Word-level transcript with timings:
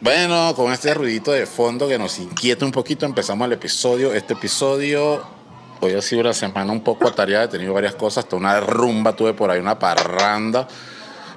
Bueno, 0.00 0.52
con 0.54 0.72
este 0.72 0.92
ruidito 0.92 1.32
de 1.32 1.46
fondo 1.46 1.88
que 1.88 1.98
nos 1.98 2.18
inquieta 2.18 2.64
un 2.64 2.72
poquito, 2.72 3.06
empezamos 3.06 3.46
el 3.46 3.52
episodio. 3.54 4.12
Este 4.12 4.34
episodio 4.34 5.22
hoy 5.80 5.92
ha 5.94 6.02
sido 6.02 6.22
una 6.22 6.34
semana 6.34 6.72
un 6.72 6.82
poco 6.82 7.08
atareada, 7.08 7.44
he 7.44 7.48
tenido 7.48 7.72
varias 7.72 7.94
cosas, 7.94 8.24
hasta 8.24 8.36
una 8.36 8.60
rumba 8.60 9.14
tuve 9.14 9.32
por 9.32 9.50
ahí, 9.50 9.60
una 9.60 9.78
parranda, 9.78 10.66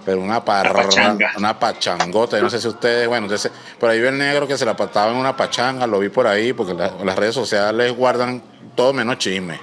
pero 0.05 0.20
una 0.21 0.43
parranda, 0.43 1.31
una 1.38 1.57
pachangota. 1.59 2.38
Yo 2.38 2.43
no 2.43 2.49
sé 2.49 2.59
si 2.59 2.67
ustedes, 2.67 3.07
bueno, 3.07 3.25
entonces, 3.28 3.51
por 3.79 3.89
ahí 3.89 4.01
vi 4.01 4.07
el 4.07 4.17
negro 4.17 4.48
que 4.48 4.58
se 4.58 4.66
la 4.66 4.76
pataba 4.76 5.12
en 5.12 5.18
una 5.18 5.36
pachanga, 5.38 5.88
lo 5.88 6.00
vi 6.00 6.10
por 6.10 6.28
ahí, 6.28 6.52
porque 6.52 6.74
la- 6.74 6.94
las 7.05 7.16
redes 7.16 7.36
sociales 7.36 7.96
guardan 7.96 8.42
todo 8.76 8.92
menos 8.92 9.18
chisme. 9.18 9.60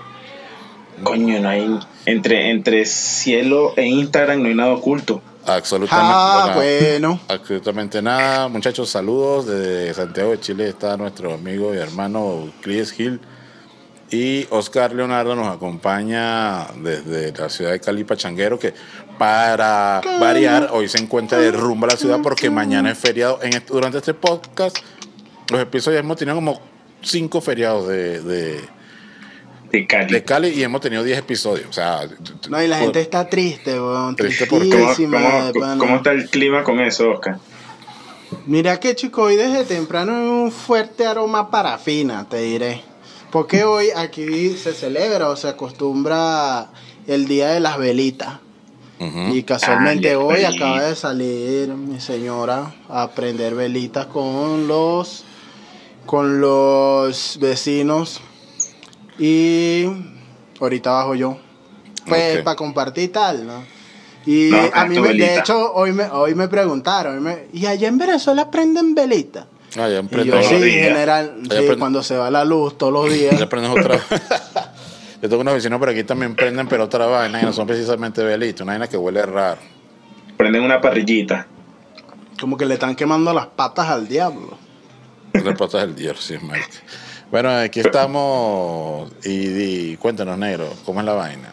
Coño, 1.03 1.41
no 1.41 1.49
hay. 1.49 1.79
Entre, 2.07 2.51
entre 2.51 2.85
cielo 2.87 3.73
e 3.77 3.85
Instagram 3.85 4.41
no 4.43 4.49
hay 4.49 4.55
nada 4.55 4.73
oculto. 4.73 5.21
Absolutamente 5.47 6.07
Ah, 6.17 6.43
nada. 6.47 6.55
bueno. 6.57 7.21
Absolutamente 7.29 8.01
nada. 8.03 8.49
Muchachos, 8.49 8.89
saludos. 8.91 9.47
Desde 9.47 9.93
Santiago 9.95 10.31
de 10.31 10.41
Chile 10.41 10.69
está 10.69 10.97
nuestro 10.97 11.35
amigo 11.35 11.75
y 11.75 11.79
hermano 11.79 12.51
Chris 12.63 12.99
Hill. 12.99 13.21
Y 14.11 14.47
Oscar 14.51 14.95
Leonardo 14.95 15.35
nos 15.35 15.49
acompaña 15.55 16.67
desde 16.77 17.33
la 17.33 17.49
ciudad 17.49 17.73
de 17.73 17.81
Cali 17.81 18.05
Pachanguero, 18.05 18.59
que 18.59 18.73
para 19.19 20.01
variar, 20.21 20.69
hoy 20.73 20.89
se 20.89 20.99
encuentra 20.99 21.39
de 21.39 21.51
rumbo 21.51 21.87
a 21.87 21.91
la 21.91 21.97
ciudad 21.97 22.19
porque 22.23 22.49
mañana 22.51 22.91
es 22.93 22.99
feriado. 22.99 23.41
En 23.43 23.55
este- 23.55 23.73
durante 23.73 23.99
este 23.99 24.15
podcast, 24.15 24.77
los 25.51 25.61
episodios 25.61 26.01
hemos 26.01 26.17
tenido 26.17 26.37
como 26.37 26.61
cinco 27.03 27.41
feriados 27.41 27.89
de, 27.89 28.21
de, 28.23 28.61
De 29.81 29.87
Cali. 29.89 30.13
de 30.13 30.23
Cali 30.25 30.49
y 30.51 30.63
hemos 30.63 30.81
tenido 30.81 31.03
10 31.03 31.19
episodios. 31.19 31.67
O 31.69 31.73
sea, 31.73 32.07
No, 32.49 32.63
y 32.63 32.69
la 32.69 32.79
gente 32.79 33.01
está 33.01 33.29
triste, 33.29 33.73
weón. 33.81 34.15
Triste 34.15 34.47
porque- 34.47 34.69
¿Cómo, 34.71 34.85
Tristísima, 34.85 35.51
cómo- 35.53 35.79
cómo 35.79 35.97
está 35.97 36.13
el 36.13 36.31
clima 36.31 36.63
con 36.63 36.79
eso, 36.81 37.11
Oscar? 37.11 37.39
Mira 38.47 38.79
que 38.81 38.95
chico, 38.95 39.23
hoy 39.23 39.37
desde 39.37 39.65
temprano 39.65 40.13
hay 40.17 40.29
un 40.29 40.53
fuerte 40.53 41.07
aroma 41.07 41.51
parafina, 41.51 42.29
te 42.29 42.39
diré. 42.39 42.83
Porque 43.31 43.65
hoy 43.65 43.89
aquí 43.97 44.51
se 44.57 44.73
celebra 44.75 45.29
o 45.29 45.37
se 45.37 45.49
acostumbra 45.49 46.69
el 47.09 47.27
día 47.27 47.49
de 47.49 47.61
las 47.61 47.79
velitas. 47.79 48.39
Y 49.01 49.43
casualmente 49.43 50.13
Ah, 50.13 50.19
hoy 50.19 50.45
acaba 50.45 50.83
de 50.83 50.95
salir 50.95 51.69
mi 51.69 52.01
señora 52.01 52.73
a 52.89 53.11
prender 53.11 53.55
velitas 53.57 54.07
con 54.07 54.67
los 54.69 55.25
con 56.07 56.41
los 56.41 57.39
vecinos 57.41 58.21
y 59.19 59.87
ahorita 60.61 60.91
bajo 60.91 61.15
yo. 61.15 61.39
Pues 62.07 62.43
para 62.43 62.57
compartir 62.57 63.13
tal, 63.13 63.47
¿no? 63.47 63.65
Y 64.27 64.51
No, 64.51 64.71
a 64.73 64.85
mí 64.87 64.97
me, 64.97 65.09
de 65.09 65.15
velita. 65.15 65.35
hecho 65.41 65.73
hoy 65.75 65.93
me 65.93 66.05
hoy 66.05 66.35
me 66.35 66.49
preguntaron, 66.49 67.15
hoy 67.17 67.21
me- 67.21 67.47
¿y 67.53 67.67
allá 67.67 67.89
en 67.89 67.99
Venezuela 67.99 68.51
prenden 68.51 68.95
velitas? 68.95 69.47
Ah, 69.77 69.89
ya 69.89 70.01
Y 70.01 70.25
yo 70.25 70.43
sí, 70.43 70.55
en 70.55 70.61
general, 70.63 71.37
sí, 71.43 71.49
prende- 71.49 71.79
cuando 71.79 72.03
se 72.03 72.17
va 72.17 72.31
la 72.31 72.45
luz 72.45 72.79
todos 72.79 72.93
los 72.93 73.13
días. 73.13 73.39
Ya 73.39 73.49
prendes 73.49 73.71
otra. 73.71 73.99
Yo 75.23 75.29
tengo 75.31 75.41
unos 75.41 75.55
vecinos 75.55 75.79
por 75.79 75.89
aquí 75.89 76.05
también 76.05 76.35
prenden, 76.37 76.69
pero 76.69 76.85
otra 76.85 77.07
vaina, 77.07 77.41
y 77.41 77.45
no 77.47 77.53
son 77.55 77.67
precisamente 77.67 78.23
velitas, 78.23 78.61
una 78.61 78.73
vaina 78.73 78.89
que 78.89 78.99
huele 78.99 79.23
raro. 79.25 79.59
Prenden 80.37 80.63
una 80.63 80.83
parrillita. 80.83 81.47
Como 82.39 82.59
que 82.59 82.67
le 82.67 82.75
están 82.75 82.95
quemando 82.95 83.33
las 83.33 83.47
patas 83.47 83.89
al 83.89 84.07
diablo. 84.07 84.59
Las 85.33 85.57
patas 85.57 85.81
del 85.81 85.95
diablo, 85.95 86.21
sí, 86.21 86.35
Mike. 86.43 86.67
Bueno, 87.35 87.51
aquí 87.51 87.81
estamos. 87.81 89.11
Y, 89.25 89.91
y 89.91 89.97
cuéntanos, 89.97 90.39
negro, 90.39 90.73
¿cómo 90.85 91.01
es 91.01 91.07
la 91.07 91.15
vaina? 91.15 91.51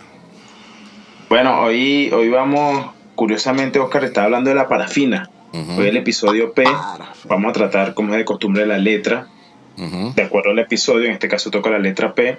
Bueno, 1.28 1.60
hoy, 1.60 2.12
hoy 2.14 2.30
vamos. 2.30 2.92
Curiosamente, 3.16 3.80
Oscar 3.80 4.04
está 4.04 4.26
hablando 4.26 4.52
de 4.52 4.56
la 4.56 4.68
parafina. 4.68 5.32
Ujú. 5.52 5.82
Hoy 5.82 5.88
el 5.88 5.98
episodio 5.98 6.54
P. 6.54 6.66
Parafina. 6.66 7.14
Vamos 7.24 7.50
a 7.50 7.54
tratar, 7.54 7.96
como 7.96 8.12
es 8.14 8.20
de 8.20 8.26
costumbre, 8.26 8.68
la 8.68 8.78
letra. 8.78 9.28
De 9.76 10.22
acuerdo 10.22 10.52
al 10.52 10.60
episodio, 10.60 11.08
en 11.08 11.14
este 11.14 11.28
caso 11.28 11.50
toca 11.50 11.72
la 11.72 11.80
letra 11.80 12.14
P. 12.14 12.38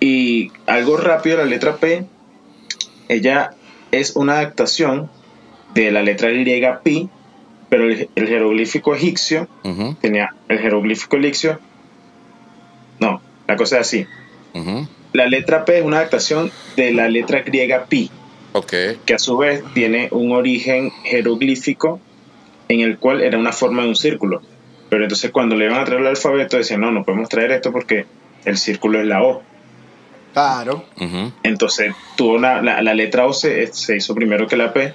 Y 0.00 0.50
algo 0.66 0.96
rápido, 0.96 1.36
la 1.36 1.44
letra 1.44 1.76
P, 1.76 2.04
ella 3.08 3.52
es 3.92 4.16
una 4.16 4.40
adaptación 4.40 5.08
de 5.74 5.92
la 5.92 6.02
letra 6.02 6.28
griega 6.30 6.80
pi, 6.82 7.08
pero 7.68 7.84
el, 7.84 8.08
el 8.16 8.26
jeroglífico 8.26 8.96
egipcio 8.96 9.46
tenía 10.00 10.34
el 10.48 10.58
jeroglífico 10.58 11.18
egipcio. 11.18 11.60
No, 13.04 13.20
la 13.46 13.56
cosa 13.56 13.80
es 13.80 13.86
así. 13.86 14.06
La 15.12 15.26
letra 15.26 15.64
P 15.64 15.78
es 15.78 15.84
una 15.84 15.98
adaptación 15.98 16.50
de 16.76 16.92
la 16.92 17.08
letra 17.08 17.40
griega 17.42 17.84
pi, 17.86 18.10
Ok. 18.52 18.72
que 19.04 19.14
a 19.14 19.18
su 19.18 19.36
vez 19.36 19.62
tiene 19.74 20.08
un 20.10 20.32
origen 20.32 20.90
jeroglífico 21.04 22.00
en 22.68 22.80
el 22.80 22.98
cual 22.98 23.20
era 23.22 23.36
una 23.38 23.52
forma 23.52 23.82
de 23.82 23.88
un 23.88 23.96
círculo. 23.96 24.42
Pero 24.88 25.04
entonces 25.04 25.30
cuando 25.30 25.56
le 25.56 25.66
iban 25.66 25.80
a 25.80 25.84
traer 25.84 26.00
el 26.00 26.06
alfabeto 26.06 26.56
decían, 26.56 26.80
no, 26.80 26.90
no 26.90 27.04
podemos 27.04 27.28
traer 27.28 27.50
esto 27.52 27.72
porque 27.72 28.06
el 28.44 28.56
círculo 28.56 29.00
es 29.00 29.06
la 29.06 29.22
O. 29.22 29.42
Claro. 30.32 30.84
Entonces 31.42 31.94
tuvo 32.16 32.34
una, 32.34 32.60
la, 32.60 32.82
la 32.82 32.94
letra 32.94 33.26
O 33.26 33.32
se, 33.32 33.68
se 33.72 33.96
hizo 33.96 34.14
primero 34.14 34.46
que 34.48 34.56
la 34.56 34.72
P. 34.72 34.94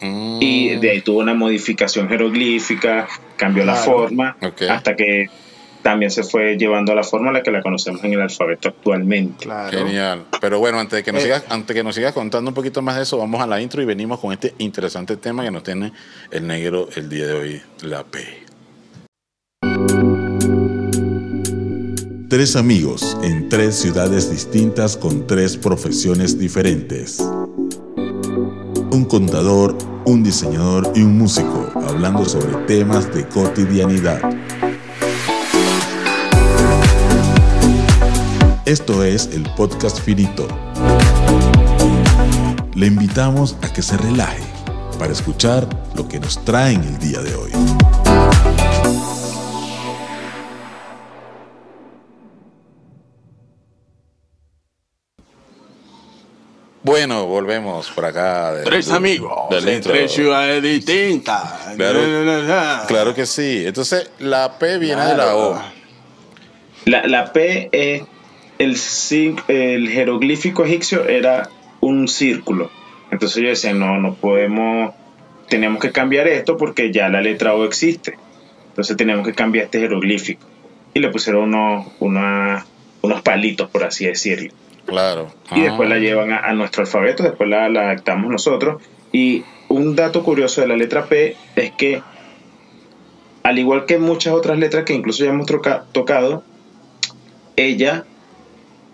Mm. 0.00 0.38
y 0.40 0.76
de 0.76 0.90
ahí 0.90 1.00
tuvo 1.00 1.18
una 1.18 1.34
modificación 1.34 2.08
jeroglífica, 2.08 3.08
cambió 3.36 3.64
la 3.64 3.74
forma, 3.74 4.36
hasta 4.68 4.94
que 4.94 5.28
también 5.88 6.10
se 6.10 6.22
fue 6.22 6.58
llevando 6.58 6.92
a 6.92 6.94
la 6.94 7.02
forma 7.02 7.28
en 7.28 7.34
la 7.34 7.42
que 7.42 7.50
la 7.50 7.62
conocemos 7.62 8.04
en 8.04 8.12
el 8.12 8.20
alfabeto 8.20 8.68
actualmente. 8.68 9.46
Claro. 9.46 9.70
Genial. 9.70 10.26
Pero 10.38 10.58
bueno, 10.58 10.78
antes 10.78 10.98
de 10.98 11.02
que 11.02 11.12
nos 11.12 11.22
Eh. 11.22 11.24
sigas, 11.24 11.44
antes 11.48 11.74
que 11.74 11.82
nos 11.82 11.94
sigas 11.94 12.12
contando 12.12 12.50
un 12.50 12.54
poquito 12.54 12.82
más 12.82 12.96
de 12.96 13.04
eso, 13.04 13.16
vamos 13.16 13.40
a 13.40 13.46
la 13.46 13.58
intro 13.58 13.80
y 13.80 13.86
venimos 13.86 14.20
con 14.20 14.30
este 14.34 14.52
interesante 14.58 15.16
tema 15.16 15.42
que 15.44 15.50
nos 15.50 15.62
tiene 15.62 15.94
el 16.30 16.46
negro 16.46 16.88
el 16.94 17.08
día 17.08 17.26
de 17.28 17.32
hoy, 17.32 17.62
la 17.80 18.04
P. 18.04 18.18
Tres 22.28 22.56
amigos 22.56 23.16
en 23.22 23.48
tres 23.48 23.76
ciudades 23.76 24.30
distintas 24.30 24.94
con 24.98 25.26
tres 25.26 25.56
profesiones 25.56 26.38
diferentes. 26.38 27.18
Un 28.90 29.06
contador, 29.08 29.74
un 30.04 30.22
diseñador 30.22 30.92
y 30.94 31.00
un 31.00 31.16
músico 31.16 31.70
hablando 31.88 32.26
sobre 32.26 32.54
temas 32.66 33.12
de 33.14 33.26
cotidianidad. 33.26 34.20
Esto 38.68 39.02
es 39.02 39.26
el 39.32 39.44
podcast 39.56 39.98
Finito. 39.98 40.46
Le 42.74 42.86
invitamos 42.86 43.56
a 43.62 43.72
que 43.72 43.80
se 43.80 43.96
relaje 43.96 44.42
para 44.98 45.12
escuchar 45.12 45.66
lo 45.94 46.06
que 46.06 46.20
nos 46.20 46.44
traen 46.44 46.82
el 46.84 46.98
día 46.98 47.20
de 47.22 47.34
hoy. 47.34 47.50
Bueno, 56.82 57.26
volvemos 57.26 57.90
por 57.90 58.04
acá. 58.04 58.52
del- 58.52 58.64
Tres 58.64 58.90
amigos 58.90 59.50
del 59.50 59.64
de 59.64 59.80
tres 59.80 60.12
ciudades 60.12 60.62
distintas. 60.62 61.74
Claro. 61.76 62.86
Claro 62.86 63.14
que 63.14 63.26
sí. 63.26 63.64
Entonces, 63.66 64.10
la 64.20 64.58
P 64.58 64.78
viene 64.78 65.04
de 65.04 65.16
la 65.16 65.36
O. 65.36 65.60
La, 66.86 67.06
la 67.06 67.32
P 67.32 67.68
es 67.72 68.02
el, 68.58 68.76
el 69.48 69.88
jeroglífico 69.88 70.64
egipcio 70.64 71.06
era 71.08 71.48
un 71.80 72.08
círculo. 72.08 72.70
Entonces 73.10 73.42
yo 73.42 73.48
decía, 73.48 73.72
no, 73.72 73.98
no 73.98 74.14
podemos, 74.14 74.94
tenemos 75.48 75.80
que 75.80 75.92
cambiar 75.92 76.26
esto 76.28 76.56
porque 76.56 76.92
ya 76.92 77.08
la 77.08 77.20
letra 77.20 77.54
O 77.54 77.64
existe. 77.64 78.18
Entonces 78.70 78.96
tenemos 78.96 79.26
que 79.26 79.34
cambiar 79.34 79.66
este 79.66 79.80
jeroglífico. 79.80 80.46
Y 80.94 81.00
le 81.00 81.08
pusieron 81.10 81.44
unos, 81.54 81.86
una- 82.00 82.66
unos 83.02 83.22
palitos, 83.22 83.70
por 83.70 83.84
así 83.84 84.06
decirlo. 84.06 84.52
Claro. 84.86 85.32
Y 85.54 85.60
Ah. 85.60 85.64
después 85.64 85.88
la 85.88 85.98
llevan 85.98 86.32
a, 86.32 86.38
a 86.40 86.52
nuestro 86.54 86.82
alfabeto, 86.82 87.22
después 87.22 87.48
la, 87.48 87.68
la 87.68 87.82
adaptamos 87.82 88.30
nosotros. 88.30 88.82
Y 89.12 89.44
un 89.68 89.94
dato 89.96 90.22
curioso 90.22 90.60
de 90.60 90.66
la 90.68 90.76
letra 90.76 91.04
P 91.06 91.36
es 91.56 91.70
que, 91.72 92.02
al 93.42 93.58
igual 93.58 93.86
que 93.86 93.98
muchas 93.98 94.32
otras 94.34 94.58
letras 94.58 94.84
que 94.84 94.94
incluso 94.94 95.24
ya 95.24 95.30
hemos 95.30 95.46
tocado, 95.92 96.42
ella 97.56 98.04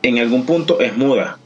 en 0.08 0.18
algún 0.18 0.44
punto 0.46 0.80
es 0.80 0.96
muda. 0.96 1.38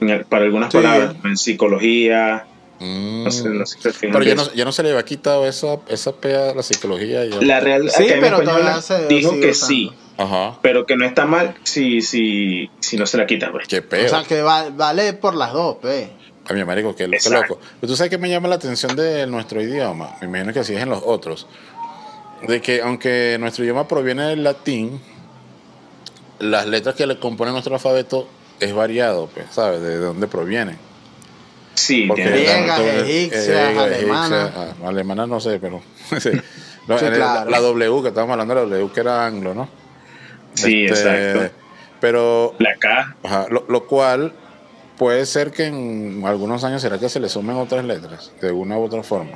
En 0.00 0.08
el- 0.10 0.24
para 0.24 0.44
algunas 0.44 0.70
Sí. 0.72 0.78
palabras, 0.78 1.14
en 1.24 1.36
psicología, 1.36 2.46
Mm. 2.80 3.24
no 3.24 3.30
sé, 3.30 3.48
no 3.48 3.64
sé 3.66 3.78
Pero 4.00 4.22
ya 4.22 4.34
no, 4.34 4.42
eso. 4.42 4.52
ya 4.54 4.64
no 4.64 4.72
se 4.72 4.82
le 4.82 4.90
había 4.90 5.04
quitado 5.04 5.46
esa, 5.46 5.78
esa 5.88 6.12
P 6.12 6.34
a 6.34 6.54
la 6.54 6.62
psicología. 6.62 7.24
ya. 7.24 7.40
La 7.40 7.60
Real 7.60 7.88
Sí, 7.90 8.04
pero 8.20 8.38
se 8.82 9.06
dijo 9.06 9.30
que 9.38 9.50
usando. 9.50 9.54
sí, 9.54 9.92
Ajá. 10.18 10.58
pero 10.62 10.84
que 10.86 10.96
no 10.96 11.04
está 11.06 11.24
mal 11.26 11.54
si, 11.62 12.00
si, 12.00 12.68
si 12.80 12.96
no 12.96 13.06
se 13.06 13.16
la 13.18 13.26
quita. 13.26 13.52
Pues. 13.52 13.68
Qué 13.68 13.82
peo. 13.82 14.06
O 14.06 14.08
sea 14.08 14.24
que 14.24 14.42
va- 14.42 14.70
vale 14.70 15.12
por 15.12 15.34
las 15.36 15.52
dos, 15.52 15.76
pe. 15.76 16.10
A 16.48 16.52
mi 16.54 16.64
marico, 16.64 16.96
qué, 16.96 17.08
qué 17.08 17.14
Exacto. 17.16 17.54
loco. 17.54 17.60
Pero 17.80 17.92
tú 17.92 17.96
sabes 17.96 18.10
que 18.10 18.18
me 18.18 18.28
llama 18.28 18.48
la 18.48 18.56
atención 18.56 18.96
de 18.96 19.28
nuestro 19.28 19.62
idioma. 19.62 20.16
Me 20.20 20.26
imagino 20.26 20.52
que 20.52 20.58
así 20.58 20.74
es 20.74 20.82
en 20.82 20.88
los 20.88 21.00
otros. 21.06 21.46
De 22.48 22.60
que 22.60 22.82
aunque 22.82 23.36
nuestro 23.38 23.62
idioma 23.62 23.86
proviene 23.86 24.24
del 24.26 24.42
latín, 24.42 25.00
las 26.42 26.66
letras 26.66 26.94
que 26.94 27.06
le 27.06 27.18
componen 27.18 27.52
nuestro 27.54 27.74
alfabeto 27.74 28.28
es 28.60 28.74
variado, 28.74 29.28
pues, 29.32 29.46
¿sabes? 29.50 29.80
De 29.80 29.96
dónde 29.98 30.26
provienen. 30.26 30.76
Sí, 31.74 32.02
egipcias, 32.02 32.30
griega, 32.30 32.74
alemanas. 32.76 33.02
egipcia, 33.08 34.52
ah, 34.84 34.88
alemanas 34.88 35.28
no 35.28 35.40
sé, 35.40 35.58
pero 35.58 35.80
sí. 36.20 36.30
No, 36.88 36.98
Sí, 36.98 37.04
en 37.06 37.12
el- 37.12 37.18
claro. 37.18 37.48
La 37.50 37.60
W, 37.60 38.02
que 38.02 38.08
estábamos 38.08 38.32
hablando 38.34 38.54
de 38.54 38.60
la 38.62 38.66
W, 38.76 38.92
que 38.92 39.00
era 39.00 39.24
anglo, 39.24 39.54
¿no? 39.54 39.68
Sí, 40.54 40.84
Este, 40.84 41.32
exacto. 41.34 41.54
Pero, 42.00 42.54
La 42.58 42.76
K, 42.76 43.16
ajá, 43.22 43.46
lo, 43.50 43.64
lo 43.68 43.86
cual 43.86 44.32
puede 44.98 45.24
ser 45.26 45.52
que 45.52 45.66
en 45.66 46.22
algunos 46.26 46.64
años 46.64 46.82
será 46.82 46.98
que 46.98 47.08
se 47.08 47.20
le 47.20 47.28
sumen 47.28 47.56
otras 47.56 47.84
letras, 47.84 48.32
de 48.40 48.50
una 48.50 48.76
u 48.76 48.82
otra 48.84 49.02
forma. 49.04 49.30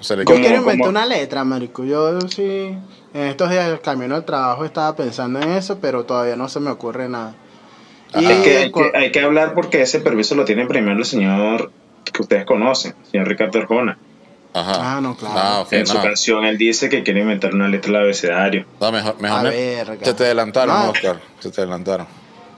O 0.00 0.02
se 0.02 0.16
le 0.16 0.22
Yo 0.22 0.26
¿Cómo- 0.26 0.40
quiero 0.40 0.56
inventar 0.56 0.88
una 0.88 1.06
letra, 1.06 1.44
marico. 1.44 1.84
Yo 1.84 2.20
sí, 2.22 2.74
en 3.14 3.22
estos 3.22 3.50
días 3.50 3.68
del 3.68 3.80
camino 3.80 4.14
al 4.14 4.24
trabajo 4.24 4.64
estaba 4.64 4.96
pensando 4.96 5.40
en 5.40 5.50
eso, 5.50 5.78
pero 5.80 6.04
todavía 6.04 6.36
no 6.36 6.48
se 6.48 6.60
me 6.60 6.70
ocurre 6.70 7.08
nada. 7.08 7.34
Y 8.18 8.24
hay 8.24 8.42
que, 8.42 8.56
hay, 8.56 8.72
que, 8.72 8.90
hay 8.94 9.12
que 9.12 9.20
hablar 9.20 9.54
porque 9.54 9.82
ese 9.82 10.00
permiso 10.00 10.34
lo 10.34 10.44
tiene 10.44 10.66
primero 10.66 10.98
el 10.98 11.04
señor 11.04 11.70
que 12.12 12.22
ustedes 12.22 12.44
conocen, 12.44 12.94
señor 13.10 13.28
Ricardo 13.28 13.58
Arjona. 13.60 13.98
Ajá. 14.52 14.96
Ah, 14.96 15.00
no, 15.00 15.16
claro. 15.16 15.34
Ah, 15.38 15.60
ok, 15.60 15.72
en 15.74 15.86
su 15.86 15.94
no. 15.94 16.02
canción 16.02 16.44
él 16.44 16.58
dice 16.58 16.88
que 16.88 17.04
quiere 17.04 17.20
inventar 17.20 17.54
una 17.54 17.68
letra 17.68 17.92
del 17.92 18.02
abecedario. 18.02 18.64
No, 18.80 18.90
mejor, 18.90 19.20
mejor 19.20 19.38
A 19.38 19.42
me- 19.44 19.50
verga. 19.50 20.04
Se 20.04 20.14
te 20.14 20.24
adelantaron, 20.24 20.74
No. 20.86 20.90
Oscar. 20.90 21.20
Se 21.38 21.50
te 21.52 21.60
adelantaron. 21.60 22.06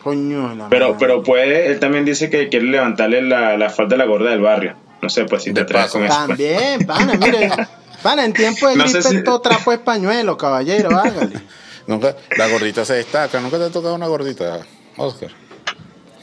Coño, 0.03 0.55
la 0.55 0.69
Pero, 0.71 0.87
madre. 0.95 0.97
pero 0.99 1.23
puede, 1.23 1.67
él 1.67 1.79
también 1.81 2.07
dice 2.07 2.31
que 2.31 2.49
quiere 2.49 2.65
levantarle 2.67 3.21
la, 3.21 3.59
la 3.59 3.69
falda 3.69 3.97
a 3.97 3.99
la 3.99 4.07
gorda 4.07 4.31
del 4.31 4.41
barrio. 4.41 4.75
No 5.03 5.09
sé, 5.11 5.25
pues 5.27 5.43
si 5.43 5.51
te 5.53 5.61
De 5.61 5.65
atreves 5.65 5.87
paso. 5.87 5.99
con 5.99 6.05
eso. 6.07 6.15
pues. 6.15 6.29
También, 6.29 6.87
pana, 6.87 7.15
mire. 7.15 7.51
Pana, 8.03 8.25
en 8.25 8.33
tiempo 8.33 8.67
de 8.69 8.75
No 8.77 8.83
gripe 8.85 9.01
si- 9.03 9.23
todo 9.23 9.41
trapo 9.41 9.71
es 9.73 9.79
pañuelo, 9.79 10.37
caballero, 10.37 10.91
hágale. 10.99 11.41
Nunca, 11.87 12.17
la 12.37 12.49
gordita 12.49 12.85
se 12.85 12.95
destaca. 12.95 13.39
Nunca 13.41 13.59
te 13.59 13.65
ha 13.65 13.71
tocado 13.71 13.95
una 13.95 14.07
gordita, 14.09 14.61
Oscar. 14.97 15.31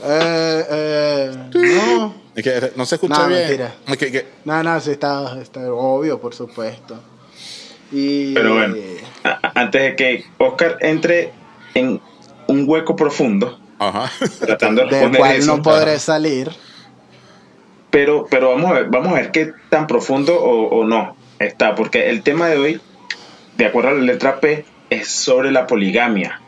Eh, 0.03 0.65
eh, 0.69 1.31
no. 1.53 2.15
Es 2.35 2.43
que 2.43 2.71
no 2.75 2.85
se 2.85 2.95
escucha 2.95 3.19
No, 3.23 3.27
bien. 3.27 3.39
mentira. 3.41 3.75
Es 3.87 3.97
que- 3.97 4.11
que- 4.11 4.27
No, 4.45 4.61
no, 4.63 4.79
sí 4.81 4.91
está, 4.91 5.39
está 5.41 5.71
obvio, 5.73 6.19
por 6.19 6.33
supuesto. 6.33 6.99
Y, 7.91 8.33
Pero 8.33 8.53
bueno, 8.55 8.75
antes 9.55 9.81
de 9.81 9.95
que 9.95 10.25
Oscar 10.37 10.77
entre 10.81 11.31
en 11.73 11.99
un 12.47 12.65
hueco 12.67 12.95
profundo, 12.95 13.59
ajá. 13.79 14.11
tratando 14.39 14.81
de 14.81 14.87
del 14.87 14.91
responder 14.95 15.19
cual 15.19 15.35
eso, 15.35 15.57
no 15.57 15.63
podré 15.63 15.97
salir. 15.99 16.51
Pero, 17.89 18.25
pero 18.29 18.49
vamos 18.49 18.69
a 18.71 18.73
ver, 18.73 18.85
vamos 18.89 19.09
a 19.09 19.15
ver 19.15 19.31
qué 19.31 19.51
tan 19.69 19.87
profundo 19.87 20.35
o, 20.41 20.67
o 20.79 20.85
no 20.85 21.15
está, 21.39 21.75
porque 21.75 22.09
el 22.09 22.21
tema 22.23 22.47
de 22.47 22.57
hoy, 22.57 22.81
de 23.57 23.65
acuerdo 23.65 23.89
a 23.89 23.93
la 23.93 24.01
letra 24.01 24.39
P, 24.39 24.65
es 24.89 25.07
sobre 25.07 25.51
la 25.51 25.67
poligamia. 25.67 26.41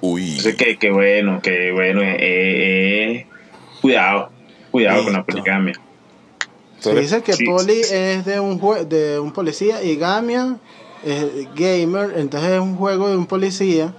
Uy. 0.00 0.28
Entonces, 0.30 0.56
que, 0.56 0.78
que 0.78 0.90
bueno, 0.90 1.40
que 1.42 1.72
bueno, 1.72 2.00
eh, 2.02 2.16
eh, 2.20 3.26
cuidado, 3.82 4.30
cuidado 4.70 5.04
con 5.04 5.12
la 5.12 5.22
poligamia. 5.24 5.74
Se 6.78 6.94
dice 6.94 7.22
que 7.22 7.34
Sí. 7.34 7.44
Poli 7.44 7.80
es 7.90 8.24
de 8.24 8.40
un 8.40 8.58
jue- 8.58 8.86
de 8.86 9.18
un 9.18 9.32
policía 9.32 9.82
y 9.82 9.96
Gamia 9.96 10.56
es 11.04 11.26
gamer, 11.54 12.14
entonces 12.16 12.52
es 12.52 12.60
un 12.60 12.76
juego 12.76 13.10
de 13.10 13.16
un 13.18 13.26
policía 13.26 13.92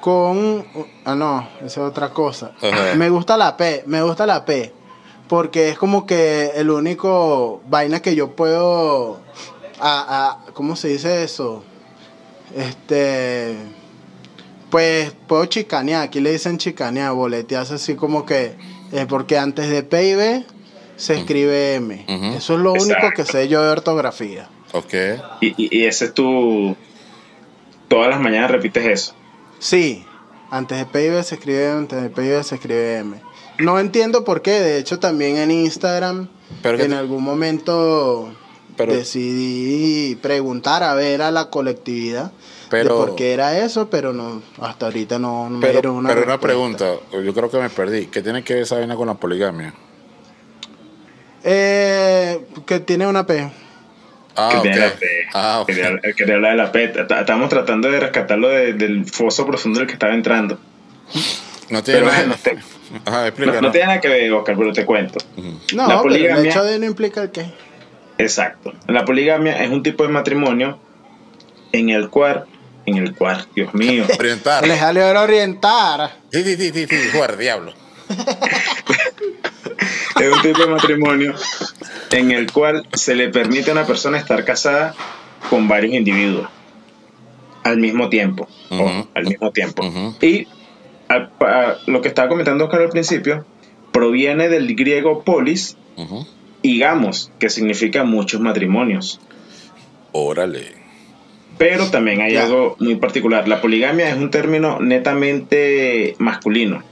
con 0.00 0.64
ah 1.04 1.14
no, 1.14 1.48
esa 1.58 1.66
es 1.66 1.78
otra 1.78 2.08
cosa. 2.10 2.52
Ajá. 2.60 2.94
Me 2.96 3.08
gusta 3.10 3.36
la 3.36 3.56
P, 3.56 3.84
me 3.86 4.02
gusta 4.02 4.26
la 4.26 4.44
P 4.44 4.72
porque 5.28 5.68
es 5.70 5.78
como 5.78 6.06
que 6.06 6.52
el 6.56 6.70
único 6.70 7.60
vaina 7.68 8.00
que 8.00 8.14
yo 8.14 8.36
puedo 8.36 9.20
a, 9.80 10.40
a- 10.48 10.52
¿cómo 10.52 10.76
se 10.76 10.88
dice 10.88 11.22
eso? 11.24 11.62
Este 12.54 13.56
pues 14.70 15.12
puedo 15.28 15.44
chicanear, 15.46 16.02
aquí 16.02 16.20
le 16.20 16.32
dicen 16.32 16.58
chicanear, 16.58 17.12
boletearse 17.12 17.74
así 17.74 17.94
como 17.94 18.26
que 18.26 18.56
eh, 18.92 19.06
porque 19.08 19.38
antes 19.38 19.68
de 19.70 19.82
P 19.82 20.08
y 20.08 20.14
B 20.14 20.44
se 20.96 21.14
escribe 21.16 21.74
M. 21.74 22.04
Eso 22.36 22.54
es 22.54 22.60
lo 22.60 22.72
único 22.72 23.10
que 23.14 23.24
sé 23.24 23.48
yo 23.48 23.62
de 23.62 23.70
ortografía. 23.70 24.48
Ok. 24.72 24.94
Y, 25.40 25.48
y, 25.62 25.78
y 25.82 25.84
ese 25.86 26.06
es 26.06 26.14
tu... 26.14 26.74
Todas 27.88 28.08
las 28.08 28.20
mañanas 28.20 28.50
repites 28.50 28.84
eso. 28.86 29.14
Sí, 29.58 30.04
antes 30.50 30.78
de 30.78 30.86
P 30.86 31.06
y 31.06 31.10
B 31.10 31.22
se 31.22 31.34
escribe 31.36 31.64
M, 31.68 31.78
antes 31.78 32.02
de 32.02 32.10
P 32.10 32.24
y 32.24 32.28
B 32.30 32.42
se 32.44 32.54
escribe 32.56 32.98
M. 32.98 33.16
No 33.58 33.78
entiendo 33.80 34.24
por 34.24 34.42
qué, 34.42 34.52
de 34.60 34.78
hecho 34.78 34.98
también 34.98 35.36
en 35.36 35.50
Instagram 35.50 36.28
Pero 36.62 36.76
que 36.78 36.84
en 36.84 36.90
te- 36.90 36.96
algún 36.96 37.24
momento 37.24 38.32
Pero- 38.76 38.92
decidí 38.94 40.14
preguntar 40.16 40.82
a 40.82 40.94
ver 40.94 41.22
a 41.22 41.30
la 41.30 41.48
colectividad 41.50 42.32
Pero- 42.68 42.84
de 43.00 43.06
por 43.06 43.16
qué 43.16 43.32
era 43.32 43.58
eso, 43.58 43.88
pero 43.88 44.12
no 44.12 44.42
hasta 44.60 44.86
ahorita 44.86 45.18
no, 45.18 45.48
no 45.48 45.58
me 45.58 45.70
dieron 45.70 45.82
Pero, 45.82 45.94
una 45.94 46.08
pero 46.10 46.22
una 46.24 46.40
pregunta. 46.40 46.84
Yo 47.12 47.32
creo 47.32 47.50
que 47.50 47.58
me 47.58 47.70
perdí. 47.70 48.06
¿Qué 48.06 48.20
tiene 48.22 48.42
que 48.44 48.54
ver 48.54 48.62
esa 48.64 48.76
vaina 48.76 48.94
con 48.96 49.06
la 49.06 49.14
poligamia? 49.14 49.72
Eh, 51.44 52.44
que 52.66 52.80
tiene 52.80 53.06
una 53.06 53.24
P. 53.26 53.50
Ah, 54.34 54.48
que 54.50 54.56
ok. 54.58 54.62
tiene 54.62 54.78
la 54.78 54.90
P. 54.94 55.06
Ah, 55.32 55.58
ok. 55.60 55.66
Quería, 55.66 56.00
quería 56.16 56.34
hablar 56.34 56.50
de 56.52 56.56
la 56.58 56.72
P. 56.72 56.92
Estamos 57.20 57.48
tratando 57.48 57.88
de 57.90 58.00
rescatarlo 58.00 58.48
de- 58.48 58.72
del 58.74 59.06
foso 59.06 59.46
profundo 59.46 59.78
del 59.78 59.86
que 59.86 59.94
estaba 59.94 60.12
entrando. 60.14 60.58
No 61.70 61.82
tiene 61.82 62.00
Pero 62.00 62.12
nada. 62.12 62.26
bueno, 62.26 62.36
te- 62.42 62.58
Ajá, 63.10 63.26
explica. 63.26 63.52
no 63.54 63.60
¿no? 63.62 63.70
tiene 63.72 63.86
nada 63.88 64.00
que 64.00 64.08
ver, 64.08 64.32
Oscar, 64.32 64.56
pero 64.56 64.72
te 64.72 64.84
cuento. 64.84 65.18
No, 65.74 65.88
La 65.88 66.00
pero 66.02 66.14
el 66.14 66.22
poligamia- 66.22 66.50
hecho 66.50 66.62
de 66.64 66.78
no 66.78 66.86
implica 66.86 67.22
el 67.22 67.30
qué. 67.30 67.46
Exacto. 68.18 68.72
La 68.86 69.04
poligamia 69.04 69.62
es 69.62 69.70
un 69.70 69.82
tipo 69.82 70.02
de 70.04 70.10
matrimonio 70.10 70.78
en 71.72 71.90
el 71.90 72.08
cual, 72.08 72.44
en 72.86 72.96
el 72.98 73.14
cual, 73.14 73.46
Dios 73.54 73.74
mío, 73.74 74.04
Orientar. 74.18 74.66
Les 74.66 74.78
salió 74.78 75.04
de 75.06 75.18
orientar. 75.18 76.16
Sí, 76.32 76.42
sí, 76.44 76.56
sí, 76.56 76.70
sí, 76.72 76.86
sí, 76.86 76.96
joder, 77.12 77.36
diablo. 77.36 77.72
es 80.20 80.32
un 80.32 80.42
tipo 80.42 80.60
de 80.60 80.66
matrimonio 80.68 81.34
en 82.12 82.30
el 82.30 82.50
cual 82.52 82.86
se 82.94 83.14
le 83.14 83.28
permite 83.28 83.70
a 83.70 83.72
una 83.72 83.86
persona 83.86 84.18
estar 84.18 84.44
casada 84.44 84.94
con 85.50 85.68
varios 85.68 85.92
individuos 85.94 86.48
al 87.64 87.78
mismo 87.78 88.08
tiempo. 88.08 88.48
Al 89.14 89.24
mismo 89.24 89.50
tiempo. 89.50 89.84
Ujú. 89.84 90.14
Y 90.24 90.46
a- 91.08 91.30
a- 91.44 91.76
lo 91.86 92.00
que 92.02 92.08
estaba 92.08 92.28
comentando 92.28 92.64
Oscar 92.64 92.82
al 92.82 92.88
principio 92.90 93.44
proviene 93.92 94.48
del 94.48 94.74
griego 94.76 95.22
polis 95.24 95.76
y 96.62 96.78
gamos, 96.78 97.30
que 97.38 97.48
significa 97.48 98.04
muchos 98.04 98.40
matrimonios. 98.40 99.20
Órale. 100.12 100.72
Pero 101.58 101.86
también 101.90 102.20
hay 102.20 102.34
Ya. 102.34 102.44
algo 102.44 102.76
muy 102.80 102.96
particular. 102.96 103.48
La 103.48 103.60
poligamia 103.62 104.10
es 104.10 104.16
un 104.16 104.30
término 104.30 104.78
netamente 104.80 106.14
masculino. 106.18 106.82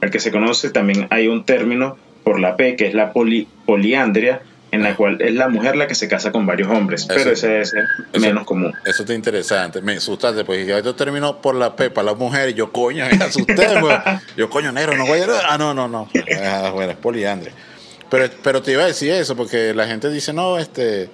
El 0.00 0.10
que 0.10 0.20
se 0.20 0.30
conoce 0.32 0.70
también 0.70 1.06
hay 1.10 1.28
un 1.28 1.44
término 1.44 1.96
por 2.24 2.40
la 2.40 2.56
P, 2.56 2.76
que 2.76 2.86
es 2.86 2.94
la 2.94 3.12
poli- 3.12 3.48
poliandria, 3.66 4.42
en 4.78 4.84
la 4.84 4.96
cual 4.96 5.20
es 5.20 5.34
la 5.34 5.48
mujer 5.48 5.76
la 5.76 5.86
que 5.86 5.94
se 5.94 6.08
casa 6.08 6.32
con 6.32 6.46
varios 6.46 6.68
hombres. 6.70 7.02
Eso- 7.02 7.14
pero 7.14 7.30
ese 7.32 7.60
es 7.60 7.74
el 7.74 8.20
menos 8.20 8.44
común. 8.44 8.72
Eso 8.84 9.02
está 9.02 9.14
interesante. 9.14 9.80
Me 9.82 9.94
asustaste, 9.96 10.44
pues 10.44 10.66
ya 10.66 10.78
esto 10.78 10.94
terminó 10.94 11.40
por 11.40 11.54
la 11.54 11.74
P, 11.76 11.90
para 11.90 12.06
la 12.06 12.14
mujer. 12.14 12.48
y 12.50 12.54
Yo, 12.54 12.72
coño, 12.72 13.04
me 13.18 13.24
asusté, 13.24 13.54
pues. 13.80 13.98
Yo, 14.36 14.48
coño, 14.48 14.72
negro, 14.72 14.96
no 14.96 15.06
voy 15.06 15.20
a. 15.20 15.26
Ah, 15.48 15.58
no, 15.58 15.74
no, 15.74 15.88
no. 15.88 16.08
Ah, 16.42 16.70
bueno, 16.72 16.92
es 16.92 16.98
poliandre. 16.98 17.52
Pero, 18.10 18.26
pero 18.42 18.62
te 18.62 18.72
iba 18.72 18.84
a 18.84 18.86
decir 18.86 19.10
eso, 19.10 19.36
porque 19.36 19.74
la 19.74 19.86
gente 19.86 20.08
dice, 20.10 20.32
no, 20.32 20.58
este. 20.58 21.10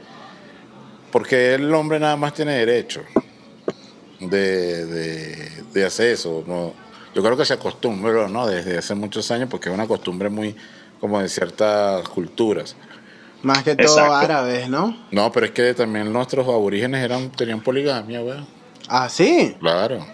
Porque 1.11 1.55
el 1.55 1.73
hombre 1.75 1.99
nada 2.01 2.17
más 2.17 2.35
tiene 2.35 2.53
derecho 2.59 3.03
de, 4.21 4.87
de, 4.87 5.51
de 5.73 5.85
hacer 5.85 6.09
eso. 6.11 6.45
No, 6.47 6.75
yo 7.15 7.23
creo 7.23 7.37
que 7.37 7.45
se 7.45 7.55
acostumbra, 7.55 8.29
¿no? 8.29 8.47
Desde 8.47 8.79
hace 8.79 8.95
muchos 8.95 9.31
años, 9.31 9.49
porque 9.51 9.69
es 9.69 9.75
una 9.75 9.87
costumbre 9.87 10.29
muy 10.29 10.57
como 11.01 11.21
de 11.21 11.29
ciertas 11.29 12.09
culturas. 12.09 12.77
Más 13.45 13.63
que 13.63 13.77
todo 13.77 13.87
Exacto. 13.87 14.15
árabes, 14.15 14.69
¿no? 14.69 14.97
No, 15.11 15.31
pero 15.31 15.47
es 15.47 15.53
que 15.53 15.73
también 15.75 16.13
nuestros 16.13 16.47
aborígenes 16.49 17.05
eran, 17.05 17.31
tenían 17.31 17.61
poligamia, 17.61 18.23
weón. 18.23 18.47
Ah, 18.89 19.09
sí. 19.09 19.55
Claro. 19.61 20.05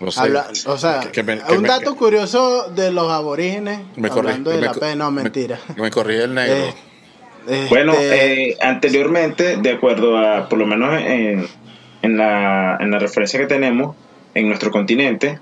No 0.00 0.10
sé. 0.10 0.20
Habla- 0.20 0.46
o 0.66 0.76
sea, 0.76 1.00
Que- 1.00 1.10
que 1.12 1.22
me- 1.22 1.38
que 1.38 1.52
un 1.54 1.62
me- 1.62 1.68
dato 1.68 1.94
curioso 1.96 2.68
de 2.70 2.90
los 2.90 3.10
aborígenes, 3.10 3.80
me 3.96 4.08
hablando 4.08 4.50
de 4.50 4.56
me 4.58 4.66
la 4.66 4.72
P, 4.74 4.96
no, 4.96 5.10
me- 5.12 5.22
mentira. 5.22 5.58
me 5.76 5.90
corrige 5.90 6.24
el 6.24 6.34
negro. 6.34 6.54
Eh, 6.56 6.74
Este, 7.44 7.66
Bueno, 7.70 7.92
eh, 7.98 8.56
anteriormente, 8.60 9.56
de 9.56 9.70
acuerdo 9.72 10.16
a, 10.16 10.48
por 10.48 10.60
lo 10.60 10.66
menos 10.66 11.00
en, 11.00 11.48
en, 12.02 12.16
la, 12.16 12.76
en 12.78 12.90
la 12.92 12.98
referencia 13.00 13.38
que 13.40 13.46
tenemos, 13.46 13.96
en 14.34 14.46
nuestro 14.46 14.70
continente, 14.70 15.40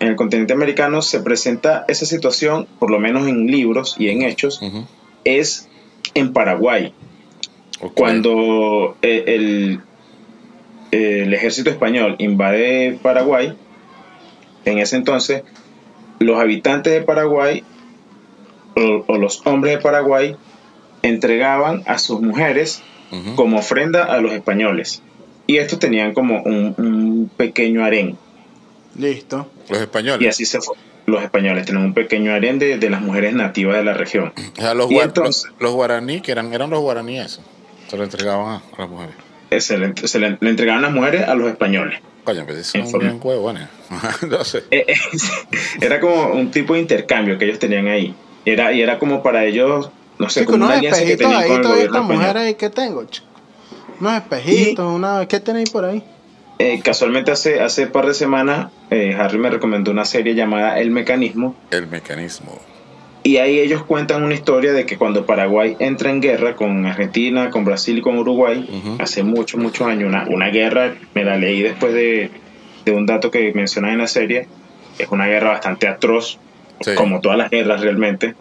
en 0.00 0.08
el 0.08 0.16
continente 0.16 0.54
americano 0.54 1.02
se 1.02 1.20
presenta 1.20 1.84
esa 1.86 2.06
situación, 2.06 2.66
por 2.78 2.90
lo 2.90 2.98
menos 2.98 3.28
en 3.28 3.46
libros 3.46 3.94
y 3.98 4.08
en 4.08 4.22
hechos, 4.22 4.60
es 5.24 5.68
en 6.12 6.32
Paraguay. 6.32 6.92
Cuando 7.94 8.96
eh, 9.02 9.24
el, 9.26 9.80
el 10.90 11.34
ejército 11.34 11.70
español 11.70 12.16
invade 12.18 12.98
Paraguay, 13.02 13.54
en 14.64 14.78
ese 14.78 14.96
entonces, 14.96 15.42
los 16.20 16.38
habitantes 16.40 16.92
de 16.92 17.02
Paraguay 17.02 17.62
o, 18.76 19.04
o 19.06 19.18
los 19.18 19.46
hombres 19.46 19.76
de 19.76 19.82
Paraguay 19.82 20.36
entregaban 21.02 21.82
a 21.86 21.98
sus 21.98 22.20
mujeres 22.20 22.82
como 23.36 23.58
ofrenda 23.58 24.02
a 24.04 24.20
los 24.20 24.32
españoles. 24.32 25.02
Y 25.46 25.58
estos 25.58 25.78
tenían 25.78 26.14
como 26.14 26.42
un, 26.42 26.74
un 26.78 27.30
pequeño 27.36 27.84
harén. 27.84 28.16
Listo. 28.98 29.46
Los 29.68 29.78
Y 29.78 29.82
españoles. 29.82 30.28
así 30.30 30.44
se 30.46 30.60
fue. 30.60 30.74
Los 31.06 31.22
españoles 31.22 31.66
tenían 31.66 31.84
un 31.84 31.94
pequeño 31.94 32.32
harén 32.32 32.58
de, 32.58 32.78
de 32.78 32.90
las 32.90 33.00
mujeres 33.02 33.34
nativas 33.34 33.76
de 33.76 33.84
la 33.84 33.92
región. 33.94 34.32
O 34.56 34.60
sea, 34.60 34.74
los, 34.74 34.90
y 34.90 34.94
gua- 34.94 35.04
entonces- 35.04 35.44
los, 35.52 35.60
los 35.60 35.72
guaraní, 35.74 36.20
que 36.20 36.32
eran, 36.32 36.52
eran 36.54 36.70
los 36.70 36.80
guaraní 36.80 37.18
eso. 37.20 37.42
Se 37.88 37.96
lo 37.96 38.04
entregaban 38.04 38.46
a, 38.48 38.56
a 38.56 38.80
las 38.80 38.88
mujeres. 38.88 39.14
eh, 39.50 39.60
se, 39.60 39.76
le, 39.78 39.92
se 39.96 40.18
le- 40.18 40.38
le 40.40 40.50
entregaban 40.50 40.80
las 40.82 40.92
mujeres 40.92 41.28
a 41.28 41.34
los 41.34 41.48
españoles. 41.50 42.00
Coño, 42.24 42.46
En 42.48 42.64
son 42.64 42.88
forma- 42.88 43.08
bien 43.10 43.20
huevones. 43.22 43.68
no 44.28 44.42
sé. 44.44 44.64
Eh, 44.70 44.86
eh, 44.88 44.94
era 45.82 46.00
como 46.00 46.28
un 46.32 46.50
tipo 46.50 46.72
de 46.74 46.80
intercambio 46.80 47.36
que 47.38 47.44
ellos 47.44 47.58
tenían 47.58 47.86
ahí. 47.88 48.14
Era, 48.46 48.72
y 48.72 48.80
era 48.80 48.98
como 48.98 49.22
para 49.22 49.44
ellos, 49.44 49.90
no 50.18 50.30
sé, 50.30 50.40
Sí, 50.40 50.46
como 50.46 50.64
una 50.64 50.74
alianza 50.74 51.00
que 51.04 51.12
espejitos 51.12 51.26
tenían 51.30 51.42
ahí, 51.42 51.48
con 51.48 51.56
el 51.58 51.62
todas 51.62 51.76
gobierno 51.76 51.96
estas 51.98 52.08
mujeres 52.16 52.26
español. 52.28 52.46
ahí 52.48 52.54
que 52.54 52.70
tengo. 52.70 53.04
chico. 53.04 53.26
Unos 54.00 54.12
espejitos, 54.14 54.94
una... 54.94 55.28
¿qué 55.28 55.40
tenéis 55.40 55.70
por 55.70 55.84
ahí? 55.84 56.02
Eh, 56.58 56.80
casualmente 56.84 57.32
hace 57.32 57.60
hace 57.60 57.88
par 57.88 58.06
de 58.06 58.14
semanas 58.14 58.68
eh, 58.90 59.16
Harry 59.18 59.38
me 59.38 59.50
recomendó 59.50 59.90
una 59.90 60.04
serie 60.04 60.34
llamada 60.36 60.78
El 60.78 60.92
Mecanismo 60.92 61.56
El 61.72 61.88
mecanismo. 61.88 62.60
y 63.24 63.38
ahí 63.38 63.58
ellos 63.58 63.82
cuentan 63.82 64.22
una 64.22 64.34
historia 64.34 64.72
de 64.72 64.86
que 64.86 64.96
cuando 64.96 65.26
Paraguay 65.26 65.76
entra 65.80 66.10
en 66.10 66.20
guerra 66.20 66.54
con 66.54 66.86
Argentina, 66.86 67.50
con 67.50 67.64
Brasil 67.64 67.98
y 67.98 68.02
con 68.02 68.18
Uruguay, 68.18 68.68
hace 69.00 69.24
muchos, 69.24 69.60
muchos 69.60 69.86
años, 69.88 70.08
una, 70.08 70.26
una 70.28 70.48
guerra, 70.50 70.94
me 71.14 71.24
la 71.24 71.36
leí 71.38 71.60
después 71.62 71.92
de, 71.92 72.30
de 72.84 72.92
un 72.92 73.04
dato 73.06 73.32
que 73.32 73.52
mencionas 73.52 73.92
en 73.92 73.98
la 73.98 74.06
serie, 74.06 74.46
es 74.98 75.08
una 75.10 75.26
guerra 75.26 75.50
bastante 75.50 75.88
atroz, 75.88 76.38
Sí. 76.80 76.90
como 76.96 77.20
todas 77.20 77.38
las 77.38 77.50
guerras 77.50 77.80
realmente, 77.80 78.34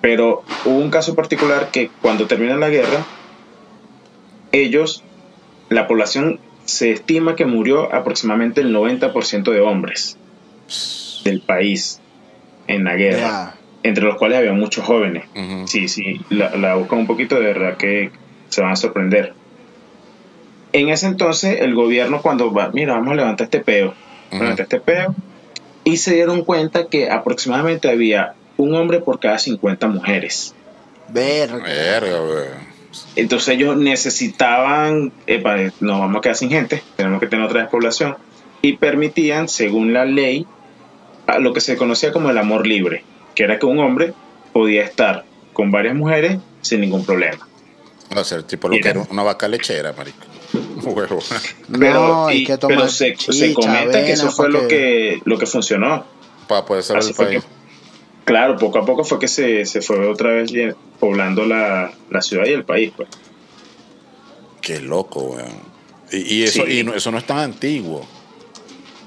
pero 0.00 0.42
hubo 0.64 0.76
un 0.78 0.90
caso 0.90 1.14
particular 1.14 1.70
que 1.70 1.90
cuando 2.02 2.26
termina 2.26 2.56
la 2.56 2.68
guerra, 2.70 3.04
ellos, 4.52 5.02
la 5.68 5.86
población 5.86 6.40
se 6.64 6.92
estima 6.92 7.36
que 7.36 7.46
murió 7.46 7.94
aproximadamente 7.94 8.60
el 8.60 8.74
90% 8.74 9.50
de 9.50 9.60
hombres 9.60 10.16
del 11.24 11.40
país 11.40 12.00
en 12.66 12.84
la 12.84 12.96
guerra, 12.96 13.58
entre 13.82 14.04
los 14.04 14.16
cuales 14.16 14.38
había 14.38 14.52
muchos 14.52 14.84
jóvenes. 14.84 15.24
Ujú. 15.34 15.66
Sí, 15.66 15.88
sí, 15.88 16.20
la, 16.30 16.50
la 16.56 16.74
buscan 16.76 17.00
un 17.00 17.06
poquito, 17.06 17.36
de 17.36 17.46
verdad 17.46 17.76
que 17.76 18.10
se 18.48 18.62
van 18.62 18.72
a 18.72 18.76
sorprender. 18.76 19.34
En 20.72 20.88
ese 20.88 21.06
entonces, 21.06 21.60
el 21.60 21.74
gobierno, 21.74 22.20
cuando 22.20 22.52
va, 22.52 22.70
mira, 22.72 22.94
vamos 22.94 23.12
a 23.12 23.16
levantar 23.16 23.44
este 23.44 23.60
peo, 23.60 23.94
Ujú. 24.32 24.42
levantar 24.42 24.64
este 24.64 24.80
peo, 24.80 25.14
y 25.84 25.98
se 25.98 26.14
dieron 26.14 26.44
cuenta 26.44 26.88
que 26.88 27.10
aproximadamente 27.10 27.90
había 27.90 28.34
un 28.56 28.74
hombre 28.74 29.00
por 29.00 29.20
cada 29.20 29.38
50 29.38 29.86
mujeres. 29.88 30.54
Verga. 31.08 31.62
Verga. 31.62 32.73
Entonces 33.16 33.48
ellos 33.54 33.76
necesitaban, 33.76 35.12
epa, 35.26 35.56
nos 35.80 36.00
vamos 36.00 36.18
a 36.18 36.20
quedar 36.20 36.36
sin 36.36 36.50
gente, 36.50 36.82
tenemos 36.96 37.20
que 37.20 37.26
tener 37.26 37.44
otra 37.46 37.60
despoblación, 37.62 38.16
y 38.62 38.76
permitían, 38.76 39.48
según 39.48 39.92
la 39.92 40.04
ley, 40.04 40.46
a 41.26 41.38
lo 41.38 41.52
que 41.52 41.60
se 41.60 41.76
conocía 41.76 42.12
como 42.12 42.30
el 42.30 42.38
amor 42.38 42.66
libre, 42.66 43.04
que 43.34 43.44
era 43.44 43.58
que 43.58 43.66
un 43.66 43.78
hombre 43.78 44.14
podía 44.52 44.82
estar 44.82 45.24
con 45.52 45.70
varias 45.70 45.94
mujeres 45.94 46.38
sin 46.62 46.80
ningún 46.80 47.04
problema. 47.04 47.46
Va 48.16 48.20
a 48.20 48.24
ser 48.24 48.42
tipo 48.44 48.68
lo 48.68 48.76
que 48.80 48.88
era 48.88 49.00
una 49.10 49.22
vaca 49.22 49.48
lechera, 49.48 49.92
marico. 49.92 50.18
Huevo. 50.84 51.18
Pero, 51.78 51.94
no, 52.08 52.26
hay 52.26 52.38
y- 52.42 52.44
que 52.46 52.56
tomar 52.58 52.76
pero 52.76 52.88
se, 52.88 53.14
comenta 53.54 54.04
que 54.04 54.12
eso 54.12 54.30
fue 54.30 54.48
lo 54.50 54.68
que, 54.68 55.20
lo 55.24 55.38
que 55.38 55.46
funcionó. 55.46 56.04
Para 56.46 56.64
poder 56.64 56.82
salir 56.82 57.04
del 57.04 57.14
fue 57.14 57.26
país. 57.26 57.42
que- 57.42 57.48
claro, 58.24 58.56
poco 58.56 58.78
a 58.78 58.86
poco 58.86 59.04
fue 59.04 59.18
que 59.18 59.28
se, 59.28 59.64
se 59.66 59.80
fue 59.80 60.06
otra 60.08 60.30
vez 60.30 60.50
poblando 60.98 61.44
la, 61.44 61.92
la 62.10 62.22
ciudad 62.22 62.46
y 62.46 62.50
el 62.52 62.64
país. 62.64 62.92
Pues. 62.96 63.08
Qué 64.60 64.80
loco, 64.80 65.20
weón. 65.22 65.74
Y, 66.12 66.36
y 66.36 66.42
eso, 66.44 66.64
Sí. 66.66 66.80
y 66.80 66.84
no- 66.84 66.94
eso 66.94 67.10
no 67.10 67.18
es 67.18 67.24
tan 67.24 67.38
antiguo. 67.38 68.06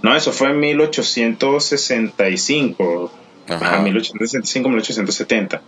No, 0.04 0.16
eso 0.16 0.32
fue 0.32 0.50
en 0.52 0.60
1865. 0.60 3.12
Ajá. 3.48 3.74
Ajá, 3.76 3.80
1865, 3.82 4.70
1870. 4.70 5.62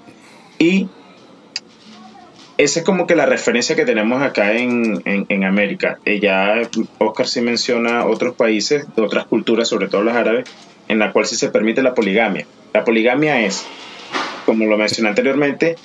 Y 0.60 0.88
esa 2.58 2.79
es 2.79 2.86
como 2.86 3.08
que 3.08 3.15
la 3.15 3.25
referencia 3.25 3.75
que 3.75 3.86
tenemos 3.86 4.22
acá 4.22 4.51
en, 4.53 5.01
en, 5.06 5.25
en 5.29 5.44
América. 5.46 5.98
Eh, 6.06 6.20
ya 6.20 6.56
Oscar 6.98 7.27
sí 7.27 7.39
menciona 7.41 8.06
otros 8.06 8.36
países, 8.36 8.86
de 8.96 9.01
otras 9.01 9.25
culturas, 9.27 9.68
sobre 9.70 9.88
todo 9.88 10.01
los 10.03 10.13
árabes, 10.13 10.50
en 10.89 11.00
la 11.00 11.13
cual 11.13 11.25
sí 11.25 11.36
se 11.38 11.50
permite 11.50 11.81
la 11.81 11.93
poligamia. 11.93 12.46
La 12.74 12.84
poligamia 12.84 13.41
es, 13.46 13.65
como 14.46 14.65
lo 14.65 14.77
mencioné 14.77 15.08
anteriormente, 15.10 15.77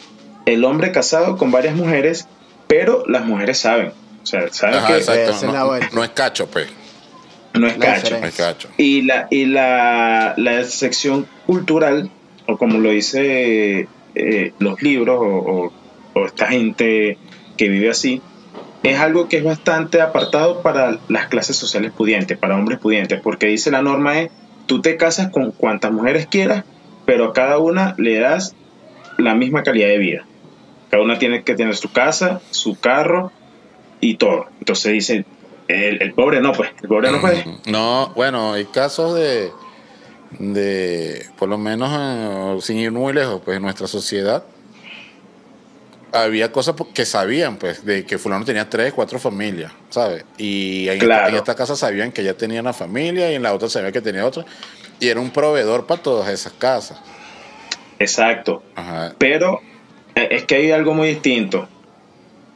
el 0.47 0.65
hombre 0.65 0.91
casado 0.91 1.37
con 1.37 1.53
varias 1.53 1.77
mujeres, 1.77 2.27
pero 2.67 3.05
las 3.07 3.25
mujeres 3.25 3.59
saben. 3.59 3.93
O 4.23 4.27
sea, 4.27 4.49
saben 4.53 4.77
Ajá, 4.79 4.87
que 4.89 4.97
exacto. 4.99 5.33
No, 5.93 6.03
es 6.03 6.11
cacho, 6.11 6.47
pues. 6.49 6.69
no 7.55 7.67
es 7.69 7.79
La 7.79 7.87
cacho. 7.95 8.19
No 8.19 8.27
es 8.27 8.35
cacho. 8.37 8.69
Y 8.79 9.03
la, 9.03 9.29
y 9.31 9.45
la, 9.47 10.35
la 10.37 10.65
sección 10.65 11.27
cultural, 11.47 12.11
o 12.47 12.57
como 12.59 12.79
lo 12.81 12.91
dice 12.91 13.87
eh, 14.15 14.53
los 14.59 14.83
libros, 14.83 15.19
o, 15.21 15.25
o- 15.67 15.73
o 16.17 16.27
esta 16.27 16.47
gente 16.47 17.19
que 17.57 17.69
vive 17.69 17.91
así, 17.91 18.23
es 18.83 18.99
algo 19.01 19.29
que 19.29 19.39
es 19.39 19.45
bastante 19.45 20.01
apartado 20.01 20.63
para 20.63 20.99
las 21.09 21.27
clases 21.29 21.57
sociales 21.57 21.91
pudientes, 21.93 22.39
para 22.39 22.55
hombres 22.57 22.79
pudientes, 22.79 23.21
porque 23.21 23.47
dice 23.47 23.71
la 23.71 23.83
norma 23.83 24.21
es, 24.21 24.31
tú 24.67 24.81
te 24.81 24.97
casas 24.97 25.31
con 25.31 25.53
cuantas 25.53 25.93
mujeres 25.93 26.27
quieras, 26.27 26.65
pero 27.05 27.27
a 27.27 27.33
cada 27.33 27.59
una 27.59 27.95
le 27.99 28.19
das 28.19 28.55
la 29.19 29.35
misma 29.35 29.63
calidad 29.63 29.89
de 29.89 29.99
vida. 29.99 30.27
Cada 30.91 31.03
una 31.03 31.19
tiene 31.19 31.43
que 31.43 31.55
tener 31.55 31.77
su 31.77 31.93
casa, 31.93 32.41
su 32.51 32.79
carro 32.79 33.33
y 34.01 34.17
todo. 34.17 34.47
Entonces 34.59 34.93
dice, 34.93 35.25
el, 35.69 36.13
pobre 36.15 36.41
no, 36.41 36.53
pues, 36.53 36.71
el 36.83 36.89
pobre 36.89 37.11
no 37.11 37.21
puede. 37.21 37.41
Ujú. 37.41 37.59
No, 37.67 38.13
bueno, 38.15 38.53
hay 38.53 38.65
casos 38.67 39.15
de, 39.15 39.51
de 40.39 41.27
por 41.39 41.49
lo 41.49 41.59
menos 41.59 41.91
eh, 41.93 42.57
sin 42.61 42.79
ir 42.79 42.93
muy 42.93 43.13
lejos, 43.13 43.41
pues 43.45 43.57
en 43.57 43.63
nuestra 43.63 43.87
sociedad 43.87 44.45
había 46.15 46.51
cosas 46.53 46.75
que 46.95 47.05
sabían, 47.05 47.57
pues, 47.57 47.85
de 47.85 48.07
que 48.07 48.17
fulano 48.19 48.45
tenía 48.45 48.71
tres, 48.71 48.93
cuatro 48.93 49.19
familias, 49.19 49.73
¿sabes? 49.91 50.25
Y 50.39 50.89
en, 50.89 50.99
Claro. 51.01 51.23
esta, 51.25 51.29
en 51.31 51.35
esta 51.37 51.55
casa 51.55 51.77
sabían 51.77 52.13
que 52.13 52.23
ya 52.25 52.35
tenía 52.35 52.61
una 52.61 52.73
familia 52.73 53.31
y 53.31 53.35
en 53.35 53.43
la 53.43 53.53
otra 53.53 53.69
sabían 53.69 53.93
que 53.93 54.01
tenía 54.01 54.25
otra. 54.25 54.45
Y 55.01 55.09
era 55.09 55.21
un 55.21 55.31
proveedor 55.31 55.87
para 55.87 56.01
todas 56.03 56.29
esas 56.31 56.53
casas. 56.53 56.99
Exacto. 57.99 58.63
Ajá. 58.77 59.15
Pero 59.19 59.61
eh, 60.15 60.29
es 60.31 60.45
que 60.45 60.57
hay 60.57 60.71
algo 60.71 60.95
muy 60.95 61.09
distinto. 61.09 61.69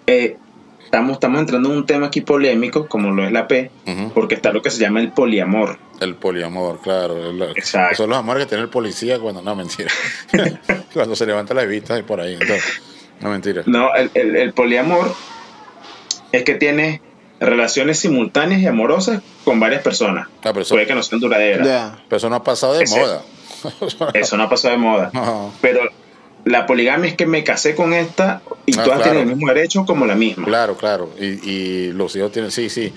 Eh, 0.07 0.37
estamos, 0.85 1.13
estamos 1.15 1.41
entrando 1.41 1.71
en 1.71 1.77
un 1.79 1.87
tema 1.87 2.07
aquí 2.07 2.21
polémico, 2.21 2.87
como 2.89 3.11
lo 3.11 3.25
es 3.27 3.33
la 3.33 3.47
P, 3.49 3.71
porque 4.15 4.35
está 4.37 4.53
lo 4.53 4.63
que 4.63 4.71
se 4.71 4.79
llama 4.81 5.01
el 5.01 5.13
poliamor. 5.13 5.79
El 6.01 6.15
poliamor, 6.15 6.81
claro. 6.81 7.31
el- 7.31 7.43
Exacto. 7.57 7.97
Son 7.97 8.11
los 8.11 8.19
amores 8.19 8.45
que 8.45 8.51
tiene 8.51 8.63
el 8.65 8.71
policía 8.71 9.19
cuando. 9.19 9.43
No, 9.43 9.55
mentira. 9.57 9.91
cuando 10.95 11.15
se 11.17 11.27
levanta 11.27 11.55
la 11.55 11.65
vista 11.65 11.99
y 11.99 12.03
por 12.03 12.21
ahí. 12.21 12.35
Entonces, 12.35 12.81
no, 13.21 13.31
mentira. 13.31 13.63
No, 13.67 13.95
el, 13.95 14.11
el- 14.15 14.37
el 14.37 14.53
poliamor 14.53 15.13
es 16.33 16.45
que 16.45 16.55
tienes 16.55 17.01
relaciones 17.41 17.99
simultáneas 18.01 18.61
y 18.61 18.67
amorosas 18.67 19.23
con 19.45 19.61
varias 19.61 19.83
personas. 19.83 20.27
Ah, 20.39 20.51
pero 20.53 20.61
eso, 20.63 20.75
Puede 20.75 20.87
que 20.87 20.95
no 20.95 21.03
sean 21.03 21.21
duraderas. 21.21 21.67
Ya. 21.67 21.99
pero 22.09 22.17
eso 22.19 22.29
no 22.31 22.37
ha 22.37 22.45
pasado 22.45 22.75
de 22.75 22.85
Ese- 22.85 22.99
moda. 22.99 23.23
Eso 24.15 24.37
no 24.37 24.45
ha 24.45 24.49
pasado 24.49 24.73
de 24.73 24.79
moda. 24.79 25.11
No. 25.13 25.53
Pero 25.61 25.81
la 26.45 26.65
poligamia 26.67 27.09
es 27.11 27.17
que 27.17 27.27
me 27.27 27.43
casé 27.43 27.75
con 27.75 27.93
esta 27.93 28.41
y 28.67 28.79
Ah, 28.79 28.85
todas 28.85 28.99
claro. 28.99 29.03
tienen 29.03 29.29
el 29.31 29.35
mismo 29.37 29.53
derecho 29.53 29.85
como 29.85 30.07
la 30.07 30.15
misma. 30.15 30.45
Claro, 30.47 30.77
claro. 30.77 31.11
Y, 31.19 31.25
y 31.51 31.93
los 31.93 32.15
hijos 32.15 32.31
tienen, 32.31 32.53
sí, 32.53 32.71
sí. 32.71 32.93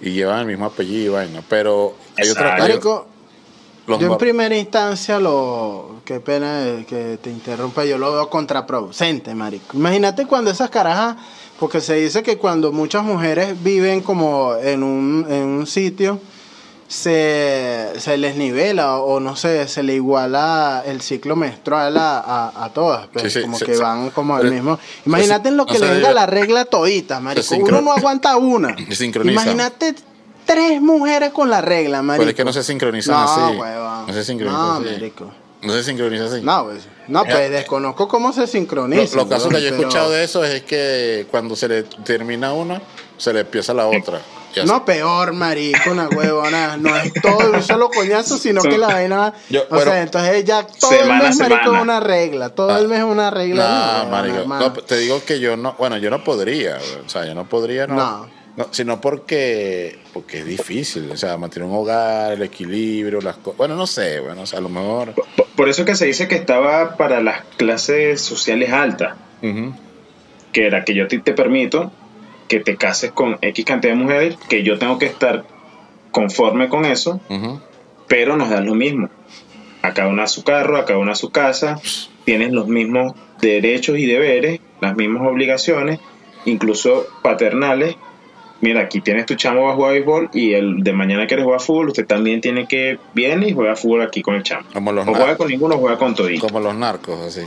Y 0.00 0.10
llevan 0.10 0.40
el 0.40 0.46
mismo 0.46 0.66
apellido 0.66 1.04
y 1.04 1.08
vaina. 1.08 1.42
Pero 1.48 1.96
hay 2.16 2.28
otra 2.28 2.42
Exacto. 2.42 2.62
hay 2.62 2.68
Marico, 2.70 3.08
los 3.86 4.00
yo 4.00 4.12
en 4.12 4.18
primera 4.18 4.56
instancia 4.56 5.18
lo... 5.18 6.00
Qué 6.04 6.20
pena 6.20 6.84
que 6.86 7.18
te 7.22 7.30
interrumpa, 7.30 7.84
yo 7.84 7.98
lo 7.98 8.12
veo 8.12 8.28
contraproducente, 8.30 9.34
marico. 9.34 9.76
Imagínate 9.76 10.26
cuando 10.26 10.50
esas 10.50 10.70
carajas... 10.70 11.16
Porque 11.58 11.80
se 11.80 11.94
dice 11.94 12.24
que 12.24 12.36
cuando 12.36 12.72
muchas 12.72 13.04
mujeres 13.04 13.54
viven 13.62 14.00
como 14.00 14.56
en 14.60 14.82
un, 14.82 15.24
en 15.30 15.44
un 15.44 15.66
sitio, 15.68 16.18
se, 16.88 17.92
se 17.96 18.18
les 18.18 18.34
nivela 18.34 18.98
o 18.98 19.20
no 19.20 19.36
sé, 19.36 19.68
se 19.68 19.84
le 19.84 19.94
iguala 19.94 20.82
el 20.84 21.00
ciclo 21.00 21.36
menstrual 21.36 21.96
a, 21.96 22.18
a, 22.18 22.64
a 22.64 22.72
todas. 22.72 23.06
Pues, 23.06 23.32
Sí, 23.32 23.38
sí, 23.38 23.42
como 23.42 23.56
sí, 23.56 23.66
que 23.66 23.76
van 23.76 24.10
como 24.10 24.34
al 24.34 24.50
mismo... 24.50 24.80
Imagínate 25.06 25.50
en 25.50 25.56
lo 25.56 25.64
que 25.64 25.78
le 25.78 25.88
venga 25.88 26.12
la 26.12 26.26
regla 26.26 26.64
todita, 26.64 27.20
marico. 27.20 27.54
Uno 27.54 27.80
no 27.80 27.92
aguanta 27.92 28.36
una. 28.36 28.74
Imagínate 29.22 29.94
tres 30.44 30.80
mujeres 30.80 31.30
con 31.32 31.50
la 31.50 31.60
regla, 31.60 32.02
marico. 32.02 32.20
Pero 32.22 32.30
es 32.30 32.36
que 32.36 32.44
no 32.44 32.52
se 32.52 32.62
sincronizan 32.62 33.14
No, 33.14 33.22
así. 33.48 33.56
huevón. 33.56 34.06
No 34.06 34.12
se 34.12 34.24
sincronizan 34.24 34.60
No, 34.60 34.72
así. 34.74 34.84
marico. 34.92 35.32
No 35.62 35.72
se 35.72 35.82
sincroniza 35.82 36.24
así. 36.26 36.42
No, 36.42 36.64
pues, 36.64 36.86
no, 37.08 37.24
pues 37.24 37.50
desconozco 37.50 38.06
cómo 38.06 38.32
se 38.34 38.42
Lo- 38.42 38.46
sincroniza. 38.46 39.16
los 39.16 39.26
casos 39.26 39.48
que 39.48 39.62
yo 39.62 39.68
he 39.68 39.70
escuchado 39.70 40.10
de 40.10 40.22
eso 40.24 40.44
es 40.44 40.62
que 40.62 41.26
cuando 41.30 41.56
se 41.56 41.68
le 41.68 41.82
termina 41.84 42.52
una, 42.52 42.82
se 43.16 43.32
le 43.32 43.40
empieza 43.40 43.72
la 43.72 43.86
otra. 43.86 44.20
No, 44.66 44.84
peor, 44.84 45.32
marico, 45.32 45.90
una 45.90 46.08
huevona. 46.08 46.76
No 46.76 46.94
es 46.96 47.12
todo 47.14 47.50
un 47.50 47.62
solo 47.62 47.88
coñazo, 47.90 48.36
sino 48.38 48.60
que 48.62 48.76
la 48.78 48.86
vaina. 48.88 49.32
Yo- 49.48 49.62
o 49.62 49.66
bueno, 49.74 49.90
sea, 49.90 50.02
entonces 50.02 50.44
ya 50.44 50.64
todo 50.66 50.90
semana 50.90 51.22
el 51.24 51.28
mes, 51.30 51.38
marico, 51.38 51.74
es 51.74 51.82
una 51.82 51.98
regla. 52.00 52.48
Todo 52.50 52.70
Ah. 52.70 52.78
el 52.78 52.86
mes 52.86 52.98
es 52.98 53.04
una 53.04 53.30
regla. 53.30 54.04
No, 54.04 54.10
marico. 54.10 54.44
No, 54.46 54.72
te 54.72 54.98
digo 54.98 55.22
que 55.24 55.40
yo 55.40 55.56
no, 55.56 55.74
bueno, 55.78 55.96
yo 55.96 56.08
no 56.10 56.22
podría, 56.22 56.78
o 57.04 57.08
sea, 57.08 57.24
yo 57.26 57.34
no 57.34 57.48
podría, 57.48 57.86
no. 57.88 57.94
No. 57.94 58.43
No, 58.56 58.68
sino 58.70 59.00
porque, 59.00 59.98
porque 60.12 60.38
es 60.38 60.46
difícil, 60.46 61.10
o 61.10 61.16
sea, 61.16 61.36
mantener 61.36 61.68
un 61.68 61.74
hogar, 61.74 62.32
el 62.34 62.42
equilibrio, 62.42 63.20
las 63.20 63.36
cosas. 63.36 63.58
Bueno, 63.58 63.74
no 63.74 63.86
sé, 63.86 64.20
bueno, 64.20 64.42
o 64.42 64.46
sea, 64.46 64.60
a 64.60 64.62
lo 64.62 64.68
mejor. 64.68 65.12
Por- 65.14 65.26
Por 65.56 65.68
eso 65.68 65.84
que 65.84 65.94
se 65.96 66.06
dice 66.06 66.28
que 66.28 66.36
estaba 66.36 66.96
para 66.96 67.20
las 67.20 67.42
clases 67.56 68.20
sociales 68.20 68.72
altas. 68.72 69.14
Que 70.52 70.66
era 70.66 70.84
que 70.84 70.94
yo 70.94 71.08
te 71.08 71.18
permito 71.32 71.90
que 72.48 72.60
te 72.60 72.76
cases 72.76 73.10
con 73.10 73.38
X 73.40 73.64
cantidad 73.64 73.92
de 73.94 73.98
mujeres, 73.98 74.36
que 74.48 74.62
yo 74.62 74.78
tengo 74.78 74.98
que 74.98 75.06
estar 75.06 75.44
conforme 76.12 76.68
con 76.68 76.84
eso, 76.84 77.20
pero 78.06 78.36
nos 78.36 78.50
dan 78.50 78.66
lo 78.66 78.74
mismo. 78.74 79.08
A 79.82 79.92
cada 79.94 80.08
una 80.08 80.24
a 80.24 80.26
su 80.28 80.44
carro, 80.44 80.76
a 80.76 80.84
cada 80.84 80.98
una 81.00 81.12
a 81.12 81.16
su 81.16 81.30
casa, 81.30 81.80
tienes 82.24 82.52
los 82.52 82.68
mismos 82.68 83.14
derechos 83.40 83.98
y 83.98 84.06
deberes, 84.06 84.60
las 84.80 84.94
mismas 84.96 85.26
obligaciones, 85.26 85.98
incluso 86.44 87.06
paternales. 87.22 87.96
Mira, 88.60 88.80
aquí 88.82 89.00
tienes 89.00 89.26
tu 89.26 89.34
chamo 89.34 89.64
va 89.64 89.72
a 89.72 89.74
jugar 89.74 89.92
béisbol 89.92 90.30
y 90.32 90.54
el 90.54 90.82
de 90.82 90.92
mañana 90.92 91.26
quieres 91.26 91.44
jugar 91.44 91.60
fútbol, 91.60 91.88
usted 91.88 92.06
también 92.06 92.40
tiene 92.40 92.66
que 92.66 92.98
viene 93.12 93.48
y 93.48 93.52
juega 93.52 93.76
fútbol 93.76 94.02
aquí 94.02 94.22
con 94.22 94.36
el 94.36 94.42
chamo. 94.42 94.66
Como 94.72 94.92
los 94.92 95.06
O 95.06 95.12
juega 95.14 95.36
con 95.36 95.48
ninguno 95.48 95.76
juega 95.76 95.98
con 95.98 96.14
todito. 96.14 96.46
Como 96.46 96.60
los 96.60 96.74
narcos, 96.74 97.20
así. 97.20 97.42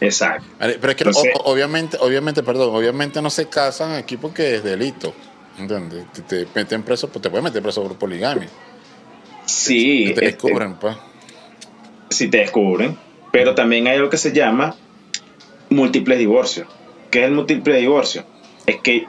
Exacto. 0.00 0.44
Pero 0.58 0.70
es 0.90 0.96
que 0.96 1.04
Entonces- 1.04 1.32
o- 1.34 1.42
o- 1.42 1.52
obviamente, 1.52 1.96
obviamente, 2.00 2.42
perdón, 2.42 2.74
obviamente 2.74 3.20
no 3.22 3.30
se 3.30 3.48
casan 3.48 3.92
aquí 3.92 4.16
porque 4.16 4.56
es 4.56 4.64
delito. 4.64 5.12
¿Entiendes? 5.58 6.04
Te, 6.12 6.22
te 6.22 6.46
meten 6.54 6.82
preso, 6.82 7.08
pues 7.08 7.22
te 7.22 7.28
pueden 7.30 7.44
meter 7.44 7.62
preso 7.62 7.82
por 7.82 7.96
poligamia. 7.98 8.48
Sí, 9.44 10.04
Que 10.08 10.14
te 10.14 10.26
este, 10.26 10.42
descubren, 10.46 10.74
pues. 10.76 10.96
si 12.10 12.28
te 12.28 12.38
descubren. 12.38 12.96
Pero 13.32 13.54
también 13.54 13.86
hay 13.86 13.96
algo 13.96 14.10
que 14.10 14.18
se 14.18 14.32
llama 14.32 14.74
múltiples 15.70 16.18
divorcios. 16.18 16.68
¿Qué 17.10 17.20
es 17.20 17.24
el 17.26 17.32
múltiple 17.32 17.76
divorcio? 17.76 18.24
Es 18.66 18.76
que 18.80 19.06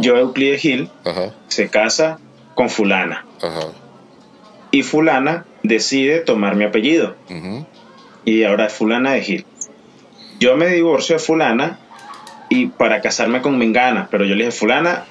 yo, 0.00 0.16
Euclides 0.16 0.60
Gil, 0.60 0.90
Ajá, 1.04 1.32
se 1.48 1.68
casa 1.68 2.18
con 2.54 2.68
fulana 2.68 3.24
ajá. 3.42 3.68
y 4.70 4.82
fulana 4.82 5.44
decide 5.62 6.20
tomar 6.20 6.54
mi 6.56 6.64
apellido 6.64 7.16
y 8.24 8.44
ahora 8.44 8.66
es 8.66 8.72
fulana 8.72 9.12
de 9.12 9.22
Gil. 9.22 9.46
Yo 10.38 10.56
me 10.56 10.66
divorcio 10.68 11.16
de 11.16 11.20
fulana 11.20 11.78
y 12.48 12.66
para 12.66 13.00
casarme 13.00 13.40
con 13.42 13.56
Mengana, 13.58 14.08
pero 14.10 14.24
yo 14.24 14.34
le 14.34 14.44
dije, 14.46 14.56
fulana, 14.56 15.04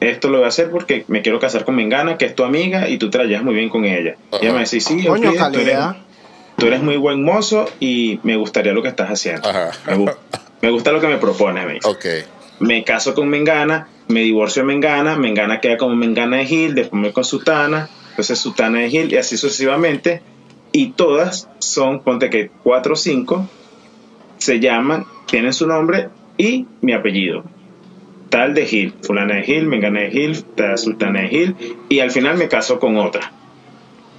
esto 0.00 0.28
lo 0.28 0.38
voy 0.38 0.44
a 0.44 0.48
hacer 0.48 0.70
porque 0.70 1.04
me 1.08 1.22
quiero 1.22 1.38
casar 1.40 1.64
con 1.64 1.74
Mengana, 1.74 2.16
que 2.18 2.26
es 2.26 2.34
tu 2.34 2.44
amiga 2.44 2.88
y 2.88 2.98
tú 2.98 3.10
te 3.10 3.18
la 3.18 3.24
llevas 3.24 3.42
muy 3.44 3.54
bien 3.54 3.68
con 3.68 3.84
ella. 3.84 4.16
Y 4.40 4.44
ella 4.44 4.52
me 4.52 4.60
dice, 4.60 4.80
sí, 4.80 5.04
Coño, 5.04 5.30
Euclides, 5.30 5.52
tú 5.52 5.60
eres, 5.60 5.74
calidad. 5.74 5.96
tú 6.56 6.66
eres 6.66 6.82
muy 6.82 6.96
buen 6.96 7.22
mozo 7.24 7.68
y 7.80 8.20
me 8.22 8.36
gustaría 8.36 8.72
lo 8.72 8.82
que 8.82 8.88
estás 8.88 9.08
haciendo. 9.10 9.48
Ajá. 9.48 9.70
Me, 9.86 9.96
gu- 9.96 10.14
me 10.62 10.70
gusta 10.70 10.92
lo 10.92 11.00
que 11.00 11.08
me 11.08 11.16
propones, 11.18 11.66
me 11.66 11.74
dice. 11.74 11.88
Ok. 11.88 12.04
Me 12.60 12.82
caso 12.84 13.14
con 13.14 13.28
Mengana, 13.28 13.88
me 14.08 14.20
divorcio 14.20 14.62
de 14.62 14.66
Mengana, 14.66 15.16
Mengana 15.16 15.60
queda 15.60 15.76
como 15.76 15.94
Mengana 15.94 16.38
de 16.38 16.46
Gil, 16.46 16.74
después 16.74 17.00
me 17.00 17.12
con 17.12 17.24
Sutana, 17.24 17.88
entonces 18.10 18.38
Sutana 18.38 18.80
de 18.80 18.90
Gil 18.90 19.12
y 19.12 19.16
así 19.16 19.36
sucesivamente. 19.36 20.22
Y 20.72 20.90
todas 20.90 21.48
son, 21.60 22.00
ponte 22.02 22.30
que 22.30 22.50
cuatro 22.62 22.92
o 22.94 22.96
cinco, 22.96 23.48
se 24.38 24.60
llaman, 24.60 25.06
tienen 25.26 25.52
su 25.52 25.66
nombre 25.66 26.08
y 26.36 26.66
mi 26.80 26.92
apellido. 26.92 27.44
Tal 28.28 28.54
de 28.54 28.66
Gil, 28.66 28.94
fulana 29.02 29.36
de 29.36 29.42
Gil, 29.44 29.66
Mengana 29.66 30.00
de 30.00 30.10
Gil, 30.10 30.42
tal 30.44 30.76
Sultana 30.78 31.22
de 31.22 31.28
Gil, 31.28 31.56
y 31.88 32.00
al 32.00 32.10
final 32.10 32.36
me 32.36 32.48
caso 32.48 32.78
con 32.78 32.96
otra, 32.98 33.32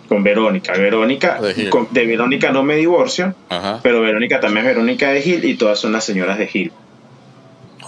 con 0.07 0.23
Verónica. 0.23 0.73
Verónica, 0.73 1.39
De 1.41 1.69
con- 1.69 1.87
de 1.91 2.05
Verónica 2.07 2.51
no 2.51 2.63
me 2.63 2.75
divorcio, 2.77 3.35
Ajá. 3.49 3.79
pero 3.83 4.01
Verónica 4.01 4.39
también 4.39 4.65
es 4.65 4.73
Verónica 4.75 5.11
de 5.11 5.21
Gil 5.21 5.45
y 5.45 5.55
todas 5.55 5.77
son 5.79 5.91
las 5.91 6.03
señoras 6.03 6.39
de 6.39 6.47
Gil. 6.47 6.71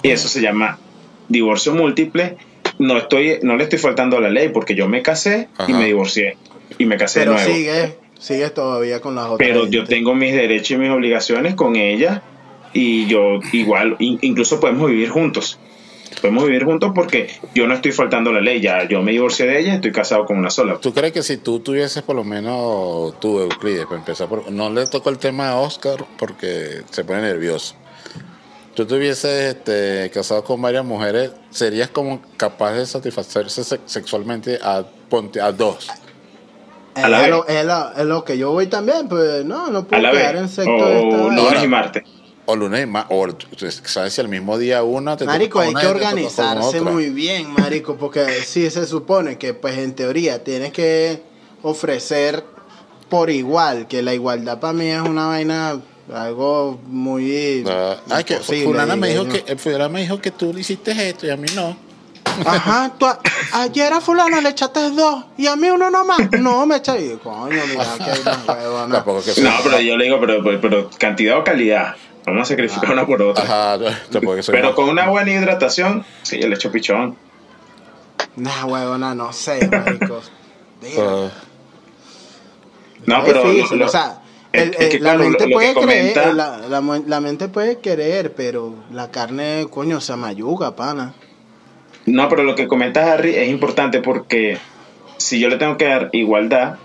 Y 0.04 0.10
eso 0.10 0.28
se 0.28 0.42
llama 0.42 0.80
divorcio 1.28 1.74
múltiple. 1.74 2.38
No 2.80 2.98
estoy, 2.98 3.40
no 3.44 3.56
le 3.58 3.64
estoy 3.64 3.80
faltando 3.80 4.18
a 4.18 4.22
la 4.22 4.30
ley 4.30 4.50
porque 4.50 4.76
yo 4.76 4.88
me 4.88 5.02
casé 5.02 5.50
y 5.68 5.74
me 5.74 5.86
divorcié 5.86 6.38
y 6.78 6.86
me 6.86 6.98
casé 6.98 7.20
Pero 7.20 7.34
de 7.34 7.38
nuevo. 7.38 7.54
sigue, 7.56 7.98
sigues 8.20 8.54
todavía 8.54 9.02
con 9.02 9.16
las 9.16 9.26
otras. 9.26 9.38
Pero 9.48 9.68
yo 9.68 9.84
tengo 9.86 10.16
mis 10.16 10.34
derechos 10.34 10.72
y 10.72 10.78
mis 10.78 10.90
obligaciones 10.90 11.56
con 11.56 11.76
ella 11.76 12.24
y 12.74 13.06
yo 13.08 13.40
igual, 13.52 13.98
in- 14.00 14.18
incluso 14.22 14.60
podemos 14.60 14.90
vivir 14.90 15.10
juntos. 15.10 15.60
Podemos 16.22 16.46
vivir 16.46 16.66
juntos 16.66 16.92
porque 16.94 17.30
yo 17.56 17.68
no 17.68 17.74
estoy 17.74 17.92
faltando 17.92 18.32
a 18.32 18.34
la 18.34 18.42
ley. 18.42 18.60
Ya 18.62 18.88
yo 18.88 19.02
me 19.02 19.12
divorcié 19.12 19.46
de 19.48 19.60
ella, 19.60 19.76
estoy 19.76 19.92
casado 19.92 20.26
con 20.26 20.38
una 20.38 20.50
sola. 20.50 20.78
¿Tú 20.80 20.94
crees 20.94 21.14
que 21.14 21.24
si 21.24 21.38
tú 21.38 21.60
tuvieses 21.60 22.04
por 22.04 22.16
lo 22.16 22.24
menos 22.24 23.20
tú, 23.20 23.40
Euclides, 23.40 23.86
para 23.86 23.98
empezar, 23.98 24.28
por, 24.28 24.52
no 24.52 24.70
le 24.70 24.86
tocó 24.88 25.10
el 25.10 25.18
tema 25.20 25.50
a 25.50 25.56
Oscar 25.58 26.04
porque 26.18 26.82
se 26.90 27.04
pone 27.04 27.22
nervioso? 27.22 27.76
Tú 28.76 28.86
tuvieses 28.86 29.56
este, 29.56 30.10
casado 30.14 30.44
con 30.44 30.62
varias 30.62 30.86
mujeres, 30.86 31.32
¿serías 31.50 31.90
como 31.90 32.22
capaz 32.38 32.74
de 32.74 32.86
satisfacerse 32.86 33.64
se- 33.66 33.80
sexualmente 33.86 34.60
a, 34.64 34.84
ponte, 35.10 35.42
a 35.42 35.52
dos? 35.52 35.90
a 36.96 37.08
la 37.10 37.18
es, 37.18 37.24
vez. 37.24 37.32
lo, 37.32 37.48
es, 37.48 37.66
la- 37.66 37.94
es 37.98 38.06
lo 38.06 38.24
que 38.24 38.38
yo 38.38 38.52
voy 38.52 38.68
también, 38.68 39.08
pues 39.10 39.44
no, 39.46 39.70
no 39.70 39.80
A 39.80 39.84
puedo 39.88 40.02
la 40.02 40.12
quedar 40.12 40.34
vez. 40.36 40.42
en 40.44 40.50
secto 40.50 40.72
O 40.72 40.88
esta 40.88 41.18
lunes 41.36 41.64
y 41.64 41.68
martes. 41.68 42.04
O 42.46 42.56
lunes 42.56 42.84
y 42.84 42.86
más, 42.86 43.06
o 43.10 43.28
tú- 43.34 43.48
tú 43.56 43.66
sabes 43.70 44.14
si 44.14 44.22
el 44.22 44.28
mismo 44.30 44.58
día 44.58 44.84
una 44.84 45.16
te 45.18 45.26
Marico, 45.26 45.60
hay 45.60 45.74
que 45.74 45.88
organizarse 45.88 46.82
muy 46.82 47.10
bien, 47.10 47.52
marico, 47.54 47.98
porque 47.98 48.26
sí 48.46 48.70
se 48.70 48.86
supone 48.88 49.38
que, 49.38 49.54
pues 49.54 49.78
en 49.78 49.94
teoría, 49.96 50.44
tienes 50.44 50.72
que 50.72 51.22
ofrecer 51.62 52.44
por 53.10 53.30
igual, 53.30 53.88
que 53.88 54.02
la 54.02 54.14
igualdad 54.14 54.60
para 54.60 54.74
mí 54.74 54.88
es 54.88 55.02
una 55.02 55.28
vaina, 55.28 55.80
algo 56.14 56.80
muy... 56.88 57.64
Ah, 57.68 57.98
ay, 58.10 58.24
que 58.24 58.38
fulana 58.38 58.96
me 58.96 59.10
dijo 59.10 59.24
yo. 59.26 59.46
que, 59.46 59.56
fulana 59.58 59.90
me 59.90 60.02
dijo 60.02 60.20
que 60.20 60.32
tú 60.32 60.54
le 60.54 60.62
hiciste 60.62 60.92
esto 61.10 61.26
y 61.28 61.30
a 61.30 61.38
mí 61.38 61.48
no. 61.56 61.76
Ajá, 62.46 62.92
tú 62.98 63.06
a- 63.06 63.20
ayer 63.54 63.92
a 63.92 64.00
fulano 64.00 64.40
le 64.42 64.50
echaste 64.50 64.92
dos 64.92 65.26
y 65.38 65.48
a 65.48 65.56
mí 65.56 65.70
uno 65.70 65.90
nomás. 65.90 66.20
No, 66.40 66.66
me 66.66 66.78
eché 66.78 67.00
y 67.14 67.18
coño, 67.18 67.60
mira 67.68 67.86
que 67.98 68.04
hay 68.12 68.24
más 68.24 68.48
huevona. 68.48 68.96
Tampoco 68.96 69.22
que 69.24 69.42
No, 69.42 69.52
pero 69.64 69.80
yo 69.82 69.98
le 69.98 70.06
digo, 70.06 70.20
pero, 70.20 70.44
pero, 70.44 70.62
pero 70.62 70.90
cantidad 70.98 71.38
o 71.40 71.44
calidad. 71.44 71.96
Vamos 72.26 72.44
a 72.44 72.46
sacrificar 72.46 72.92
una 72.92 73.06
por 73.06 73.22
otra. 73.22 73.44
Ajá, 73.44 73.80
tampoco 74.12 74.36
que 74.36 74.44
soy 74.44 74.54
Pero 74.54 74.68
más- 74.68 74.76
con 74.76 74.90
una 74.90 75.10
buena 75.10 75.32
hidratación, 75.32 76.06
sí, 76.22 76.38
el 76.38 76.54
hecho 76.54 76.72
pichón. 76.72 77.18
Nah, 78.36 78.66
huevona, 78.66 79.14
no 79.16 79.34
sé, 79.34 79.68
marico. 79.68 80.22
Ah, 81.00 81.30
No, 83.06 83.24
pero 83.26 83.50
difícil, 83.52 83.80
lo- 83.80 83.86
o 83.88 83.90
sea, 83.90 84.21
el- 84.54 84.76
el- 84.78 84.94
la 84.94 85.00
claro, 85.00 85.20
mente 85.20 85.44
lo- 85.44 85.50
lo 85.50 85.56
puede 85.56 85.74
que 85.74 85.80
creer, 85.82 86.14
comenta- 86.14 86.34
la, 86.70 87.02
la 87.08 87.22
mente 87.22 87.48
puede 87.48 87.80
querer, 87.80 88.34
pero 88.34 88.76
la 88.92 89.10
carne, 89.12 89.68
coño, 89.70 90.02
se 90.02 90.16
mayuga, 90.16 90.76
pana. 90.76 91.14
No, 92.06 92.28
pero 92.30 92.44
lo 92.44 92.56
que 92.56 92.68
comentas, 92.68 93.08
Harry, 93.08 93.36
es 93.36 93.50
importante 93.50 94.02
porque 94.02 94.58
si 95.18 95.40
yo 95.40 95.50
le 95.50 95.58
tengo 95.58 95.78
que 95.78 95.86
dar 95.86 96.10
igualdad, 96.14 96.76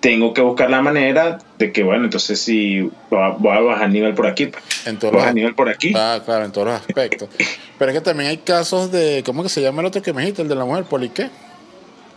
tengo 0.00 0.34
que 0.34 0.40
buscar 0.40 0.68
la 0.68 0.82
manera 0.82 1.38
de 1.58 1.70
que, 1.72 1.84
bueno, 1.84 2.04
entonces 2.04 2.40
si 2.40 2.80
voy 3.08 3.56
a 3.56 3.60
bajar 3.60 3.88
nivel 3.90 4.14
por 4.14 4.26
aquí, 4.26 4.46
pues, 4.46 4.62
en 4.86 4.98
todos 4.98 5.14
bajar 5.14 5.28
los, 5.28 5.34
nivel 5.36 5.54
por 5.54 5.68
aquí. 5.68 5.92
ah, 5.96 6.20
claro, 6.24 6.44
en 6.44 6.50
todos 6.52 6.66
los 6.68 6.76
aspectos. 6.80 7.28
Pero 7.78 7.90
es 7.92 7.98
que 7.98 8.04
también 8.04 8.28
hay 8.30 8.38
casos 8.38 8.90
de, 8.90 9.22
¿cómo 9.24 9.42
que 9.44 9.48
se 9.48 9.62
llama 9.62 9.80
el 9.80 9.86
otro 9.86 10.02
que 10.02 10.12
me 10.12 10.22
dijiste? 10.22 10.42
El 10.42 10.48
de 10.48 10.56
la 10.56 10.64
mujer, 10.64 10.84
¿poli 10.84 11.08
qué? 11.10 11.30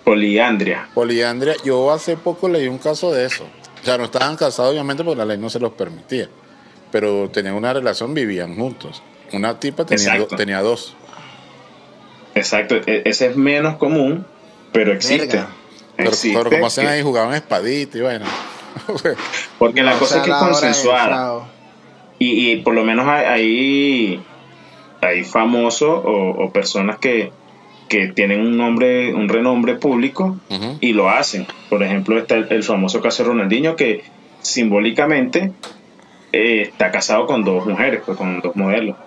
Poliandria. 0.05 0.87
Poliandria. 0.93 1.55
Yo 1.65 1.91
hace 1.91 2.15
poco 2.15 2.47
leí 2.47 2.67
un 2.67 2.77
caso 2.77 3.11
de 3.11 3.25
eso. 3.25 3.43
O 3.81 3.85
sea, 3.85 3.97
no 3.97 4.05
estaban 4.05 4.37
casados 4.37 4.71
obviamente 4.71 5.03
porque 5.03 5.17
la 5.17 5.25
ley 5.25 5.37
no 5.37 5.49
se 5.49 5.59
los 5.59 5.73
permitía. 5.73 6.29
Pero 6.91 7.29
tenían 7.29 7.55
una 7.55 7.73
relación, 7.73 8.13
vivían 8.13 8.55
juntos. 8.55 9.03
Una 9.33 9.59
tipa 9.59 9.85
tenía, 9.85 10.05
do- 10.11 10.13
Exacto. 10.13 10.35
tenía 10.37 10.61
dos. 10.61 10.95
Exacto, 12.35 12.75
e- 12.85 13.01
ese 13.05 13.27
es 13.27 13.35
menos 13.35 13.77
común, 13.77 14.25
pero 14.71 14.93
existe. 14.93 15.27
Verga. 15.27 15.49
Pero, 15.97 16.09
Existe 16.09 16.37
pero 16.37 16.49
como 16.49 16.65
hacían 16.67 16.87
ahí, 16.87 17.01
jugaban 17.01 17.33
espadita 17.33 17.97
y 17.97 18.01
bueno. 18.01 18.25
Porque 19.59 19.81
la 19.81 19.97
cosa 19.97 20.15
sea, 20.15 20.21
es 20.21 20.25
que 20.27 20.31
es 20.33 20.37
consensuada. 20.37 21.47
Y, 22.19 22.51
y 22.51 22.55
por 22.57 22.73
lo 22.73 22.83
menos 22.83 23.07
hay, 23.07 23.25
hay, 23.25 24.23
hay 25.01 25.23
famosos 25.23 25.89
o, 26.03 26.31
o 26.37 26.51
personas 26.51 26.97
que, 26.99 27.31
que 27.87 28.07
tienen 28.07 28.41
un 28.41 28.57
nombre, 28.57 29.13
un 29.13 29.29
renombre 29.29 29.75
público 29.75 30.37
y 30.81 30.93
lo 30.93 31.09
hacen. 31.09 31.45
Por 31.69 31.83
ejemplo, 31.83 32.17
está 32.17 32.35
el, 32.35 32.47
el 32.49 32.63
famoso 32.63 33.01
caso 33.01 33.23
de 33.23 33.29
Ronaldinho 33.29 33.75
que 33.75 34.03
simbólicamente 34.41 35.51
eh, 36.31 36.63
está 36.63 36.91
casado 36.91 37.25
con 37.25 37.43
dos 37.43 37.65
mujeres, 37.65 38.01
pues, 38.05 38.17
con 38.17 38.41
dos 38.41 38.55
modelos. 38.55 38.97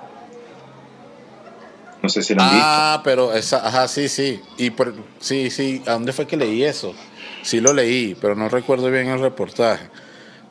No 2.02 2.08
sé 2.08 2.22
si 2.22 2.34
lo 2.34 2.42
han 2.42 2.50
visto. 2.50 2.64
Ah, 2.64 3.00
pero 3.04 3.34
esa, 3.34 3.66
ajá, 3.66 3.88
sí, 3.88 4.08
sí. 4.08 4.40
Y 4.56 4.70
por, 4.70 4.94
sí, 5.18 5.50
sí, 5.50 5.82
¿a 5.86 5.92
dónde 5.92 6.12
fue 6.12 6.26
que 6.26 6.36
leí 6.36 6.62
eso? 6.62 6.94
Sí 7.42 7.60
lo 7.60 7.72
leí, 7.72 8.16
pero 8.20 8.34
no 8.34 8.48
recuerdo 8.48 8.90
bien 8.90 9.08
el 9.08 9.20
reportaje. 9.20 9.86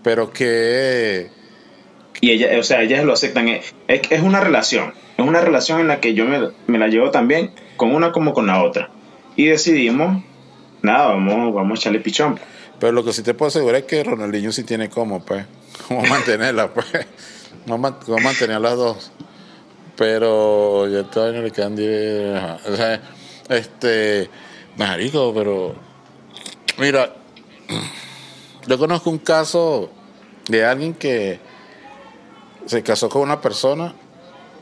Pero 0.03 0.31
que 0.31 1.29
Y 2.21 2.31
ella, 2.31 2.59
o 2.59 2.63
sea, 2.63 2.81
ellas 2.81 3.03
lo 3.05 3.13
aceptan. 3.13 3.47
Es, 3.47 3.73
es 3.87 4.01
es 4.09 4.21
una 4.21 4.41
relación. 4.41 4.93
Es 5.17 5.25
una 5.25 5.41
relación 5.41 5.79
en 5.79 5.87
la 5.87 5.99
que 5.99 6.13
yo 6.13 6.25
me, 6.25 6.49
me 6.67 6.77
la 6.77 6.87
llevo 6.87 7.11
también 7.11 7.51
con 7.77 7.93
una 7.95 8.11
como 8.11 8.33
con 8.33 8.47
la 8.47 8.63
otra. 8.63 8.89
Y 9.35 9.45
decidimos, 9.45 10.23
nada, 10.81 11.07
vamos, 11.09 11.53
vamos 11.53 11.79
a 11.79 11.81
echarle 11.81 11.99
pichón. 11.99 12.39
Pero 12.79 12.91
lo 12.91 13.03
que 13.03 13.13
sí 13.13 13.23
te 13.23 13.33
puedo 13.33 13.47
asegurar 13.47 13.81
es 13.81 13.87
que 13.87 14.03
Ronaldinho 14.03 14.51
sí 14.51 14.63
tiene 14.63 14.89
cómo, 14.89 15.23
pues. 15.23 15.45
Cómo 15.87 16.01
mantenerla, 16.03 16.73
pues. 16.73 16.87
Cómo, 17.65 17.77
man- 17.77 17.97
cómo 18.05 18.17
mantener 18.19 18.59
las 18.59 18.75
dos. 18.75 19.11
Pero 19.95 20.87
ya 20.87 21.03
todavía 21.09 21.39
no 21.39 21.45
le 21.45 21.51
quedan 21.51 21.75
10. 21.75 22.35
ajá. 22.35 22.57
O 22.67 22.75
sea, 22.75 23.01
este. 23.49 24.29
Marico, 24.77 25.33
pero. 25.33 25.75
Mira, 26.77 27.15
yo 28.67 28.77
conozco 28.77 29.09
un 29.09 29.17
caso 29.19 29.89
de 30.47 30.63
alguien 30.65 30.93
que 30.93 31.39
se 32.67 32.83
casó 32.83 33.09
con 33.09 33.23
una 33.23 33.41
persona 33.41 33.93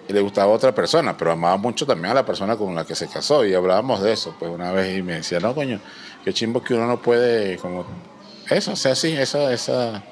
y 0.07 0.13
le 0.13 0.21
gustaba 0.21 0.51
a 0.51 0.55
otra 0.55 0.73
persona, 0.73 1.15
pero 1.17 1.31
amaba 1.31 1.57
mucho 1.57 1.85
también 1.85 2.11
a 2.11 2.15
la 2.15 2.25
persona 2.25 2.55
con 2.55 2.75
la 2.75 2.85
que 2.85 2.95
se 2.95 3.07
casó 3.07 3.45
y 3.45 3.53
hablábamos 3.53 4.01
de 4.01 4.13
eso, 4.13 4.35
pues 4.37 4.51
una 4.51 4.71
vez 4.71 4.97
y 4.97 5.01
me 5.01 5.13
decía, 5.15 5.39
no, 5.39 5.53
coño, 5.55 5.79
qué 6.23 6.33
chimbo 6.33 6.61
que 6.63 6.73
uno 6.75 6.85
no 6.87 7.01
puede, 7.01 7.57
como, 7.57 7.85
eso, 8.49 8.73
o 8.73 8.75
sea, 8.75 8.93
sí, 8.95 9.13
esa, 9.13 9.51
esa, 9.51 10.03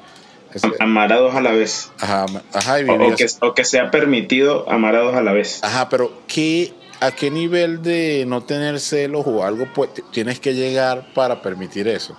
ese- 0.54 0.72
Amar 0.80 1.14
a 1.14 1.18
dos 1.18 1.36
a 1.36 1.42
la 1.42 1.52
vez. 1.52 1.92
ajá, 2.00 2.26
ajá, 2.54 2.80
y 2.80 2.84
O, 2.90 2.98
vivir 2.98 3.14
o 3.14 3.16
que, 3.16 3.28
o 3.42 3.54
que 3.54 3.64
sea 3.66 3.92
permitido 3.92 4.70
amar 4.70 4.96
a 4.96 5.00
dos 5.00 5.16
a 5.16 5.22
la 5.22 5.34
vez. 5.34 5.64
Ajá, 5.64 5.90
pero 5.90 6.12
¿qué, 6.28 6.74
¿a 7.00 7.12
qué 7.12 7.30
nivel 7.30 7.82
de 7.84 8.26
no 8.28 8.42
tener 8.44 8.80
celos 8.80 9.24
o 9.28 9.44
algo 9.44 9.68
pues, 9.76 9.90
tienes 10.12 10.40
que 10.40 10.54
llegar 10.56 11.14
para 11.14 11.42
permitir 11.42 11.88
eso? 11.88 12.18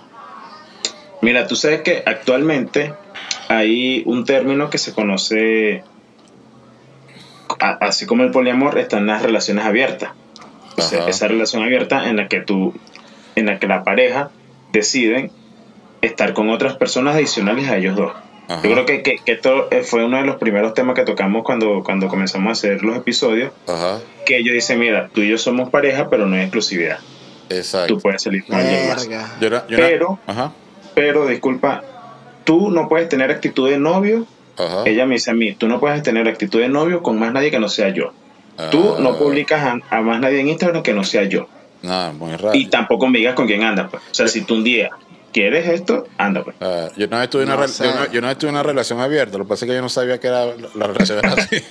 Mira, 1.21 1.47
tú 1.47 1.55
sabes 1.55 1.81
que 1.81 2.03
actualmente 2.05 2.93
hay 3.47 4.03
un 4.05 4.25
término 4.25 4.69
que 4.69 4.77
se 4.77 4.93
conoce, 4.93 5.83
a- 7.59 7.77
así 7.81 8.05
como 8.05 8.23
el 8.23 8.31
poliamor, 8.31 8.77
están 8.79 9.07
las 9.07 9.21
relaciones 9.21 9.65
abiertas. 9.65 10.11
O 10.77 10.81
sea, 10.81 11.07
esa 11.07 11.27
relación 11.27 11.63
abierta 11.63 12.09
en 12.09 12.17
la 12.17 12.27
que 12.27 12.41
tú, 12.41 12.73
en 13.35 13.45
la 13.45 13.59
que 13.59 13.67
la 13.67 13.83
pareja 13.83 14.29
deciden 14.73 15.31
estar 16.01 16.33
con 16.33 16.49
otras 16.49 16.75
personas 16.75 17.15
adicionales 17.15 17.69
a 17.69 17.77
ellos 17.77 17.95
dos. 17.95 18.11
Ajá. 18.47 18.61
Yo 18.61 18.71
creo 18.73 18.85
que, 18.85 19.01
que, 19.01 19.15
que 19.25 19.31
esto 19.31 19.69
eh, 19.71 19.81
fue 19.83 20.03
uno 20.05 20.17
de 20.17 20.23
los 20.25 20.35
primeros 20.35 20.73
temas 20.75 20.95
que 20.95 21.03
tocamos 21.03 21.43
cuando, 21.43 21.81
cuando 21.83 22.07
comenzamos 22.09 22.49
a 22.49 22.51
hacer 22.51 22.83
los 22.83 22.95
episodios, 22.97 23.51
Ajá, 23.67 23.99
que 24.25 24.37
ellos 24.37 24.53
dicen, 24.53 24.77
mira, 24.79 25.09
tú 25.11 25.21
y 25.21 25.29
yo 25.29 25.37
somos 25.37 25.69
pareja, 25.69 26.09
pero 26.09 26.27
no 26.27 26.35
hay 26.35 26.41
exclusividad. 26.43 26.99
exacto. 27.49 27.95
Tú 27.95 28.01
puedes 28.01 28.21
salir 28.21 28.45
con 28.45 28.55
alguien 28.57 28.87
más. 28.89 29.07
Yo 29.07 29.47
era- 29.47 29.65
yo 29.67 29.77
era- 29.77 29.87
Pero- 29.87 30.19
ajá, 30.27 30.51
Pero, 30.93 31.25
disculpa, 31.27 31.83
tú 32.43 32.69
no 32.69 32.87
puedes 32.87 33.09
tener 33.09 33.31
actitud 33.31 33.69
de 33.69 33.79
novio 33.79 34.25
ajá. 34.57 34.83
Ella 34.85 35.05
me 35.05 35.15
dice 35.15 35.31
a 35.31 35.33
mí, 35.33 35.53
tú 35.53 35.67
no 35.67 35.79
puedes 35.79 36.01
tener 36.03 36.27
actitud 36.27 36.59
de 36.59 36.69
novio 36.69 37.01
con 37.03 37.17
más 37.19 37.31
nadie 37.33 37.51
que 37.51 37.59
no 37.59 37.69
sea 37.69 37.89
yo. 37.89 38.13
Tú 38.71 38.95
Ah, 38.97 39.01
no 39.01 39.17
publicas 39.17 39.61
a, 39.63 39.97
a 39.97 40.01
más 40.01 40.19
nadie 40.19 40.39
en 40.39 40.47
Instagram 40.49 40.81
que 40.83 40.93
no 40.93 41.03
sea 41.03 41.23
yo. 41.23 41.47
Nada, 41.81 42.11
muy 42.13 42.31
raro. 42.35 42.55
Y 42.55 42.67
tampoco 42.67 43.07
me 43.07 43.17
digas 43.19 43.35
con 43.35 43.47
quién 43.47 43.63
andas. 43.63 43.89
Pues. 43.91 44.01
O 44.09 44.13
sea, 44.13 44.27
si 44.27 44.41
tú 44.43 44.55
un 44.55 44.63
día 44.63 44.89
quieres 45.33 45.67
esto, 45.67 46.07
anda 46.17 46.43
pues. 46.43 46.55
Ah, 46.61 46.87
yo 46.95 47.05
una 47.07 47.19
vez 47.19 47.29
tuve 47.29 47.43
una, 47.43 47.55
No 47.57 47.67
sé. 47.67 47.83
yo 47.83 47.91
una- 47.91 48.11
yo 48.11 48.19
una 48.19 48.27
vez 48.29 48.37
tuve 48.37 48.49
una 48.51 48.63
relación 48.63 49.01
abierta, 49.01 49.37
lo 49.37 49.43
que 49.43 49.49
pasa 49.49 49.65
es 49.65 49.69
que 49.69 49.75
yo 49.75 49.81
no 49.81 49.89
sabía 49.89 50.19
que 50.19 50.27
era 50.27 50.45
la, 50.45 50.53
la 50.73 50.87
relación 50.87 51.19
era 51.19 51.33
así. 51.33 51.57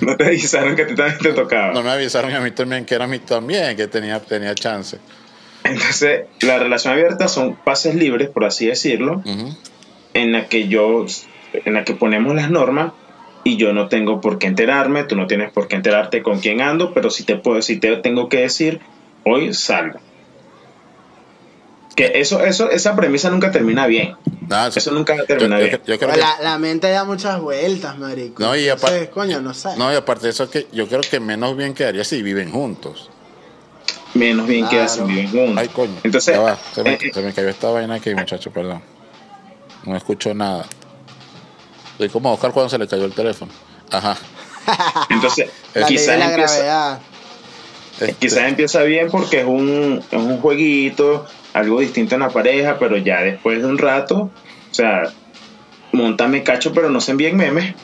No 0.00 0.16
te 0.16 0.24
avisaron 0.26 0.76
que 0.76 0.82
a 0.82 0.86
ti 0.86 0.94
también 0.94 1.18
te 1.18 1.32
tocaba. 1.32 1.72
no 1.72 1.82
me 1.82 1.90
avisaron 1.90 2.32
a 2.32 2.40
mí 2.40 2.50
también 2.52 2.84
que 2.84 2.94
era 2.94 3.04
a 3.04 3.08
mí 3.08 3.18
también, 3.18 3.76
que 3.76 3.86
tenía, 3.88 4.20
tenía 4.20 4.54
chance. 4.54 4.98
Entonces, 5.64 6.26
la 6.40 6.58
relación 6.58 6.92
abierta 6.92 7.26
son 7.28 7.56
pases 7.56 7.94
libres, 7.94 8.28
por 8.28 8.44
así 8.44 8.66
decirlo, 8.66 9.22
Ujú. 9.24 9.56
En 10.16 10.32
la 10.32 10.46
que 10.48 10.68
yo, 10.68 11.04
en 11.52 11.74
la 11.74 11.84
que 11.84 11.94
ponemos 11.94 12.34
las 12.34 12.50
normas 12.50 12.92
y 13.44 13.56
yo 13.56 13.72
no 13.72 13.88
tengo 13.88 14.20
por 14.20 14.38
qué 14.38 14.46
enterarme, 14.46 15.04
tú 15.04 15.14
no 15.16 15.26
tienes 15.26 15.52
por 15.52 15.68
qué 15.68 15.76
enterarte 15.76 16.22
con 16.22 16.40
quién 16.40 16.60
ando, 16.60 16.92
pero 16.94 17.10
si 17.10 17.24
te 17.24 17.36
puedo, 17.36 17.62
si 17.62 17.78
te 17.78 17.96
tengo 17.98 18.28
que 18.28 18.38
decir, 18.40 18.80
hoy 19.24 19.52
salgo. 19.54 20.00
Que 21.94 22.12
eso, 22.16 22.44
eso, 22.44 22.70
esa 22.70 22.94
premisa 22.94 23.30
nunca 23.30 23.50
termina 23.50 23.86
bien. 23.86 24.14
Nada, 24.48 24.68
Eso 24.68 24.90
nunca 24.92 25.14
va 25.14 25.20
a 25.22 25.26
yo- 25.38 25.48
bien. 25.48 25.80
yo 25.86 25.98
creo 25.98 26.10
que- 26.12 26.18
la, 26.18 26.36
la 26.42 26.58
mente 26.58 26.90
da 26.90 27.04
muchas 27.04 27.40
vueltas, 27.40 27.98
marico. 27.98 28.42
No, 28.42 28.54
y 28.56 28.68
aparte- 28.68 28.98
Entonces, 28.98 29.08
coño, 29.14 29.40
no 29.40 29.54
sé. 29.54 29.70
No, 29.76 29.90
y 29.92 29.96
aparte 29.96 30.24
de 30.24 30.30
eso, 30.30 30.50
que 30.50 30.66
yo 30.72 30.86
creo 30.88 31.00
que 31.00 31.20
menos 31.20 31.56
bien 31.56 31.72
quedaría 31.74 32.04
si 32.04 32.22
viven 32.22 32.50
juntos. 32.50 33.10
Menos 34.14 34.46
bien 34.46 34.66
Claro. 34.66 34.76
queda 34.76 34.88
si 34.88 35.00
viven 35.02 35.28
juntos. 35.30 35.56
Ay, 35.58 35.68
coño. 35.68 35.94
Entonces, 36.02 36.34
Ya 36.34 36.40
va, 36.40 36.58
se, 36.74 36.82
me, 36.84 36.90
eh, 36.94 36.98
eh, 37.02 37.10
se 37.12 37.22
me 37.22 37.32
cayó 37.32 37.48
esta 37.48 37.70
vaina 37.70 37.94
aquí, 37.94 38.14
muchacho, 38.14 38.50
perdón. 38.50 38.82
No 39.86 39.96
escucho 39.96 40.34
nada. 40.34 40.66
Soy 41.96 42.08
como 42.08 42.28
a 42.28 42.32
Oscar 42.32 42.52
cuando 42.52 42.68
se 42.68 42.78
le 42.78 42.86
cayó 42.86 43.04
el 43.04 43.14
teléfono. 43.14 43.52
Ajá. 43.90 44.16
entonces 45.10 45.48
quizás 45.86 46.08
empieza, 46.08 46.16
gravedad. 46.16 46.98
Este, 47.92 48.12
quizás 48.14 48.48
empieza 48.48 48.82
bien 48.82 49.08
porque 49.10 49.40
es 49.40 49.46
un, 49.46 50.02
es 50.10 50.18
un 50.18 50.38
jueguito, 50.40 51.26
algo 51.54 51.80
distinto 51.80 52.16
en 52.16 52.22
la 52.22 52.30
pareja, 52.30 52.78
pero 52.78 52.96
ya 52.96 53.22
después 53.22 53.62
de 53.62 53.66
un 53.66 53.78
rato, 53.78 54.30
o 54.70 54.74
sea, 54.74 55.04
montame 55.92 56.42
cacho, 56.42 56.72
pero 56.72 56.90
no 56.90 57.00
se 57.00 57.12
envíen 57.12 57.36
memes. 57.36 57.74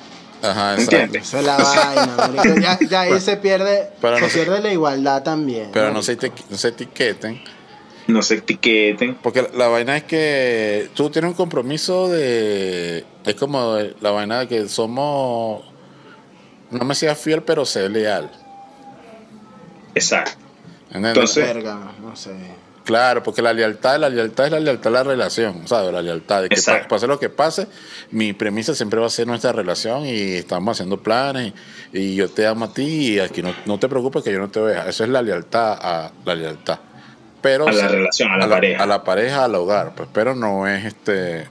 Ajá. 0.43 0.75
¿Entiendes? 0.75 1.23
Esa 1.29 1.39
es 1.39 1.47
la 1.47 1.57
vaina. 1.57 2.61
Ya, 2.61 2.79
ya 2.81 3.01
ahí 3.03 3.21
se 3.21 3.37
pierde, 3.37 3.91
se 4.01 4.21
no 4.21 4.29
pierde 4.29 4.61
la 4.61 4.73
igualdad 4.73 5.23
también. 5.23 5.71
Pero 5.73 5.93
no 5.93 6.03
marico. 6.03 6.21
se, 6.21 6.33
no 6.51 6.59
se 6.59 6.69
etiqueten. 6.69 7.41
No 8.09 8.23
se 8.23 8.35
etiqueten. 8.37 9.15
Porque 9.23 9.43
la, 9.43 9.49
la 9.55 9.69
vaina 9.69 9.97
es 9.97 10.05
que 10.05 10.89
tú 10.95 11.09
tienes 11.11 11.31
un 11.31 11.37
compromiso 11.37 12.09
de. 12.09 13.05
Es 13.25 13.35
como 13.37 13.77
la 14.01 14.11
vaina 14.11 14.41
de 14.41 14.49
que 14.49 14.69
somos. 14.69 15.65
No 16.71 16.85
me 16.85 16.95
seas 16.95 17.19
fiel, 17.19 17.43
pero 17.43 17.65
sé 17.67 17.89
leal. 17.89 18.31
Exacto. 19.95 20.33
Entonces- 20.93 21.47
Verga, 21.55 21.93
no 22.01 22.17
sé. 22.17 22.33
Claro, 22.85 23.23
porque 23.23 23.43
la 23.43 23.53
lealtad, 23.53 24.01
la 24.01 24.09
lealtad 24.09 24.47
es 24.47 24.53
la 24.53 24.59
lealtad 24.59 24.89
a 24.89 24.99
la 24.99 25.05
relación, 25.05 25.69
¿sabes? 25.69 25.93
La 25.93 26.03
lealtad 26.03 26.43
de 26.43 26.49
que 26.49 26.57
Exacto. 26.57 26.89
pase 26.89 27.07
lo 27.07 27.17
que 27.21 27.29
pase, 27.29 27.69
mi 28.11 28.33
premisa 28.33 28.75
siempre 28.75 28.99
va 28.99 29.07
a 29.07 29.11
ser 29.11 29.29
nuestra 29.29 29.53
relación 29.53 30.05
y 30.05 30.33
estamos 30.33 30.77
haciendo 30.77 31.01
planes 31.01 31.53
y, 31.93 31.99
y 32.01 32.15
yo 32.17 32.29
te 32.29 32.45
amo 32.45 32.65
a 32.65 32.75
ti 32.75 32.83
y 33.15 33.19
aquí 33.21 33.41
no, 33.41 33.55
no 33.67 33.79
te 33.79 33.89
preocupes 33.89 34.25
que 34.25 34.33
yo 34.33 34.41
no 34.41 34.51
te 34.51 34.59
voy 34.59 34.71
a 34.71 34.75
dejar. 34.75 34.89
Eso 34.89 35.05
es 35.05 35.11
la 35.11 35.23
lealtad 35.23 35.79
a 35.81 36.11
la 36.25 36.35
lealtad. 36.35 36.81
Pero 37.43 37.67
A 37.69 37.73
la 37.73 37.89
relación, 37.89 38.31
a 38.31 38.37
la 38.39 38.49
pareja. 38.49 38.83
A 38.83 38.87
la 38.87 39.05
pareja, 39.05 39.45
al 39.45 39.55
hogar, 39.55 39.95
pues, 39.95 40.09
pero 40.13 40.35
no 40.35 40.67
es 40.67 40.85
este 40.85 41.47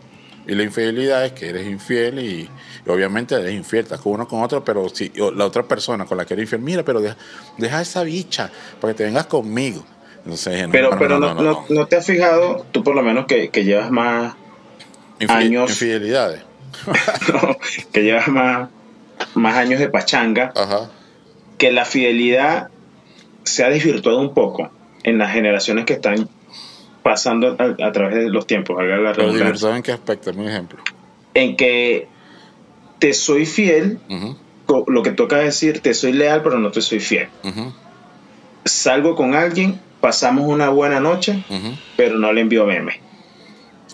y 0.47 0.55
la 0.55 0.63
infidelidad 0.63 1.23
es 1.23 1.33
que 1.33 1.49
eres 1.49 1.67
infiel 1.67 2.17
y, 2.19 2.49
y 2.85 2.89
obviamente 2.89 3.35
eres 3.35 3.53
infiel, 3.53 3.83
estás 3.83 4.01
con 4.01 4.13
uno 4.13 4.27
con 4.27 4.41
otro, 4.41 4.63
pero 4.63 4.89
si 4.89 5.11
la 5.35 5.45
otra 5.45 5.63
persona 5.63 6.05
con 6.05 6.17
la 6.17 6.25
que 6.25 6.33
eres 6.33 6.45
infiel, 6.45 6.61
mira, 6.61 6.83
pero 6.83 6.99
deja, 6.99 7.15
deja 7.57 7.79
esa 7.81 8.01
bicha 8.03 8.49
para 8.79 8.93
que 8.93 8.97
te 8.97 9.03
vengas 9.03 9.27
conmigo. 9.27 9.83
Entonces, 10.23 10.67
Pero, 10.71 10.91
no, 10.91 10.97
pero 10.99 11.19
no, 11.19 11.33
no, 11.33 11.35
no, 11.35 11.43
no- 11.43 11.65
no 11.69 11.85
te 11.87 11.95
has 11.97 12.05
fijado, 12.05 12.65
tú 12.71 12.83
por 12.83 12.95
lo 12.95 13.01
menos 13.03 13.25
que, 13.27 13.49
que 13.49 13.63
llevas 13.63 13.91
más, 13.91 14.33
Infi- 15.19 15.29
años. 15.31 15.69
Infidelidades. 15.69 16.41
que 17.91 18.01
llevas 18.03 18.27
más, 18.27 18.69
más 19.35 19.55
años 19.55 19.79
de 19.79 19.89
pachanga, 19.89 20.53
Ajá. 20.55 20.89
que 21.57 21.71
la 21.71 21.85
fidelidad 21.85 22.69
se 23.43 23.63
ha 23.63 23.69
desvirtuado 23.69 24.19
un 24.21 24.33
poco 24.33 24.71
en 25.03 25.17
las 25.17 25.31
generaciones 25.33 25.85
que 25.85 25.93
están 25.93 26.29
pasando 27.03 27.55
a, 27.59 27.87
a 27.87 27.91
través 27.91 28.15
de 28.15 28.29
los 28.29 28.45
tiempos, 28.47 28.77
la 28.77 29.13
Pero 29.13 29.29
en 29.75 29.83
qué 29.83 29.91
aspecto, 29.91 30.31
un 30.31 30.47
ejemplo. 30.47 30.79
en 31.33 31.55
que 31.55 32.07
te 32.99 33.13
soy 33.13 33.45
fiel, 33.45 33.99
lo 34.87 35.01
que 35.03 35.11
toca 35.11 35.37
decir, 35.37 35.79
te 35.81 35.93
soy 35.93 36.13
leal, 36.13 36.41
pero 36.43 36.59
no 36.59 36.71
te 36.71 36.81
soy 36.81 36.99
fiel. 36.99 37.27
Salgo 38.63 39.15
con 39.15 39.33
alguien, 39.33 39.79
pasamos 39.99 40.45
una 40.47 40.69
buena 40.69 40.99
noche, 40.99 41.43
pero 41.97 42.17
no 42.17 42.31
le 42.31 42.41
envío 42.41 42.65
meme. 42.65 42.99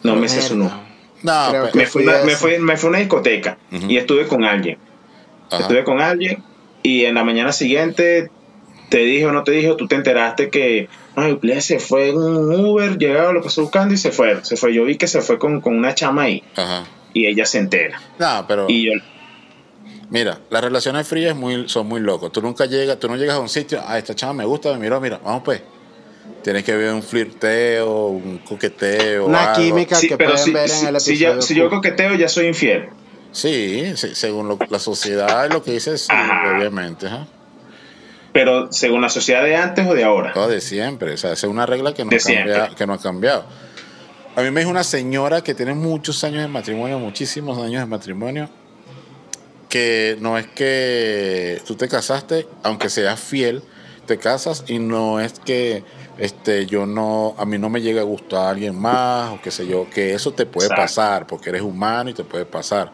No 0.04 0.16
me 0.16 0.28
sé 0.30 0.42
su 0.42 0.56
número. 0.58 0.76
No, 1.24 1.52
pe- 1.52 1.72
que- 1.72 1.78
Me 1.80 1.86
fui, 1.88 2.04
una- 2.04 2.14
fui 2.18 2.26
me, 2.28 2.32
eso. 2.34 2.42
fui, 2.42 2.60
me 2.60 2.78
fui 2.78 2.88
a 2.88 2.90
una 2.90 3.00
discoteca 3.00 3.58
y 3.72 3.98
estuve 3.98 4.28
con 4.28 4.44
alguien. 4.44 4.78
Estuve 5.52 5.84
con 5.86 6.02
alguien 6.02 6.44
y 6.84 7.06
en 7.06 7.16
la 7.16 7.24
mañana 7.24 7.52
siguiente 7.54 8.30
te 8.90 9.00
dije 9.00 9.26
o 9.26 9.32
no 9.32 9.44
te 9.44 9.52
dije, 9.52 9.70
o 9.72 9.76
tú 9.76 9.88
te 9.88 9.96
enteraste 9.96 10.50
que 10.50 10.88
ay, 11.16 11.40
se 11.62 11.80
fue 11.80 12.10
en 12.10 12.18
un 12.18 12.54
Uber, 12.66 12.98
llegaba, 12.98 13.34
lo 13.34 13.42
pasó 13.42 13.62
buscando 13.64 13.94
y 13.94 13.98
se 13.98 14.12
fue. 14.12 14.44
Se 14.46 14.56
fue. 14.58 14.74
Yo 14.74 14.86
vi 14.86 14.98
que 14.98 15.08
se 15.08 15.22
fue 15.22 15.38
con, 15.40 15.62
con 15.62 15.76
una 15.76 15.94
chama 15.96 16.24
ahí 16.24 16.44
Ajá. 16.56 16.86
y 17.14 17.26
ella 17.26 17.46
se 17.46 17.58
entera. 17.60 18.00
No, 18.20 18.46
pero 18.48 18.66
Y 18.70 18.86
yo, 18.86 18.92
mira, 20.10 20.40
las 20.50 20.64
relaciones 20.64 21.08
frías 21.08 21.36
muy, 21.36 21.68
son 21.68 21.88
muy 21.88 22.00
locos. 22.02 22.32
Tú 22.32 22.42
nunca 22.42 22.66
llegas, 22.66 23.00
tú 23.00 23.08
no 23.10 23.16
llegas 23.18 23.36
a 23.36 23.40
un 23.40 23.50
sitio, 23.50 23.82
ah, 23.86 23.98
esta 23.98 24.14
chava 24.16 24.34
me 24.34 24.46
gusta, 24.46 24.72
me 24.74 24.80
miró, 24.80 25.02
mira, 25.02 25.20
vamos 25.24 25.42
pues. 25.44 25.62
Tienes 26.44 26.64
que 26.64 26.76
ver 26.76 26.94
un 26.94 27.02
flirteo, 27.04 28.08
un 28.08 28.38
coqueteo. 28.40 29.26
Una 29.26 29.54
algo. 29.54 29.62
química 29.64 29.96
sí, 29.96 30.08
que 30.10 30.18
pero 30.18 30.32
pueden 30.32 30.46
si, 30.46 30.54
ver 30.54 30.70
si- 30.70 30.86
en 30.86 30.96
el 30.96 31.02
si 31.02 31.12
episodio. 31.12 31.36
yo, 31.36 31.42
si 31.42 31.56
yo 31.56 31.70
coqueteo 31.70 32.16
ya 32.16 32.30
soy 32.30 32.48
infiel. 32.48 32.90
Sí, 33.32 33.94
sí, 33.96 34.10
según 34.14 34.48
lo- 34.48 34.60
la 34.70 34.80
sociedad 34.80 35.52
lo 35.52 35.62
que 35.64 35.72
dice, 35.74 35.98
sí, 35.98 36.08
Ajá. 36.10 36.56
obviamente. 36.58 37.08
Ajá. 37.08 37.28
Pero 38.38 38.72
según 38.72 39.02
la 39.02 39.10
sociedad 39.10 39.44
de 39.44 39.56
antes 39.56 39.88
o 39.88 39.96
de 39.96 40.04
ahora. 40.04 40.32
De 40.48 40.62
siempre. 40.62 41.14
O 41.14 41.18
sea, 41.18 41.34
esa 41.34 41.48
es 41.48 41.52
una 41.52 41.66
regla 41.66 41.96
que 41.96 42.06
no, 42.06 42.10
ha 42.10 42.20
cambiado, 42.20 42.54
siempre. 42.54 42.76
que 42.76 42.86
no 42.86 42.94
ha 42.94 43.00
cambiado. 43.00 43.46
A 44.36 44.44
mí 44.44 44.52
me 44.52 44.60
dijo 44.60 44.70
una 44.70 44.84
señora 44.84 45.42
que 45.42 45.56
tiene 45.56 45.74
muchos 45.74 46.24
años 46.24 46.44
de 46.44 46.48
matrimonio, 46.48 47.00
muchísimos 47.00 47.58
años 47.58 47.82
de 47.82 47.88
matrimonio, 47.88 48.48
que 49.70 50.18
no 50.20 50.38
es 50.38 50.46
que 50.46 51.64
tú 51.66 51.74
te 51.74 51.88
casaste, 51.88 52.48
aunque 52.62 52.92
seas 52.92 53.20
fiel, 53.20 53.64
te 54.06 54.20
casas 54.20 54.66
y 54.68 54.78
no 54.78 55.20
es 55.20 55.40
que 55.40 55.84
este 56.20 56.68
yo 56.68 56.86
no 56.86 57.34
a 57.40 57.46
mí 57.46 57.58
no 57.58 57.72
me 57.72 57.82
llega 57.82 58.02
a 58.02 58.04
gustar 58.04 58.46
a 58.46 58.50
alguien 58.52 58.80
más 58.80 59.32
o 59.32 59.42
qué 59.42 59.50
sé 59.50 59.66
yo, 59.66 59.90
que 59.90 60.14
eso 60.14 60.32
te 60.34 60.46
puede 60.46 60.68
Exacto. 60.68 60.84
pasar 60.84 61.26
porque 61.26 61.50
eres 61.50 61.64
humano 61.64 62.12
y 62.12 62.14
te 62.14 62.24
puede 62.24 62.46
pasar. 62.46 62.92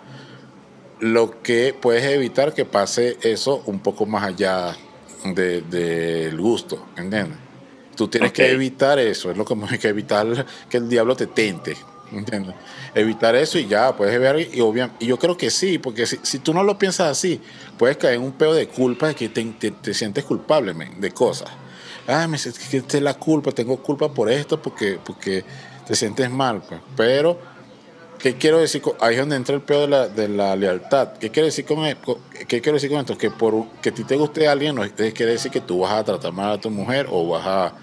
Lo 1.02 1.42
que 1.42 1.76
puedes 1.78 2.06
evitar 2.06 2.54
que 2.54 2.64
pase 2.64 3.18
eso 3.24 3.62
un 3.66 3.80
poco 3.82 4.06
más 4.06 4.24
allá 4.24 4.78
de- 5.24 5.62
del 5.62 6.40
gusto, 6.40 6.88
¿entiendes? 6.98 7.38
Tú 7.96 8.08
tienes 8.08 8.32
que 8.34 8.52
evitar 8.52 8.98
eso, 9.00 9.30
es 9.32 9.38
lo 9.38 9.46
que 9.46 9.56
hay 9.70 9.78
que 9.78 9.88
evitar 9.90 10.46
que 10.70 10.78
el 10.78 10.90
diablo 10.90 11.16
te 11.16 11.28
tente, 11.28 11.78
¿entiendes? 12.12 12.56
Evitar 12.96 13.36
eso 13.36 13.58
y 13.60 13.68
ya, 13.68 13.96
puedes 13.96 14.20
ver, 14.20 14.50
y, 14.54 14.60
obvia- 14.62 14.92
y 15.00 15.06
yo 15.08 15.18
creo 15.18 15.38
que 15.38 15.50
sí, 15.52 15.78
porque 15.78 16.06
si, 16.06 16.18
si 16.24 16.40
tú 16.40 16.54
no 16.54 16.64
lo 16.64 16.78
piensas 16.78 17.10
así, 17.12 17.40
puedes 17.78 17.98
caer 17.98 18.16
en 18.16 18.24
un 18.24 18.32
peo 18.34 18.54
de 18.54 18.68
culpa, 18.68 19.08
de 19.10 19.16
que 19.16 19.30
te, 19.30 19.44
te- 19.46 19.72
te 19.72 19.94
sientes 19.94 20.24
culpable 20.26 20.74
men, 20.74 21.00
de 21.00 21.12
cosas. 21.12 21.50
Ah, 22.08 22.28
me 22.28 22.38
que 22.38 22.78
es 22.78 23.02
la 23.02 23.14
culpa, 23.14 23.52
tengo 23.52 23.78
culpa 23.78 24.14
por 24.14 24.30
esto, 24.30 24.62
porque, 24.62 25.00
porque 25.04 25.46
te 25.88 25.96
sientes 25.96 26.30
mal, 26.30 26.62
pues. 26.68 26.82
Pero, 26.98 27.40
¿qué 28.24 28.36
quiero 28.38 28.58
decir? 28.60 28.82
con- 28.82 28.94
ahí 29.02 29.14
es 29.16 29.20
donde 29.20 29.36
entra 29.36 29.54
el 29.54 29.62
peo 29.62 29.82
de 29.82 29.88
la, 29.90 30.08
de 30.08 30.28
la 30.30 30.56
lealtad. 30.56 31.10
¿Qué 31.20 31.30
quiero 31.30 31.46
decir 31.46 31.66
con, 31.66 31.86
e- 31.86 31.98
con- 31.98 32.18
¿qué 32.48 32.62
quiero 32.62 32.78
decir 32.78 32.90
con 32.90 33.00
esto? 33.02 33.18
Que 33.18 33.30
por 33.30 33.68
que 33.82 33.90
a 33.90 33.94
ti 33.94 34.04
te 34.06 34.16
guste 34.16 34.48
alguien 34.48 34.76
no 34.76 34.84
quiere 34.96 35.34
decir 35.34 35.52
que 35.52 35.60
tú 35.62 35.80
vas 35.82 35.92
a 35.94 36.04
tratar 36.04 36.32
mal 36.32 36.54
a 36.54 36.58
tu 36.60 36.70
mujer 36.72 37.08
o 37.12 37.28
vas 37.28 37.46
a 37.46 37.74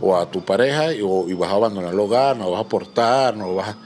o 0.00 0.16
a 0.16 0.30
tu 0.30 0.42
pareja 0.42 0.94
y, 0.94 1.02
o- 1.02 1.28
y 1.28 1.34
vas 1.34 1.50
a 1.52 1.54
abandonar 1.56 1.92
el 1.92 2.00
hogar, 2.00 2.34
no 2.36 2.50
vas 2.50 2.58
a 2.58 2.62
aportar, 2.64 3.36
no 3.36 3.54
vas 3.54 3.68
a... 3.68 3.76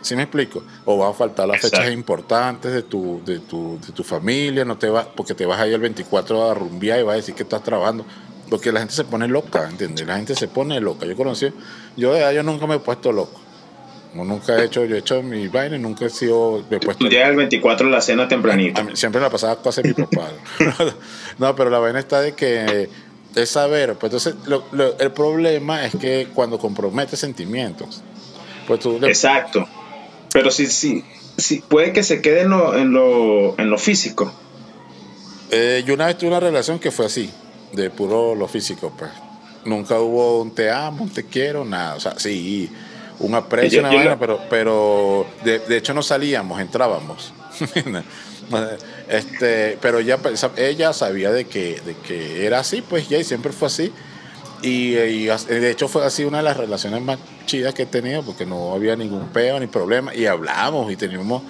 ¿Sí 0.00 0.14
me 0.14 0.22
explico? 0.22 0.62
O 0.84 0.96
vas 0.96 1.10
a 1.10 1.14
faltar 1.14 1.48
las 1.48 1.56
Exacto. 1.56 1.78
fechas 1.78 1.92
importantes 1.92 2.72
de 2.72 2.82
tu, 2.84 3.20
de 3.24 3.40
tu, 3.40 3.78
de 3.84 3.92
tu 3.92 4.04
familia, 4.04 4.64
no 4.64 4.78
te 4.78 4.88
vas, 4.88 5.06
porque 5.16 5.34
te 5.34 5.44
vas 5.44 5.58
a 5.60 5.66
ir 5.66 5.74
el 5.74 5.80
24 5.80 6.50
a 6.50 6.54
rumbear 6.54 7.00
y 7.00 7.02
vas 7.02 7.14
a 7.14 7.16
decir 7.16 7.34
que 7.34 7.42
estás 7.42 7.62
trabajando. 7.64 8.04
Porque 8.48 8.70
la 8.72 8.78
gente 8.80 8.94
se 8.94 9.04
pone 9.04 9.26
loca, 9.28 9.68
¿entiendes? 9.68 10.06
La 10.06 10.16
gente 10.16 10.34
se 10.36 10.46
pone 10.48 10.80
loca. 10.80 11.04
Yo 11.06 11.16
conocí, 11.16 11.52
yo 11.96 12.12
de 12.12 12.20
edad 12.20 12.32
yo 12.32 12.42
nunca 12.44 12.66
me 12.68 12.76
he 12.76 12.78
puesto 12.78 13.10
loco. 13.12 13.39
Yo 14.14 14.24
nunca 14.24 14.56
he 14.58 14.64
hecho, 14.64 14.84
yo 14.84 14.96
he 14.96 14.98
hecho 14.98 15.22
mi 15.22 15.46
vaina 15.48 15.76
y 15.76 15.78
nunca 15.78 16.06
he 16.06 16.10
sido, 16.10 16.64
me 16.68 16.78
he 16.78 16.80
puesto 16.80 17.04
Tú 17.04 17.08
llegas 17.10 17.30
el 17.30 17.36
24 17.36 17.86
a 17.86 17.90
la 17.90 18.00
cena 18.00 18.26
tempranito. 18.26 18.82
mí 18.84 18.90
siempre 18.96 19.20
la 19.20 19.30
pasaba 19.30 19.62
casi 19.62 19.82
mi 19.82 19.92
papá. 19.92 20.30
no, 21.38 21.54
pero 21.54 21.70
la 21.70 21.78
vaina 21.78 21.98
está 22.00 22.20
de 22.20 22.32
que 22.34 22.88
es 23.36 23.48
saber. 23.50 23.94
Pues 23.94 24.12
entonces, 24.12 24.34
lo- 24.48 24.64
lo- 24.72 24.98
el 24.98 25.12
problema 25.12 25.84
es 25.86 25.94
que 25.94 26.28
cuando 26.34 26.58
comprometes 26.58 27.20
sentimientos, 27.20 28.02
pues 28.66 28.80
tú 28.80 28.98
le- 29.00 29.08
Exacto. 29.08 29.66
Pero 30.32 30.50
sí, 30.50 30.66
sí, 30.66 31.04
sí, 31.36 31.62
puede 31.68 31.92
que 31.92 32.02
se 32.02 32.20
quede 32.20 32.40
en 32.42 32.50
lo, 32.50 32.76
en 32.76 32.92
lo, 32.92 33.58
en 33.58 33.70
lo 33.70 33.78
físico. 33.78 34.32
Eh, 35.50 35.82
yo 35.86 35.94
una 35.94 36.06
vez 36.06 36.18
tuve 36.18 36.28
una 36.30 36.40
relación 36.40 36.78
que 36.78 36.90
fue 36.90 37.06
así, 37.06 37.30
de 37.72 37.90
puro 37.90 38.34
lo 38.34 38.46
físico, 38.48 38.92
pues. 38.96 39.10
Nunca 39.64 39.98
hubo 40.00 40.40
un 40.40 40.54
te 40.54 40.70
amo, 40.70 41.04
un 41.04 41.10
te 41.10 41.26
quiero, 41.26 41.64
nada. 41.64 41.94
O 41.96 42.00
sea, 42.00 42.14
sí, 42.18 42.70
un 43.20 43.34
aprecio, 43.34 43.80
Yo- 43.80 43.80
una 43.80 43.90
yo 43.92 43.96
vaina, 43.98 44.18
pero, 44.18 44.40
pero 44.50 45.26
de, 45.44 45.58
de 45.60 45.76
hecho 45.76 45.94
no 45.94 46.02
salíamos, 46.02 46.60
entrábamos. 46.60 47.32
este, 49.08 49.78
pero 49.80 49.98
ella, 49.98 50.18
pensa- 50.18 50.50
ella 50.56 50.92
sabía 50.92 51.30
de 51.30 51.46
que, 51.46 51.80
de 51.84 51.94
que 51.96 52.46
era 52.46 52.60
así, 52.60 52.82
pues 52.82 53.08
ya, 53.08 53.18
y 53.18 53.24
siempre 53.24 53.52
fue 53.52 53.66
así. 53.68 53.92
Y, 54.62 54.90
de 54.92 55.70
hecho 55.70 55.88
fue 55.88 56.04
así 56.04 56.24
una 56.24 56.38
de 56.38 56.44
las 56.44 56.56
relaciones 56.56 57.00
más 57.02 57.18
chidas 57.46 57.72
que 57.74 57.82
he 57.84 57.86
tenido, 57.86 58.22
porque 58.22 58.44
no 58.44 58.74
había 58.74 58.94
ningún 58.96 59.28
peo 59.28 59.58
ni 59.58 59.66
problema, 59.66 60.14
y 60.14 60.26
hablábamos 60.26 60.92
y 60.92 60.96
teníamos 60.96 61.42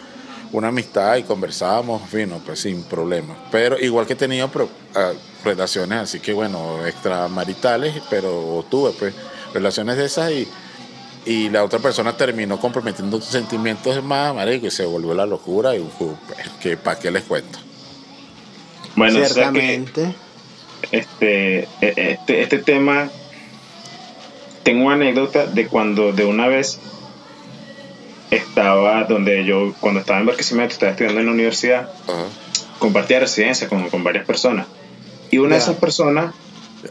una 0.52 0.68
amistad 0.68 1.16
y 1.16 1.22
conversábamos, 1.24 2.02
fino, 2.08 2.40
pues 2.44 2.60
sin 2.60 2.82
problemas. 2.84 3.36
Pero 3.50 3.78
igual 3.78 4.06
que 4.06 4.12
he 4.12 4.16
tenido 4.16 4.48
pro- 4.48 4.68
ah, 4.94 5.12
relaciones 5.44 5.98
así 5.98 6.20
que, 6.20 6.32
bueno, 6.32 6.86
extramaritales, 6.86 7.94
pero 8.10 8.64
tuve 8.70 8.92
pues 8.98 9.14
relaciones 9.54 9.96
de 9.96 10.04
esas 10.04 10.30
y, 10.30 10.48
y 11.26 11.50
la 11.50 11.64
otra 11.64 11.78
persona 11.78 12.16
terminó 12.16 12.58
comprometiendo 12.58 13.20
sus 13.20 13.30
sentimientos 13.30 14.02
más, 14.02 14.34
marico, 14.34 14.66
y 14.66 14.70
se 14.70 14.84
volvió 14.84 15.14
la 15.14 15.26
locura 15.26 15.76
y 15.76 15.80
uf, 15.80 15.92
que 16.60 16.76
para 16.76 16.98
qué 16.98 17.10
les 17.10 17.24
cuento. 17.24 17.58
Bueno, 18.96 19.20
o 19.20 19.24
sea 19.24 19.52
que 19.52 19.60
Ciertamente. 19.60 20.14
este, 20.90 21.58
e- 21.60 21.68
este, 21.80 22.42
este 22.42 22.58
tema, 22.58 23.10
tengo 24.62 24.86
una 24.86 24.94
anécdota 24.94 25.46
de 25.46 25.66
cuando 25.66 26.12
de 26.12 26.24
una 26.24 26.48
vez 26.48 26.80
estaba 28.30 29.04
donde 29.04 29.44
yo, 29.44 29.74
cuando 29.80 30.00
estaba 30.00 30.20
en 30.20 30.26
Barquisimeto, 30.26 30.72
estaba 30.72 30.92
estudiando 30.92 31.20
en 31.20 31.26
la 31.26 31.32
universidad, 31.32 31.90
compartía 32.78 33.20
residencia 33.20 33.68
con, 33.68 33.90
con 33.90 34.04
varias 34.04 34.24
personas. 34.24 34.66
Y 35.30 35.38
una 35.38 35.56
de 35.56 35.62
esas 35.62 35.76
personas 35.76 36.34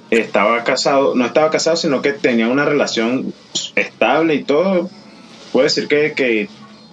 estaba 0.09 0.63
casado, 0.63 1.15
no 1.15 1.25
estaba 1.25 1.49
casado, 1.49 1.75
sino 1.75 2.01
que 2.01 2.13
tenía 2.13 2.47
una 2.47 2.65
relación 2.65 3.33
estable 3.75 4.35
y 4.35 4.43
todo. 4.43 4.89
Puede 5.51 5.65
decir 5.65 5.87
que, 5.87 6.13
que 6.13 6.49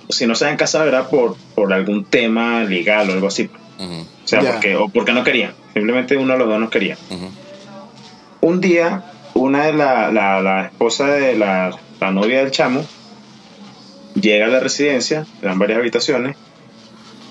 si 0.09 0.27
no 0.27 0.35
se 0.35 0.45
habían 0.45 0.59
casado 0.59 0.87
era 0.87 1.09
por, 1.09 1.37
por 1.55 1.73
algún 1.73 2.05
tema 2.05 2.65
legal 2.65 3.11
o 3.11 3.13
algo 3.13 3.27
así. 3.27 3.51
O 3.79 4.29
sea, 4.29 4.41
porque, 4.41 4.77
o 4.77 4.89
porque 4.89 5.13
no 5.13 5.25
querían. 5.25 5.55
Simplemente 5.75 6.17
uno 6.17 6.33
de 6.33 6.39
los 6.39 6.49
dos 6.49 6.59
no 6.59 6.71
quería. 6.71 6.97
Un 8.41 8.61
día, 8.61 9.05
una 9.35 9.67
de 9.67 9.73
la, 9.73 10.11
la, 10.11 10.41
la 10.41 10.67
esposa 10.67 11.07
de 11.09 11.37
la, 11.37 11.77
la 12.01 12.11
novia 12.11 12.39
del 12.39 12.51
chamo 12.51 12.85
llega 14.15 14.47
a 14.47 14.49
la 14.49 14.61
residencia, 14.61 15.27
eran 15.43 15.59
varias 15.59 15.79
habitaciones, 15.79 16.37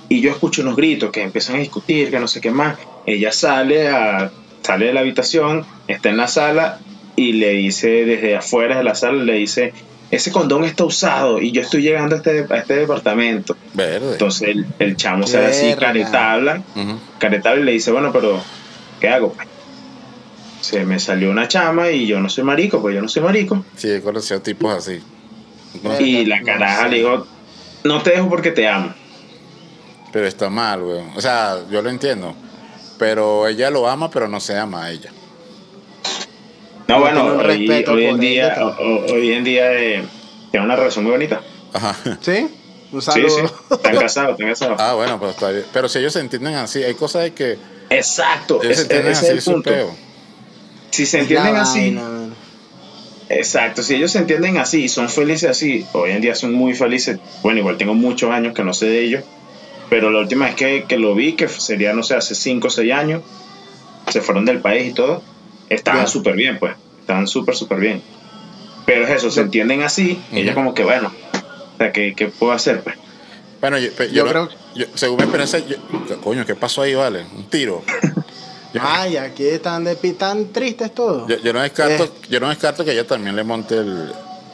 y 0.07 0.21
yo 0.21 0.31
escucho 0.31 0.61
unos 0.61 0.75
gritos 0.75 1.11
que 1.11 1.23
empiezan 1.23 1.55
a 1.55 1.59
discutir, 1.59 2.11
que 2.11 2.19
no 2.19 2.27
sé 2.27 2.41
qué 2.41 2.51
más. 2.51 2.77
Ella 3.07 3.31
sale, 3.31 3.87
a, 3.87 4.31
sale 4.65 4.87
de 4.87 4.93
la 4.93 4.99
habitación, 5.01 5.65
está 5.87 6.09
en 6.09 6.17
la 6.17 6.27
sala 6.27 6.79
y 7.15 7.33
le 7.33 7.51
dice 7.51 7.87
desde 8.05 8.35
afuera 8.35 8.77
de 8.77 8.83
la 8.83 8.95
sala, 8.95 9.23
le 9.23 9.33
dice, 9.33 9.73
ese 10.11 10.31
condón 10.31 10.63
está 10.65 10.83
usado 10.85 11.41
y 11.41 11.51
yo 11.51 11.61
estoy 11.61 11.81
llegando 11.81 12.15
a 12.15 12.17
este, 12.17 12.45
a 12.49 12.57
este 12.57 12.75
departamento. 12.75 13.55
Verde. 13.73 14.13
Entonces 14.13 14.49
el, 14.49 14.65
el 14.79 14.95
chamo 14.97 15.25
se 15.27 15.39
ve 15.39 15.45
así, 15.47 15.73
caretabla, 15.79 16.61
Ujú. 16.75 16.99
caretable 17.17 17.61
y 17.61 17.65
le 17.65 17.71
dice, 17.73 17.91
bueno, 17.91 18.11
pero 18.11 18.41
¿qué 18.99 19.09
hago? 19.09 19.33
pues? 19.33 19.47
Se 20.61 20.83
me 20.83 20.99
salió 20.99 21.29
una 21.29 21.47
chama 21.47 21.91
y 21.91 22.07
yo 22.07 22.19
no 22.19 22.27
soy 22.27 22.43
marico, 22.43 22.81
pues 22.81 22.95
yo 22.95 23.01
no 23.01 23.07
soy 23.07 23.21
marico. 23.21 23.63
Sí, 23.75 23.89
he 23.91 24.01
conocido 24.01 24.41
tipos 24.41 24.73
así. 24.73 24.99
No, 25.83 25.99
Y 26.01 26.25
la 26.25 26.39
no 26.39 26.45
caraja 26.45 26.83
sé. 26.85 26.89
le 26.89 26.97
dijo, 26.97 27.27
no 27.83 28.01
te 28.01 28.11
dejo 28.11 28.29
porque 28.29 28.51
te 28.51 28.67
amo. 28.67 28.93
pero 30.11 30.25
está 30.27 30.49
mal, 30.49 30.81
güey. 30.81 31.01
O 31.15 31.21
sea, 31.21 31.57
yo 31.69 31.81
lo 31.81 31.89
entiendo. 31.89 32.33
Pero 32.97 33.47
ella 33.47 33.69
lo 33.69 33.87
ama, 33.87 34.09
pero 34.09 34.27
no 34.27 34.39
se 34.39 34.57
ama 34.57 34.85
a 34.85 34.91
ella. 34.91 35.11
No, 36.87 36.95
No 36.95 37.01
bueno, 37.01 37.25
un 37.25 37.39
hoy, 37.39 37.43
respeto 37.45 37.91
hoy 37.93 38.05
en 38.05 38.19
día, 38.19 38.55
hoy 39.11 39.31
en 39.33 39.43
día 39.43 39.73
eh, 39.73 40.03
tiene 40.51 40.65
una 40.65 40.75
relación 40.75 41.03
muy 41.03 41.11
bonita. 41.11 41.41
Ajá. 41.73 41.95
¿Sí? 42.21 42.47
Un 42.91 43.01
Sí, 43.01 43.11
saludo. 43.11 43.47
sí, 43.47 43.53
están 43.71 43.95
casados, 43.99 44.31
están 44.31 44.47
casados. 44.49 44.77
Ah, 44.79 44.93
bueno, 44.93 45.19
pues 45.19 45.31
está 45.31 45.49
bien. 45.51 45.65
Pero 45.73 45.89
si 45.89 45.99
ellos 45.99 46.13
se 46.13 46.19
entienden 46.19 46.55
así, 46.55 46.83
hay 46.83 46.93
cosas 46.93 47.23
de 47.23 47.33
que 47.33 47.57
Exacto, 47.89 48.61
ellos 48.63 48.77
se 48.77 48.81
ese, 48.81 48.81
entienden 48.83 49.11
ese 49.11 49.25
es 49.37 49.47
el 49.47 49.53
punto. 49.53 49.69
peo. 49.71 49.95
Si 50.91 51.05
se 51.05 51.19
entienden 51.19 51.55
así. 51.57 51.97
Exacto, 53.27 53.81
si 53.81 53.95
ellos 53.95 54.11
se 54.11 54.19
entienden 54.19 54.57
así 54.57 54.83
y 54.83 54.87
son 54.89 55.09
felices 55.09 55.49
así, 55.49 55.85
hoy 55.93 56.11
en 56.11 56.21
día 56.21 56.35
son 56.35 56.53
muy 56.53 56.75
felices. 56.75 57.17
Bueno, 57.41 57.59
igual 57.59 57.77
tengo 57.77 57.95
muchos 57.95 58.29
años 58.31 58.53
que 58.53 58.63
no 58.63 58.73
sé 58.73 58.85
de 58.85 59.03
ellos, 59.03 59.23
pero 59.89 60.09
la 60.11 60.19
última 60.19 60.45
vez 60.45 60.55
que, 60.55 60.85
que 60.87 60.97
lo 60.97 61.15
vi, 61.15 61.33
que 61.33 61.47
sería, 61.47 61.93
no 61.93 62.03
sé, 62.03 62.15
hace 62.15 62.35
5 62.35 62.67
o 62.67 62.69
6 62.69 62.91
años, 62.93 63.21
se 64.09 64.21
fueron 64.21 64.45
del 64.45 64.59
país 64.59 64.91
y 64.91 64.93
todo, 64.93 65.21
estaban 65.69 66.07
súper 66.07 66.35
bien, 66.35 66.57
pues, 66.59 66.75
estaban 66.99 67.27
súper, 67.27 67.55
súper 67.55 67.79
bien. 67.79 68.01
Pero 68.85 69.03
es 69.05 69.09
eso, 69.11 69.31
se 69.31 69.41
entienden 69.41 69.81
así, 69.81 70.21
ella 70.31 70.51
Ujú. 70.51 70.59
como 70.61 70.73
que, 70.73 70.83
bueno, 70.83 71.11
o 71.73 71.77
sea, 71.77 71.91
¿qué, 71.91 72.13
qué 72.15 72.27
puedo 72.27 72.51
hacer? 72.53 72.81
Pues? 72.83 72.95
Bueno, 73.61 73.79
yo, 73.79 73.91
pe- 73.93 74.07
Yo 74.09 74.13
yo 74.13 74.23
no- 74.25 74.29
creo- 74.29 74.49
yo- 74.75 74.85
según 74.93 75.17
mi 75.17 75.23
experiencia, 75.23 75.59
yo- 75.59 76.21
coño, 76.21 76.45
¿qué 76.45 76.55
pasó 76.55 76.83
ahí, 76.83 76.93
vale? 76.93 77.25
Un 77.35 77.45
tiro. 77.49 77.81
Yo, 78.73 78.81
Ay, 78.83 79.17
aquí 79.17 79.47
están, 79.47 79.85
de, 79.85 79.95
tan 80.13 80.51
tristes 80.51 80.93
todos. 80.93 81.27
yo- 81.27 81.37
yo 81.41 81.51
no 81.53 81.61
descarto, 81.61 82.03
Eh. 82.03 82.11
yo 82.29 82.39
no 82.39 82.49
descarto 82.49 82.85
que 82.85 82.91
ella 82.91 83.07
también 83.07 83.35
le 83.35 83.43
monte 83.43 83.75
el. 83.77 84.11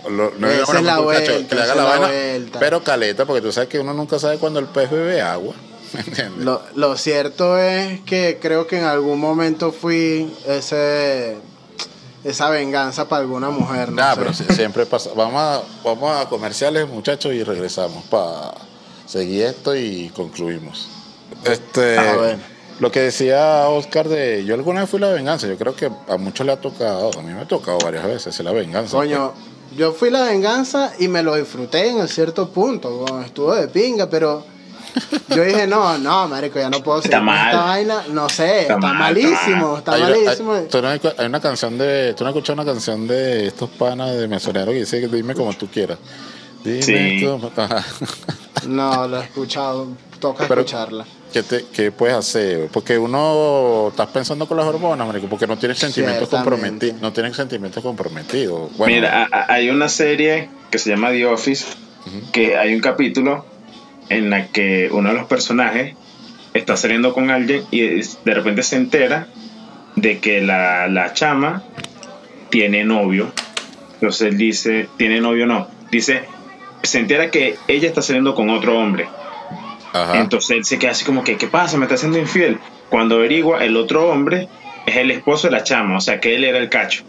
Lo- 0.10 0.32
no 0.38 0.50
es 0.50 0.82
la 0.84 1.00
vuelta, 1.00 1.48
que 1.48 1.56
le 1.56 1.62
haga 1.62 1.74
esa 1.74 1.76
la 1.76 1.82
es 1.84 2.00
la 2.00 2.00
vaina, 2.00 2.08
vuelta. 2.08 2.60
pero 2.60 2.84
caleta, 2.84 3.26
porque 3.26 3.42
tú 3.42 3.52
sabes 3.52 3.70
que 3.70 3.80
uno 3.80 3.94
nunca 3.94 4.18
sabe 4.20 4.38
cuando 4.38 4.60
el 4.60 4.66
pez 4.68 4.90
bebe 4.90 5.22
agua. 5.22 5.54
Lo, 6.40 6.62
lo 6.76 6.96
cierto 6.96 7.58
es 7.58 8.00
que 8.02 8.38
creo 8.42 8.66
que 8.66 8.78
en 8.80 8.86
algún 8.86 9.20
momento 9.20 9.74
fui 9.74 10.34
ese 10.48 11.36
esa 12.24 12.50
venganza 12.50 13.10
para 13.10 13.24
alguna 13.24 13.50
mujer. 13.50 13.92
No 13.92 14.02
sé. 14.14 14.20
pero 14.20 14.34
siempre 14.56 14.86
pasa. 14.86 15.10
Vamos 15.16 15.42
a, 15.42 15.62
vamos 15.84 16.16
a 16.18 16.30
comerciales, 16.30 16.88
muchachos, 16.88 17.34
y 17.34 17.44
regresamos 17.44 18.04
para 18.06 18.54
seguir 19.06 19.44
esto 19.48 19.76
y 19.76 20.10
concluimos. 20.16 20.88
Este, 21.44 21.98
Ah, 21.98 22.16
bueno. 22.18 22.40
Lo 22.80 22.92
que 22.92 23.02
decía 23.02 23.68
Oscar 23.68 24.08
de 24.08 24.44
yo 24.46 24.56
alguna 24.56 24.82
vez 24.82 24.90
fui 24.90 25.00
la 25.00 25.10
venganza, 25.10 25.46
yo 25.48 25.58
creo 25.58 25.76
que 25.76 25.92
a 26.08 26.18
muchos 26.18 26.46
le 26.46 26.52
ha 26.54 26.58
tocado, 26.62 27.12
a 27.18 27.22
mí 27.22 27.34
me 27.34 27.42
ha 27.42 27.48
tocado 27.48 27.78
varias 27.80 28.06
veces, 28.06 28.28
es 28.28 28.44
la 28.46 28.52
venganza. 28.54 28.96
Coño, 28.98 29.34
yo 29.76 29.94
fui 29.94 30.10
la 30.10 30.24
venganza 30.24 30.94
y 31.00 31.08
me 31.08 31.24
lo 31.24 31.36
disfruté 31.36 31.90
en 31.90 32.08
cierto 32.08 32.50
punto. 32.50 32.90
bueno, 32.98 33.22
estuvo 33.22 33.54
de 33.56 33.68
pinga, 33.68 34.10
pero 34.10 34.46
yo 35.30 35.44
dije, 35.44 35.68
no, 35.68 35.98
no, 35.98 36.28
marico, 36.28 36.60
ya 36.60 36.70
no 36.70 36.84
puedo 36.84 37.02
seguir 37.02 37.22
mal. 37.22 37.48
esta 37.52 37.64
vaina. 37.64 38.04
No 38.12 38.28
sé, 38.28 38.62
Está 38.62 38.74
está, 38.76 38.78
mal, 38.88 38.98
malísimo, 38.98 39.78
está 39.78 39.94
Hay- 39.94 40.02
malísimo. 40.02 40.54
hay- 40.54 40.68
tú 40.68 40.82
no 40.82 40.88
hay, 40.90 41.00
hay 41.18 41.26
una 41.26 41.40
canción 41.40 41.78
de, 41.78 42.14
tú 42.14 42.24
no 42.24 42.30
has 42.30 42.36
escuchado 42.36 42.62
una 42.62 42.72
canción 42.72 43.08
de 43.08 43.48
estos 43.48 43.70
panas 43.70 44.16
de 44.18 44.28
mesoneros 44.28 44.74
que 44.74 44.80
dice 44.82 45.08
dime 45.08 45.34
como 45.34 45.54
tú 45.54 45.68
quieras. 45.68 45.98
Dime 46.64 46.82
Sí. 46.84 47.26
No, 48.68 49.08
lo 49.08 49.20
he 49.22 49.24
escuchado, 49.24 49.88
toca 50.20 50.46
Pero- 50.48 50.62
escucharla. 50.62 51.06
¿Qué, 51.32 51.44
te, 51.44 51.66
¿Qué 51.74 51.92
puedes 51.92 52.16
hacer? 52.16 52.68
Porque 52.72 52.98
uno 52.98 53.88
estás 53.90 54.08
pensando 54.10 54.48
con 54.48 54.58
las 54.58 54.66
hormonas, 54.66 55.08
marico, 55.08 55.28
porque 55.28 55.48
no 55.48 55.58
tienes 55.58 55.80
sentimientos 55.80 56.30
comprometidos. 56.30 57.02
No 57.02 57.14
tienes 57.14 57.36
sentimientos 57.36 57.84
comprometidos. 57.84 58.76
Bueno, 58.78 58.96
Mira, 58.96 59.30
hay 59.48 59.70
una 59.70 59.88
serie 59.90 60.50
que 60.70 60.78
se 60.78 60.90
llama 60.90 61.12
The 61.12 61.26
Office, 61.28 61.66
que 62.32 62.58
hay 62.58 62.74
un 62.74 62.82
capítulo 62.82 63.46
en 64.10 64.30
la 64.30 64.48
que 64.48 64.90
uno 64.92 65.10
de 65.10 65.16
los 65.16 65.28
personajes 65.28 65.96
está 66.54 66.76
saliendo 66.76 67.14
con 67.14 67.32
alguien 67.32 67.64
y 67.72 67.82
de 67.82 68.34
repente 68.34 68.64
se 68.64 68.76
entera 68.76 69.28
de 69.96 70.20
que 70.20 70.42
la, 70.42 70.88
la 70.88 71.14
chama 71.14 71.64
tiene 72.50 72.84
novio. 72.84 73.32
Entonces 73.94 74.30
él 74.30 74.38
dice, 74.38 74.90
¿tiene 74.98 75.22
novio 75.22 75.46
no? 75.46 75.68
Dice, 75.92 76.24
se 76.84 77.00
entera 77.00 77.32
que 77.32 77.56
ella 77.68 77.88
está 77.88 78.02
saliendo 78.02 78.36
con 78.36 78.50
otro 78.50 78.78
hombre. 78.78 79.08
Ajá. 79.94 80.20
Entonces 80.20 80.52
él 80.58 80.66
se 80.66 80.80
queda 80.80 80.92
así 80.92 81.04
como 81.06 81.24
que, 81.24 81.38
¿qué 81.38 81.48
pasa? 81.48 81.78
Me 81.78 81.86
está 81.86 81.96
haciendo 81.96 82.18
infiel. 82.18 82.60
Cuando 82.90 83.16
averigua, 83.16 83.64
el 83.64 83.76
otro 83.78 84.10
hombre 84.10 84.48
es 84.86 84.96
el 84.98 85.12
esposo 85.12 85.48
de 85.48 85.52
la 85.52 85.64
chama, 85.64 85.98
o 85.98 86.02
sea 86.02 86.20
que 86.20 86.36
él 86.36 86.44
era 86.44 86.58
el 86.58 86.70
cacho. 86.70 87.04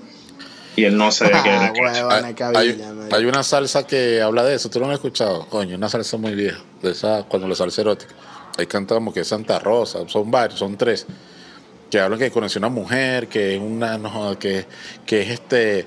Y 0.75 0.85
él 0.85 0.97
no 0.97 1.13
sabía 1.13 1.43
que 1.43 1.51
era 1.51 1.61
Ah, 1.67 1.67
el 1.67 1.73
cacho. 1.83 2.09
hay, 2.27 2.35
cabilla, 2.35 2.61
hay- 2.89 2.95
marico. 2.95 3.17
hay 3.17 3.25
una 3.27 3.43
salsa 3.43 3.87
que 3.87 4.21
habla 4.23 4.43
de 4.45 4.55
eso, 4.55 4.71
tú 4.71 4.79
no 4.81 4.87
lo 4.87 4.93
has 4.93 4.97
escuchado, 4.99 5.47
coño, 5.49 5.77
una 5.77 5.89
salsa 5.89 6.17
muy 6.17 6.35
vieja, 6.35 6.61
de 6.83 6.91
esa, 6.93 7.25
cuando 7.29 7.47
la 7.49 7.55
salsa 7.55 7.83
erótica. 7.83 8.15
Ahí 8.59 8.67
canta 8.67 8.95
como 8.95 9.13
que 9.13 9.21
es 9.21 9.29
Santa 9.29 9.59
Rosa, 9.59 10.01
son 10.09 10.31
varios, 10.31 10.59
son 10.59 10.77
tres, 10.77 11.07
que 11.91 12.01
hablan 12.01 12.19
que 12.19 12.31
conoció 12.31 12.59
una 12.59 12.69
mujer, 12.71 13.29
que 13.29 13.55
es 13.57 13.61
una, 13.61 13.97
no, 13.99 14.39
que, 14.39 14.67
que 15.07 15.23
es 15.23 15.31
este 15.31 15.87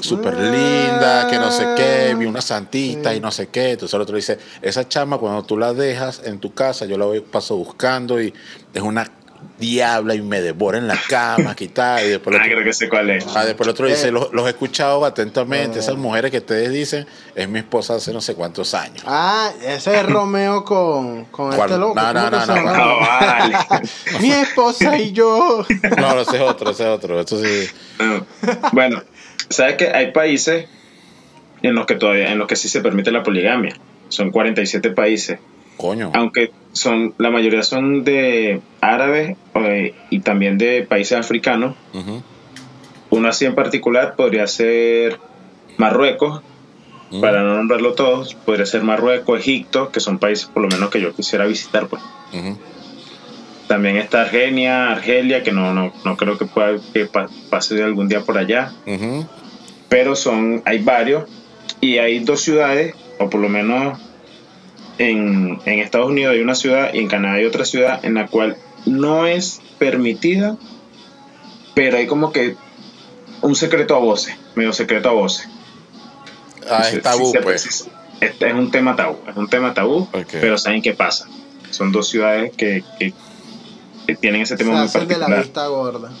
súper 0.00 0.34
linda, 0.36 1.26
que 1.30 1.36
no 1.38 1.50
sé 1.50 1.66
qué, 1.76 2.14
vi 2.16 2.26
una 2.26 2.40
santita 2.40 3.14
y 3.14 3.20
no 3.20 3.30
sé 3.30 3.48
qué. 3.48 3.72
Entonces 3.72 3.94
el 3.94 4.00
otro 4.02 4.16
dice, 4.16 4.38
esa 4.62 4.88
chama 4.88 5.18
cuando 5.18 5.42
tú 5.44 5.56
la 5.58 5.72
dejas 5.72 6.22
en 6.24 6.38
tu 6.38 6.52
casa, 6.54 6.86
yo 6.86 6.98
la 6.98 7.06
voy, 7.06 7.20
paso 7.20 7.56
buscando 7.56 8.20
y 8.20 8.32
es 8.74 8.82
una 8.82 9.10
diabla 9.58 10.14
y 10.14 10.22
me 10.22 10.40
devora 10.40 10.76
en 10.78 10.88
la 10.88 10.98
cama, 11.08 11.54
quitar 11.54 12.02
y 12.04 12.08
después 12.08 12.34
el 12.34 12.40
Ah, 12.40 12.44
otro- 12.44 12.54
creo 12.56 12.64
que 12.64 12.72
sé 12.72 12.88
cuál 12.88 13.10
es. 13.10 13.24
Ah, 13.34 13.44
después 13.44 13.66
el 13.66 13.70
otro 13.70 13.86
dice, 13.86 14.08
Eh. 14.08 14.10
los, 14.10 14.32
los 14.32 14.46
he 14.46 14.50
escuchado 14.50 15.04
atentamente, 15.04 15.78
Eh. 15.78 15.80
esas 15.82 15.96
mujeres 15.96 16.30
que 16.30 16.38
ustedes 16.38 16.70
dicen, 16.72 17.06
es 17.34 17.48
mi 17.48 17.58
esposa 17.60 17.94
hace 17.94 18.12
no 18.12 18.20
sé 18.20 18.34
cuántos 18.34 18.74
años. 18.74 19.02
Ah, 19.06 19.50
ese 19.62 19.94
es 19.98 20.06
Romeo 20.06 20.64
con, 20.64 21.26
con 21.26 21.52
¿Cuál? 21.54 21.68
este 21.70 21.78
loco. 21.80 21.94
No, 21.94 22.12
no, 22.12 22.20
¿cómo 22.20 22.30
que 22.30 22.36
no, 22.36 22.46
no, 22.46 22.54
llama? 22.54 22.76
No, 22.78 23.00
vale. 23.00 23.56
Mi 24.20 24.30
esposa 24.32 24.98
y 24.98 25.12
yo. 25.12 25.64
No, 25.98 26.20
ese 26.20 26.36
es 26.36 26.42
otro, 26.42 26.70
ese 26.70 26.82
es 26.82 26.88
otro. 26.88 27.20
Esto 27.20 27.38
sí. 27.42 27.66
No. 27.98 28.26
Bueno, 28.72 29.02
sabes 29.50 29.76
que 29.76 29.88
hay 29.88 30.12
países 30.12 30.66
en 31.62 31.74
los 31.74 31.86
que 31.86 31.94
todavía, 31.96 32.32
en 32.32 32.38
los 32.38 32.46
que 32.48 32.56
sí 32.56 32.68
se 32.68 32.80
permite 32.80 33.10
la 33.10 33.22
poligamia. 33.22 33.76
Son 34.08 34.30
47 34.30 34.90
países. 34.90 35.38
Coño. 35.76 36.10
Aunque 36.14 36.52
son, 36.72 37.14
la 37.18 37.30
mayoría 37.30 37.62
son 37.62 38.04
de 38.04 38.60
árabes 38.80 39.36
eh, 39.54 39.94
y 40.10 40.20
también 40.20 40.58
de 40.58 40.82
países 40.88 41.18
africanos. 41.18 41.74
Uno 43.10 43.28
así 43.28 43.44
en 43.44 43.54
particular 43.54 44.14
podría 44.16 44.46
ser 44.46 45.18
Marruecos, 45.76 46.42
para 47.20 47.42
no 47.42 47.54
nombrarlo 47.56 47.92
todos, 47.94 48.34
podría 48.34 48.66
ser 48.66 48.82
Marruecos, 48.82 49.38
Egipto, 49.40 49.90
que 49.92 50.00
son 50.00 50.18
países 50.18 50.46
por 50.46 50.62
lo 50.62 50.68
menos 50.68 50.90
que 50.90 51.00
yo 51.00 51.14
quisiera 51.14 51.46
visitar. 51.46 51.86
Pues. 51.86 52.02
También 53.68 53.96
está 53.96 54.22
Argenia, 54.22 54.90
Argelia, 54.92 55.42
que 55.42 55.50
no, 55.52 55.74
no, 55.74 55.92
no 56.04 56.16
creo 56.16 56.38
que 56.38 56.44
pueda 56.46 56.78
que 56.92 57.06
pa- 57.06 57.28
pase 57.50 57.82
algún 57.82 58.08
día 58.08 58.20
por 58.20 58.38
allá. 58.38 58.72
Pero 59.88 60.16
son 60.16 60.62
hay 60.64 60.78
varios 60.82 61.24
y 61.80 61.98
hay 61.98 62.20
dos 62.20 62.40
ciudades 62.40 62.94
o 63.18 63.28
por 63.30 63.40
lo 63.40 63.48
menos 63.48 63.98
en, 64.98 65.58
en 65.66 65.78
Estados 65.80 66.08
Unidos 66.10 66.32
hay 66.34 66.40
una 66.40 66.54
ciudad 66.54 66.92
y 66.94 66.98
en 67.00 67.08
Canadá 67.08 67.34
hay 67.34 67.44
otra 67.44 67.64
ciudad 67.64 68.04
en 68.04 68.14
la 68.14 68.26
cual 68.26 68.56
no 68.86 69.26
es 69.26 69.60
permitida 69.78 70.56
pero 71.74 71.98
hay 71.98 72.06
como 72.06 72.32
que 72.32 72.56
un 73.42 73.54
secreto 73.54 73.94
a 73.94 73.98
voces 73.98 74.36
medio 74.54 74.72
secreto 74.72 75.08
a 75.10 75.12
voces 75.12 75.48
Ah, 76.68 76.88
es 76.90 77.00
tabú, 77.00 77.30
sí 77.30 77.38
pues. 77.42 77.88
este 78.20 78.48
es 78.48 78.54
un 78.54 78.70
tema 78.72 78.96
tabú 78.96 79.18
es 79.28 79.36
un 79.36 79.48
tema 79.48 79.72
tabú 79.74 80.08
pero 80.40 80.58
saben 80.58 80.82
qué 80.82 80.94
pasa 80.94 81.28
son 81.70 81.92
dos 81.92 82.08
ciudades 82.08 82.52
que, 82.56 82.82
que- 82.98 83.12
que 84.06 84.14
tienen 84.16 84.42
ese 84.42 84.56
Se 84.56 84.62
tema 84.62 84.76
muy 84.76 84.84
hacen 84.86 85.08
de 85.08 85.14
la 85.18 85.26
particular 85.26 85.42
vista 85.42 85.66
gorda. 85.66 86.12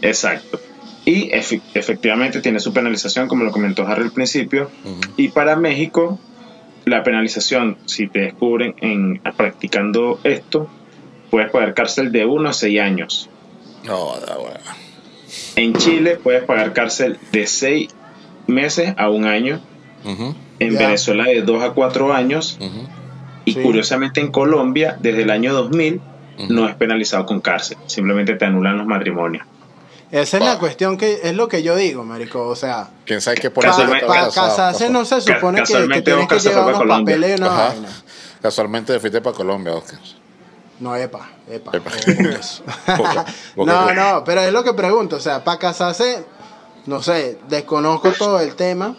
Exacto. 0.00 0.58
Y 1.06 1.30
efe- 1.30 1.60
efectivamente 1.74 2.40
tiene 2.40 2.60
su 2.60 2.72
penalización, 2.72 3.28
como 3.28 3.44
lo 3.44 3.52
comentó 3.52 3.86
Harry 3.86 4.04
al 4.04 4.10
principio. 4.12 4.70
Y 5.16 5.28
para 5.28 5.54
México, 5.56 6.18
la 6.86 7.02
penalización, 7.02 7.76
si 7.84 8.08
te 8.08 8.20
descubren 8.20 8.74
en, 8.80 9.20
practicando 9.36 10.18
esto, 10.24 10.68
puedes 11.30 11.50
pagar 11.50 11.74
cárcel 11.74 12.10
de 12.12 12.24
1 12.24 12.48
a 12.48 12.52
6 12.52 12.80
años. 12.80 13.28
No, 13.84 14.14
da 14.26 14.36
bueno. 14.38 14.60
En 15.56 15.74
Chile 15.74 16.16
puedes 16.22 16.44
pagar 16.44 16.72
cárcel 16.72 17.18
de 17.32 17.46
6 17.46 17.88
meses 18.46 18.94
a 18.96 19.10
un 19.10 19.26
año. 19.26 19.60
En. 20.58 20.76
Venezuela 20.78 21.24
de 21.24 21.42
2 21.42 21.62
a 21.62 21.70
4 21.70 22.12
años. 22.14 22.58
Y 23.44 23.52
Sí. 23.52 23.60
curiosamente 23.60 24.20
en 24.20 24.30
Colombia, 24.30 24.96
desde 25.00 25.22
el 25.22 25.30
año 25.30 25.52
2000, 25.52 26.00
Ujú. 26.38 26.52
no 26.52 26.66
es 26.68 26.74
penalizado 26.76 27.26
con 27.26 27.40
cárcel. 27.40 27.76
Simplemente 27.86 28.34
te 28.36 28.44
anulan 28.46 28.78
los 28.78 28.86
matrimonios. 28.86 29.46
Esa 30.14 30.36
es 30.38 30.44
la 30.44 30.58
cuestión 30.60 30.96
que 30.96 31.20
es 31.24 31.34
lo 31.34 31.48
que 31.48 31.62
yo 31.64 31.74
digo, 31.74 32.04
marico. 32.04 32.46
O 32.46 32.54
sea, 32.54 32.88
¿Quién 33.04 33.20
sabe 33.20 33.36
qué 33.36 33.50
por 33.50 33.64
para 33.64 33.76
eso 33.76 34.12
casado? 34.12 34.30
casarse 34.48 34.88
no 34.88 35.04
se 35.04 35.20
supone 35.20 35.62
que, 35.64 35.88
que 35.88 36.02
tienes 36.02 36.28
que 36.28 36.38
llevar 36.38 36.64
unos 36.66 36.78
Colombia. 36.78 37.16
papeles 37.16 37.30
y 37.38 37.42
una 37.42 37.48
vaina. 37.48 37.88
Casualmente 38.40 39.00
fuiste 39.00 39.20
para 39.20 39.36
Colombia, 39.36 39.74
Oscar. 39.74 39.98
No, 40.78 40.94
epa, 40.94 41.28
epa. 41.50 41.72
No, 43.56 43.92
no, 43.92 44.22
pero 44.24 44.40
es 44.42 44.52
lo 44.52 44.62
que 44.62 44.72
pregunto. 44.74 45.16
O 45.16 45.20
sea, 45.20 45.42
para 45.42 45.58
casarse, 45.58 46.24
no 46.86 47.02
sé, 47.02 47.38
desconozco 47.48 48.12
todo 48.12 48.40
el 48.40 48.54
tema. 48.54 48.96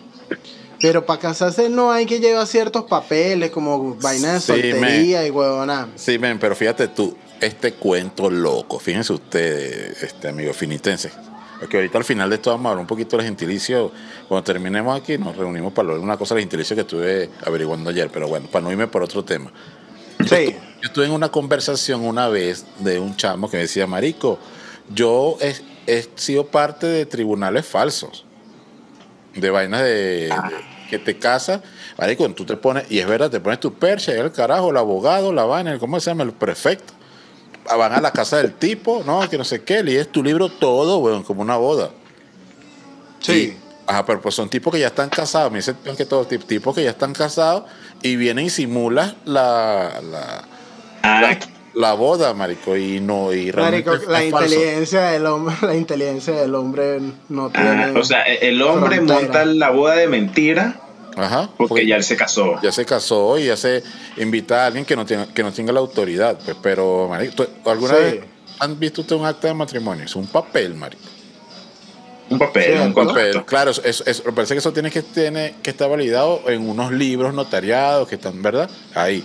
Pero 0.81 1.05
para 1.05 1.19
casarse 1.19 1.69
no 1.69 1.91
hay 1.91 2.05
que 2.05 2.19
llevar 2.19 2.45
ciertos 2.47 2.83
papeles 2.83 3.49
como 3.51 3.95
vaina 3.95 4.33
de 4.33 4.39
Sí, 4.41 4.47
soltería 4.47 5.25
y 5.25 5.31
huevona. 5.31 5.87
Sí, 5.95 6.19
men, 6.19 6.37
pero 6.37 6.55
fíjate 6.55 6.89
tú, 6.89 7.15
este 7.41 7.73
cuento 7.73 8.29
loco, 8.29 8.79
fíjense 8.79 9.13
ustedes, 9.13 10.01
este 10.03 10.29
amigo 10.29 10.53
finitense, 10.53 11.11
porque 11.59 11.77
ahorita 11.77 11.97
al 11.97 12.03
final 12.03 12.29
de 12.29 12.35
esto 12.37 12.51
vamos 12.51 12.65
a 12.67 12.69
hablar 12.69 12.81
un 12.81 12.87
poquito 12.87 13.17
del 13.17 13.25
gentilicio, 13.25 13.91
cuando 14.27 14.43
terminemos 14.43 14.99
aquí 14.99 15.17
nos 15.17 15.35
reunimos 15.35 15.73
para 15.73 15.83
hablar 15.87 15.97
de 15.99 16.03
una 16.03 16.17
cosa 16.17 16.35
del 16.35 16.43
gentilicio 16.43 16.75
que 16.75 16.81
estuve 16.83 17.29
averiguando 17.45 17.89
ayer, 17.89 18.09
pero 18.11 18.27
bueno, 18.27 18.47
para 18.51 18.63
no 18.63 18.71
irme 18.71 18.87
por 18.87 19.03
otro 19.03 19.23
tema. 19.23 19.51
Sí. 20.27 20.55
Yo 20.81 20.87
estuve 20.87 21.05
en 21.05 21.11
una 21.11 21.29
conversación 21.29 22.05
una 22.05 22.27
vez 22.29 22.65
de 22.79 22.99
un 22.99 23.15
chamo 23.15 23.49
que 23.49 23.57
me 23.57 23.63
decía, 23.63 23.85
Marico, 23.85 24.39
yo 24.93 25.37
he, 25.41 25.55
he 25.87 26.05
sido 26.15 26.47
parte 26.47 26.87
de 26.87 27.05
tribunales 27.05 27.65
falsos, 27.65 28.25
de 29.35 29.49
vainas 29.49 29.81
de, 29.81 29.89
de- 30.29 30.31
que 30.89 30.99
te 30.99 31.17
casas, 31.17 31.61
Marico, 31.97 32.29
tú 32.31 32.45
te 32.45 32.55
pones, 32.57 32.85
y 32.91 32.99
es 32.99 33.07
verdad, 33.07 33.29
te 33.31 33.39
pones 33.39 33.59
tu 33.59 33.73
percha, 33.73 34.11
el 34.13 34.31
carajo, 34.31 34.69
el 34.69 34.77
abogado, 34.77 35.33
la 35.33 35.43
vaina, 35.45 35.77
¿cómo 35.79 35.99
se 35.99 36.11
llama? 36.11 36.23
El 36.23 36.31
prefecto. 36.31 36.93
Van 37.65 37.93
a 37.93 38.01
la 38.01 38.11
casa 38.11 38.37
del 38.37 38.53
tipo, 38.53 39.03
no, 39.05 39.27
que 39.29 39.37
no 39.37 39.43
sé 39.43 39.63
qué, 39.63 39.83
lees 39.83 40.09
tu 40.11 40.23
libro 40.23 40.49
todo, 40.49 40.99
weón, 40.99 41.23
como 41.23 41.41
una 41.41 41.57
boda. 41.57 41.89
Sí. 43.19 43.55
Y- 43.57 43.65
Ajá, 43.87 44.03
pero 44.03 44.19
pues 44.19 44.33
son 44.33 44.49
tipos 44.49 44.73
que 44.73 44.79
ya 44.79 44.87
están 44.87 45.09
casados, 45.09 45.51
me 45.51 45.59
dicen 45.59 45.75
que 45.95 46.05
todos 46.05 46.27
tip- 46.27 46.43
tipos 46.45 46.73
que 46.73 46.83
ya 46.83 46.89
están 46.89 47.13
casados 47.13 47.65
y 48.01 48.15
vienen 48.15 48.45
y 48.45 48.49
simulan 48.49 49.15
la, 49.25 50.01
la, 50.01 50.43
Ah, 51.03 51.21
la, 51.21 51.39
la 51.75 51.93
boda, 51.93 52.33
marico, 52.33 52.75
y 52.75 52.99
no, 52.99 53.31
y 53.31 53.51
realmente 53.51 53.87
Marico, 53.91 54.03
es 54.03 54.09
la 54.09 54.31
falso. 54.39 54.55
inteligencia 54.55 55.01
del 55.11 55.27
hombre, 55.27 55.55
la 55.61 55.75
inteligencia 55.75 56.33
del 56.33 56.55
hombre 56.55 56.99
no 57.29 57.51
ah, 57.53 57.61
tiene. 57.85 57.99
o 57.99 58.03
sea, 58.03 58.23
el 58.23 58.59
hombre 58.63 58.95
frontera. 58.95 59.19
monta 59.21 59.45
la 59.45 59.69
boda 59.69 59.93
de 59.97 60.07
mentira 60.07 60.81
Ajá, 61.17 61.49
porque 61.57 61.85
ya 61.87 61.95
él 61.95 62.03
se 62.03 62.15
casó. 62.17 62.59
ya 62.61 62.71
se 62.71 62.85
casó 62.85 63.37
y 63.39 63.45
ya 63.45 63.55
se 63.57 63.83
invita 64.17 64.63
a 64.63 64.67
alguien 64.67 64.83
que 64.85 64.95
no 64.95 65.05
tenga, 65.05 65.27
que 65.27 65.43
no 65.43 65.51
tenga 65.53 65.71
la 65.71 65.79
autoridad, 65.79 66.37
pues, 66.43 66.57
pero, 66.61 67.07
marico, 67.09 67.35
¿tú- 67.45 67.69
¿alguna 67.69 67.93
Sí. 67.95 68.01
vez 68.03 68.19
han 68.59 68.79
visto 68.79 69.01
usted 69.01 69.15
un 69.15 69.25
acta 69.25 69.47
de 69.47 69.53
matrimonio? 69.53 70.03
Es 70.05 70.15
un 70.15 70.27
papel, 70.27 70.75
marico. 70.75 71.01
Un 72.29 72.39
papel, 72.39 72.77
Sí, 72.77 72.83
un 72.83 72.93
papel. 72.93 73.45
Claro, 73.45 73.71
eso, 73.71 73.81
eso- 73.85 74.03
eso- 74.07 74.23
me 74.25 74.31
parece 74.31 74.55
que 74.55 74.59
eso 74.59 74.73
tiene 74.73 74.89
que, 74.89 75.03
tiene 75.03 75.55
que 75.61 75.69
estar 75.69 75.89
validado 75.89 76.41
en 76.47 76.67
unos 76.67 76.91
libros 76.91 77.33
notariados 77.33 78.07
que 78.07 78.15
están, 78.15 78.41
¿verdad? 78.41 78.69
Ahí. 78.95 79.23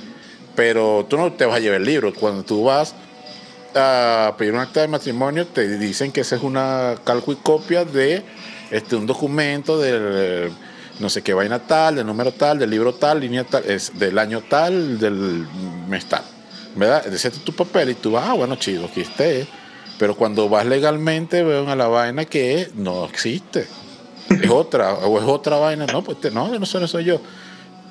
Pero 0.55 1.07
tú 1.09 1.17
no 1.17 1.33
te 1.33 1.47
vas 1.47 1.57
a 1.57 1.61
llevar 1.61 1.81
el 1.81 1.87
libro. 1.87 2.13
Cuando 2.13 2.43
tú 2.43 2.65
vas 2.65 2.95
a 3.75 4.35
pedir 4.37 4.53
un 4.53 4.59
acta 4.61 4.83
de 4.83 4.89
matrimonio, 4.89 5.47
te 5.47 5.79
dicen 5.79 6.13
que 6.13 6.21
esa 6.21 6.37
es 6.37 6.43
una 6.43 6.97
calco 7.05 7.33
y 7.33 7.37
copia 7.37 7.85
de 7.87 8.23
este, 8.71 8.97
un 8.97 9.07
documento 9.07 9.79
del 9.79 10.53
no 11.01 11.09
sé 11.11 11.23
qué 11.23 11.35
vaina 11.35 11.59
tal, 11.59 11.97
del 11.97 12.07
número 12.07 12.33
tal, 12.33 12.59
del 12.59 12.71
libro 12.71 12.95
tal, 12.95 13.21
línea 13.21 13.45
tal, 13.45 13.65
es 13.65 13.99
del 13.99 14.19
año 14.19 14.43
tal, 14.49 14.99
del 14.99 15.47
mes 15.89 16.07
tal. 16.07 16.23
¿Verdad? 16.77 17.07
Es 17.13 17.29
tu 17.45 17.53
papel 17.53 17.91
y 17.91 17.95
tú 17.95 18.13
vas, 18.13 18.29
ah, 18.29 18.35
bueno, 18.35 18.55
chido, 18.57 18.87
aquí 18.87 19.01
esté. 19.01 19.47
Pero 19.99 20.15
cuando 20.17 20.49
vas 20.49 20.65
legalmente, 20.65 21.43
veo 21.43 21.69
a 21.69 21.77
la 21.77 21.89
vaina 21.89 22.25
que 22.25 22.71
no 22.75 23.05
existe. 23.07 23.67
Es 24.29 24.51
otra, 24.51 24.95
o 24.95 25.19
es 25.19 25.25
otra 25.25 25.57
vaina. 25.57 25.87
No, 25.87 26.03
pues 26.03 26.21
te- 26.21 26.31
no, 26.31 26.57
no 26.59 26.67
soy, 26.67 26.81
no 26.81 26.89
soy 26.89 27.05
yo. 27.05 27.21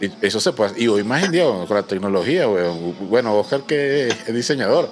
Y 0.01 0.09
eso 0.25 0.39
se 0.39 0.53
puede. 0.53 0.81
Y 0.81 0.87
hoy 0.87 1.03
más 1.03 1.23
en 1.25 1.31
día, 1.31 1.43
con 1.43 1.67
la 1.75 1.83
tecnología, 1.83 2.47
weón. 2.47 2.95
bueno, 3.09 3.35
Oscar 3.37 3.61
que 3.63 4.07
es 4.07 4.33
diseñador. 4.33 4.89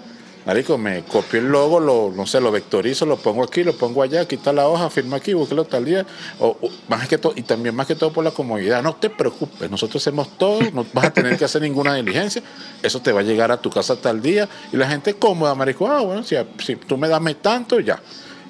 Marico, 0.47 0.77
me 0.77 1.03
copio 1.03 1.41
el 1.41 1.47
logo, 1.49 1.79
lo, 1.81 2.09
no 2.15 2.25
sé, 2.25 2.39
lo 2.39 2.51
vectorizo, 2.51 3.05
lo 3.05 3.17
pongo 3.17 3.43
aquí, 3.43 3.65
lo 3.65 3.73
pongo 3.73 4.01
allá, 4.01 4.25
quita 4.25 4.53
la 4.53 4.65
hoja, 4.69 4.89
firma 4.89 5.17
aquí, 5.17 5.33
búsquelo 5.33 5.65
tal 5.65 5.83
día. 5.83 6.05
O, 6.39 6.55
o 6.61 6.69
más 6.87 7.05
que 7.09 7.17
todo, 7.17 7.33
y 7.35 7.41
también 7.41 7.75
más 7.75 7.85
que 7.85 7.95
todo 7.95 8.13
por 8.13 8.23
la 8.23 8.31
comodidad. 8.31 8.81
No 8.81 8.95
te 8.95 9.09
preocupes, 9.09 9.69
nosotros 9.69 10.01
hacemos 10.01 10.37
todo, 10.37 10.61
no 10.73 10.85
vas 10.93 11.05
a 11.07 11.11
tener 11.11 11.37
que 11.37 11.43
hacer 11.43 11.61
ninguna 11.61 11.95
diligencia. 11.95 12.41
Eso 12.81 13.01
te 13.01 13.11
va 13.11 13.19
a 13.19 13.23
llegar 13.23 13.51
a 13.51 13.57
tu 13.61 13.69
casa 13.69 13.97
tal 13.97 14.21
día. 14.21 14.47
Y 14.71 14.77
la 14.77 14.87
gente 14.87 15.13
cómoda, 15.15 15.53
marico, 15.53 15.85
ah, 15.85 15.99
bueno, 16.01 16.23
si, 16.23 16.37
si 16.65 16.77
tú 16.77 16.97
me 16.97 17.09
dame 17.09 17.35
tanto, 17.35 17.81
ya. 17.81 17.99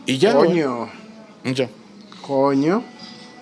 Y 0.06 0.20
ya. 0.20 0.34
Coño, 0.36 0.90
Ya. 1.46 1.68
coño. 2.22 2.84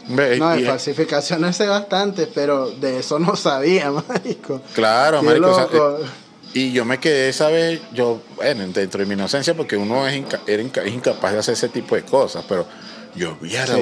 Ve, 0.08 0.38
No, 0.38 0.58
y- 0.58 0.64
falsificaciones 0.64 1.58
sé 1.58 1.68
bastante, 1.68 2.26
pero 2.28 2.70
de 2.70 3.00
eso 3.00 3.20
no 3.20 3.36
sabía, 3.36 3.92
marico. 4.08 4.62
Claro, 4.74 5.20
Qué 5.20 5.26
marico. 5.26 5.52
o 5.52 5.56
sea, 5.56 5.64
loco. 5.66 5.98
eh, 6.00 6.06
y 6.56 6.72
yo 6.72 6.86
me 6.86 7.00
quedé 7.00 7.30
esa 7.30 7.50
vez, 7.50 7.82
yo, 7.94 8.22
bueno, 8.36 8.66
dentro 8.70 9.00
de 9.02 9.06
mi 9.06 9.14
inocencia, 9.14 9.54
porque 9.54 9.78
uno 9.78 10.08
es, 10.08 10.16
inca- 10.18 10.42
era 10.48 10.64
inca- 10.64 10.82
es 10.84 10.92
incapaz 10.94 11.34
de 11.34 11.40
hacer 11.40 11.54
ese 11.54 11.70
tipo 11.70 11.96
de 11.96 12.02
cosas, 12.04 12.44
pero 12.50 12.66
yo 13.16 13.38
vi 13.42 13.56
a 13.56 13.68
Sí. 13.68 13.74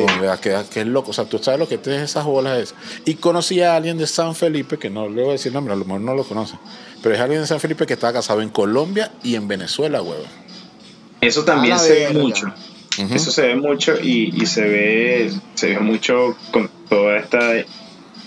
que, 0.41 0.55
que 0.71 0.83
loco, 0.83 1.11
o 1.11 1.13
sea, 1.13 1.25
tú 1.25 1.37
sabes 1.39 1.59
lo 1.59 1.67
que 1.67 1.77
tienes 1.77 2.01
esas 2.01 2.25
bolas 2.25 2.59
esas. 2.59 2.75
Y 3.05 3.13
conocí 3.15 3.61
a 3.61 3.75
alguien 3.75 3.97
de 3.97 4.05
San 4.07 4.35
Felipe, 4.35 4.77
que 4.77 4.89
no 4.89 5.07
le 5.07 5.21
voy 5.21 5.29
a 5.29 5.33
decir 5.33 5.53
nombre, 5.53 5.73
a 5.73 5.77
lo 5.77 5.85
mejor 5.85 6.01
no 6.01 6.13
lo 6.15 6.23
conoce, 6.23 6.55
pero 7.01 7.15
es 7.15 7.21
alguien 7.21 7.41
de 7.41 7.47
San 7.47 7.59
Felipe 7.59 7.85
que 7.85 7.93
estaba 7.93 8.11
casado 8.13 8.41
en 8.41 8.49
Colombia 8.49 9.11
y 9.23 9.35
en 9.35 9.47
Venezuela, 9.47 10.01
huevo. 10.01 10.25
Eso 11.21 11.45
también 11.45 11.79
se 11.79 11.93
ve 12.07 12.09
mucho. 12.13 12.53
Eso 13.11 13.31
se 13.31 13.41
ve 13.47 13.55
mucho 13.55 13.95
y, 13.99 14.33
y 14.39 14.45
se 14.45 14.61
ve 14.61 15.31
se 15.55 15.69
ve 15.69 15.79
mucho 15.79 16.35
con 16.51 16.69
toda 16.89 17.17
esta 17.17 17.39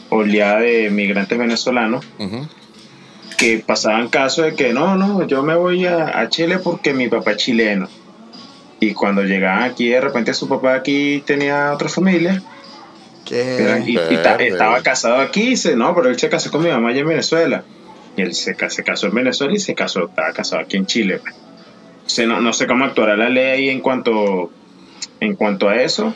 oleada 0.09 0.61
de 0.61 0.91
migrantes 0.91 1.39
venezolanos 1.39 2.05
Ujú. 2.19 2.49
Que 3.37 3.59
pasaban 3.64 4.09
casos 4.09 4.47
de 4.47 4.55
que 4.55 4.72
no, 4.72 4.97
no, 4.97 5.26
yo 5.26 5.43
me 5.43 5.55
voy 5.55 5.84
a, 5.87 6.18
a 6.20 6.28
Chile 6.28 6.59
porque 6.59 6.93
mi 6.95 7.09
papá 7.09 7.32
es 7.32 7.37
chileno. 7.39 7.89
Y 8.80 8.93
cuando 8.93 9.22
llegaban 9.22 9.62
aquí, 9.62 9.89
de 9.89 10.01
repente 10.01 10.34
su 10.34 10.49
papá 10.49 10.74
aquí 10.74 11.22
tenía 11.26 11.72
otra 11.72 11.89
familia 11.89 12.43
Que 13.24 13.82
y, 13.87 13.93
y 13.93 13.97
ta- 13.97 14.32
Verde. 14.37 14.49
estaba 14.49 14.82
casado 14.82 15.16
aquí 15.16 15.43
y 15.43 15.49
dice, 15.51 15.76
no, 15.76 15.95
pero 15.95 16.09
él 16.09 16.18
se 16.18 16.28
casó 16.28 16.51
con 16.51 16.62
mi 16.62 16.68
mamá 16.70 16.91
allá 16.91 17.01
en 17.01 17.09
Venezuela. 17.09 17.64
Y 18.16 18.22
él 18.22 18.34
se, 18.34 18.55
se 18.70 18.84
casó 18.84 19.07
en 19.09 19.14
Venezuela 19.14 19.53
y 19.55 19.59
se 19.61 19.74
casó, 19.74 20.07
estaba 20.07 20.32
casado 20.32 20.62
aquí 20.62 20.76
en 20.76 20.87
Chile. 20.87 21.18
pues. 21.22 21.34
O 21.34 22.09
sea, 22.09 22.26
no, 22.26 22.41
no 22.41 22.53
sé 22.53 22.66
cómo 22.66 22.84
actuará 22.84 23.16
la 23.16 23.28
ley 23.28 23.45
ahí 23.47 23.68
en 23.68 23.80
cuanto, 23.80 24.51
en 25.20 25.34
cuanto 25.34 25.68
a 25.68 25.76
eso, 25.82 26.14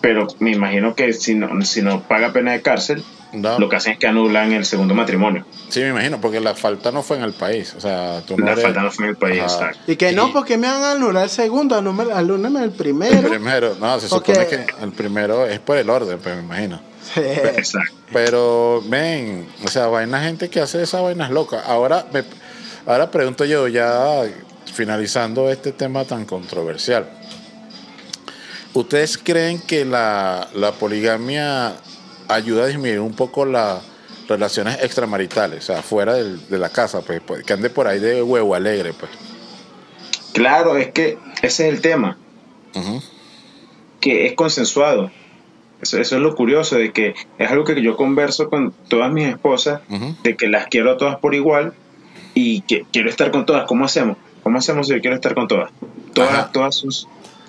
pero 0.00 0.26
me 0.40 0.52
imagino 0.52 0.94
que 0.94 1.12
si 1.12 1.34
no, 1.34 1.60
si 1.62 1.82
no 1.82 2.02
paga 2.02 2.32
pena 2.32 2.52
de 2.52 2.62
cárcel, 2.62 3.02
No, 3.32 3.58
lo 3.60 3.68
que 3.68 3.76
hacen 3.76 3.92
es 3.92 3.98
que 3.98 4.06
anulan 4.08 4.52
el 4.52 4.64
segundo 4.64 4.92
matrimonio. 4.94 5.44
Sí, 5.68 5.80
me 5.80 5.90
imagino, 5.90 6.20
porque 6.20 6.40
la 6.40 6.54
falta 6.54 6.90
no 6.90 7.02
fue 7.02 7.16
en 7.16 7.22
el 7.22 7.32
país, 7.32 7.74
o 7.76 7.80
sea, 7.80 8.22
tú 8.26 8.36
no 8.36 8.44
La 8.46 8.52
eres- 8.52 8.64
falta 8.64 8.82
no 8.82 8.90
fue 8.90 9.04
en 9.04 9.10
el 9.10 9.16
país, 9.16 9.40
Ajá. 9.40 9.54
exacto. 9.70 9.92
Y 9.92 9.96
que 9.96 10.12
no, 10.12 10.32
porque 10.32 10.58
me 10.58 10.66
van 10.66 10.82
a 10.82 10.92
anular 10.92 11.24
el 11.24 11.30
segundo, 11.30 11.76
anúlame 11.76 12.58
el 12.58 12.64
El 12.64 12.70
primero. 12.72 13.28
primero, 13.28 13.76
no, 13.80 14.00
se 14.00 14.08
Porque- 14.08 14.34
supone 14.34 14.48
que 14.48 14.84
el 14.84 14.92
primero 14.92 15.46
es 15.46 15.60
por 15.60 15.76
el 15.76 15.88
orden, 15.88 16.18
pues 16.18 16.34
me 16.36 16.42
imagino. 16.42 16.80
Sí. 17.14 17.20
Exacto. 17.20 17.94
Pero, 18.12 18.82
ven, 18.86 19.48
o 19.64 19.68
sea, 19.68 19.86
vaina 19.86 20.20
gente 20.22 20.48
que 20.50 20.60
hace 20.60 20.82
esas 20.82 21.02
vainas 21.02 21.30
locas. 21.30 21.62
Ahora, 21.66 22.06
me, 22.12 22.24
ahora 22.86 23.10
pregunto 23.10 23.44
yo, 23.44 23.68
ya 23.68 24.22
finalizando 24.74 25.50
este 25.50 25.72
tema 25.72 26.04
tan 26.04 26.24
controversial. 26.24 27.08
¿Ustedes 28.72 29.18
creen 29.18 29.60
que 29.60 29.84
la, 29.84 30.48
la 30.54 30.72
poligamia 30.72 31.72
ayuda 32.32 32.64
a 32.64 32.66
disminuir 32.68 33.00
un 33.00 33.14
poco 33.14 33.44
las 33.44 33.82
relaciones 34.28 34.78
extramaritales, 34.82 35.64
o 35.64 35.66
sea, 35.72 35.82
fuera 35.82 36.14
del- 36.14 36.48
de 36.48 36.58
la 36.58 36.68
casa, 36.68 37.00
pues, 37.02 37.20
pues, 37.24 37.44
que 37.44 37.52
ande 37.52 37.68
por 37.70 37.86
ahí 37.88 37.98
de 37.98 38.22
huevo 38.22 38.54
alegre, 38.54 38.92
pues? 38.92 39.10
Claro, 40.32 40.76
es 40.76 40.92
que 40.92 41.18
ese 41.42 41.68
es 41.68 41.74
el 41.74 41.80
tema. 41.80 42.16
Que 44.00 44.26
es 44.26 44.32
consensuado. 44.34 45.10
Eso, 45.82 45.98
eso 45.98 46.16
es 46.16 46.22
lo 46.22 46.34
curioso, 46.34 46.76
de 46.76 46.92
que 46.92 47.14
es 47.38 47.50
algo 47.50 47.64
que 47.64 47.80
yo 47.82 47.96
converso 47.96 48.48
con 48.50 48.72
todas 48.88 49.10
mis 49.12 49.26
esposas, 49.28 49.80
de 50.22 50.36
que 50.36 50.46
las 50.48 50.66
quiero 50.66 50.92
a 50.92 50.96
todas 50.96 51.16
por 51.18 51.34
igual 51.34 51.74
y 52.34 52.60
que 52.62 52.84
quiero 52.92 53.08
estar 53.10 53.30
con 53.30 53.46
todas. 53.46 53.66
¿Cómo 53.66 53.84
hacemos? 53.84 54.16
¿Cómo 54.42 54.58
hacemos 54.58 54.86
si 54.86 54.94
yo 54.94 55.00
quiero 55.00 55.16
estar 55.16 55.34
con 55.34 55.48
todas? 55.48 55.70
Todas, 56.14 56.30
Ajá. 56.32 56.50
todas 56.52 56.74
son 56.76 56.90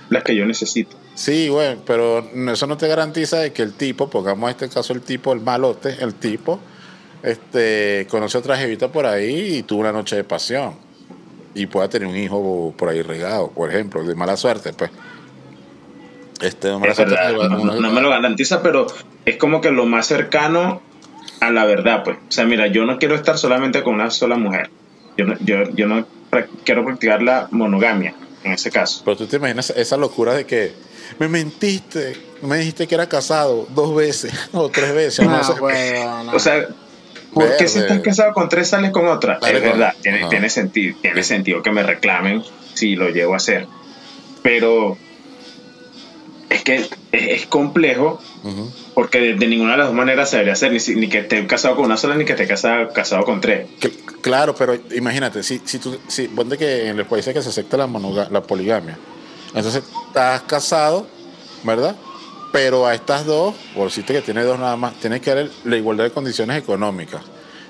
las 0.09 0.23
que 0.23 0.35
yo 0.35 0.45
necesito. 0.45 0.95
Sí, 1.21 1.49
bueno, 1.49 1.79
pero 1.85 2.27
eso 2.51 2.65
no 2.65 2.77
te 2.77 2.87
garantiza 2.87 3.37
de 3.37 3.53
que 3.53 3.61
el 3.61 3.73
tipo, 3.73 4.09
pongamos 4.09 4.49
este 4.49 4.67
caso 4.69 4.91
el 4.93 5.01
tipo, 5.01 5.33
el 5.33 5.39
malote, 5.41 5.95
el 5.99 6.15
tipo, 6.15 6.59
este, 7.21 8.07
conoce 8.09 8.39
otra 8.39 8.57
jevita 8.57 8.91
por 8.91 9.05
ahí 9.05 9.57
y 9.57 9.61
tuvo 9.63 9.81
una 9.81 9.91
noche 9.91 10.15
de 10.15 10.23
pasión 10.23 10.73
y 11.53 11.67
pueda 11.67 11.87
tener 11.89 12.07
un 12.07 12.17
hijo 12.17 12.73
por 12.75 12.89
ahí 12.89 13.03
regado, 13.03 13.51
por 13.51 13.69
ejemplo, 13.69 14.03
de 14.03 14.15
mala 14.15 14.35
suerte, 14.35 14.73
pues. 14.73 14.89
Este, 16.41 16.69
de 16.69 16.77
mala 16.79 16.87
Es 16.91 16.95
suerte, 16.95 17.13
verdad, 17.13 17.33
no, 17.33 17.61
uno- 17.61 17.73
no- 17.75 17.81
no 17.81 17.91
me 17.91 18.01
lo 18.01 18.09
garantiza, 18.09 18.63
pero 18.63 18.87
es 19.23 19.37
como 19.37 19.61
que 19.61 19.69
lo 19.69 19.85
más 19.85 20.07
cercano 20.07 20.81
a 21.39 21.51
la 21.51 21.65
verdad, 21.65 22.03
pues. 22.03 22.17
O 22.17 22.31
sea, 22.31 22.45
mira, 22.45 22.65
yo 22.65 22.85
no 22.85 22.97
quiero 22.97 23.13
estar 23.13 23.37
solamente 23.37 23.83
con 23.83 23.93
una 23.93 24.09
sola 24.09 24.37
mujer. 24.37 24.71
Yo 25.17 25.25
no, 25.25 25.35
yo, 25.41 25.69
yo 25.75 25.85
no 25.87 26.03
quiero 26.65 26.83
practicar 26.83 27.21
la 27.21 27.47
monogamia, 27.51 28.15
en 28.43 28.53
ese 28.53 28.71
caso. 28.71 29.03
Pero 29.05 29.17
tú 29.17 29.27
te 29.27 29.35
imaginas 29.35 29.69
esa 29.71 29.97
locura 29.97 30.33
de 30.33 30.45
que 30.47 30.73
me 31.19 31.27
mentiste, 31.27 32.15
me 32.41 32.57
dijiste 32.57 32.87
que 32.87 32.95
era 32.95 33.07
casado 33.07 33.67
dos 33.73 33.95
veces 33.95 34.33
o 34.53 34.69
tres 34.69 34.93
veces, 34.93 35.25
no, 35.25 35.37
No, 35.37 35.43
sé. 35.43 35.53
huevo, 35.59 36.23
no. 36.23 36.31
O 36.33 36.39
sea, 36.39 36.67
¿por 37.33 37.55
qué 37.57 37.67
si 37.67 37.79
estás 37.79 37.99
casado 37.99 38.33
con 38.33 38.49
tres 38.49 38.69
sales 38.69 38.91
con 38.91 39.07
otra? 39.07 39.35
Es 39.41 39.51
con- 39.51 39.61
verdad, 39.61 39.93
tiene, 40.01 40.49
sentido, 40.49 40.97
tiene 41.01 41.23
sentido 41.23 41.61
que 41.61 41.71
me 41.71 41.83
reclamen 41.83 42.43
si 42.73 42.95
lo 42.95 43.09
llego 43.09 43.33
a 43.33 43.37
hacer. 43.37 43.67
Pero 44.43 44.97
es 46.49 46.63
que 46.63 46.75
es, 46.75 46.89
es 47.11 47.45
complejo 47.45 48.19
porque 48.95 49.19
de, 49.19 49.35
de 49.35 49.47
ninguna 49.47 49.73
de 49.73 49.77
las 49.77 49.87
dos 49.87 49.95
maneras 49.95 50.29
se 50.29 50.37
debería 50.37 50.53
hacer, 50.53 50.71
ni, 50.71 50.79
si- 50.79 50.95
ni 50.95 51.07
que 51.07 51.19
esté 51.19 51.45
casado 51.47 51.75
con 51.75 51.85
una 51.85 51.95
sola, 51.97 52.15
ni 52.15 52.25
que 52.25 52.33
esté 52.33 52.47
casado, 52.47 52.91
casado 52.91 53.23
con 53.23 53.39
tres. 53.39 53.67
Que- 53.79 53.91
Claro, 54.21 54.53
pero 54.55 54.77
imagínate, 54.93 55.41
si, 55.43 55.61
si 55.65 55.79
tú, 55.79 55.97
si, 56.07 56.27
ponte 56.27 56.55
que 56.57 56.89
en 56.89 56.97
los 56.97 57.07
países 57.07 57.33
que 57.33 57.41
se 57.41 57.49
acepta 57.49 57.77
la, 57.77 57.87
monoga- 57.87 58.29
la 58.29 58.41
poligamia, 58.43 58.97
entonces 59.53 59.83
estás 60.07 60.41
casado, 60.41 61.07
¿verdad? 61.63 61.95
Pero 62.51 62.85
a 62.85 62.93
estas 62.93 63.25
dos, 63.25 63.55
por 63.73 63.91
que 63.91 64.21
tiene 64.21 64.43
dos 64.43 64.59
nada 64.59 64.75
más, 64.75 64.95
tienes 64.95 65.21
que 65.21 65.33
dar 65.33 65.49
la 65.63 65.77
igualdad 65.77 66.03
de 66.05 66.11
condiciones 66.11 66.57
económicas. 66.57 67.21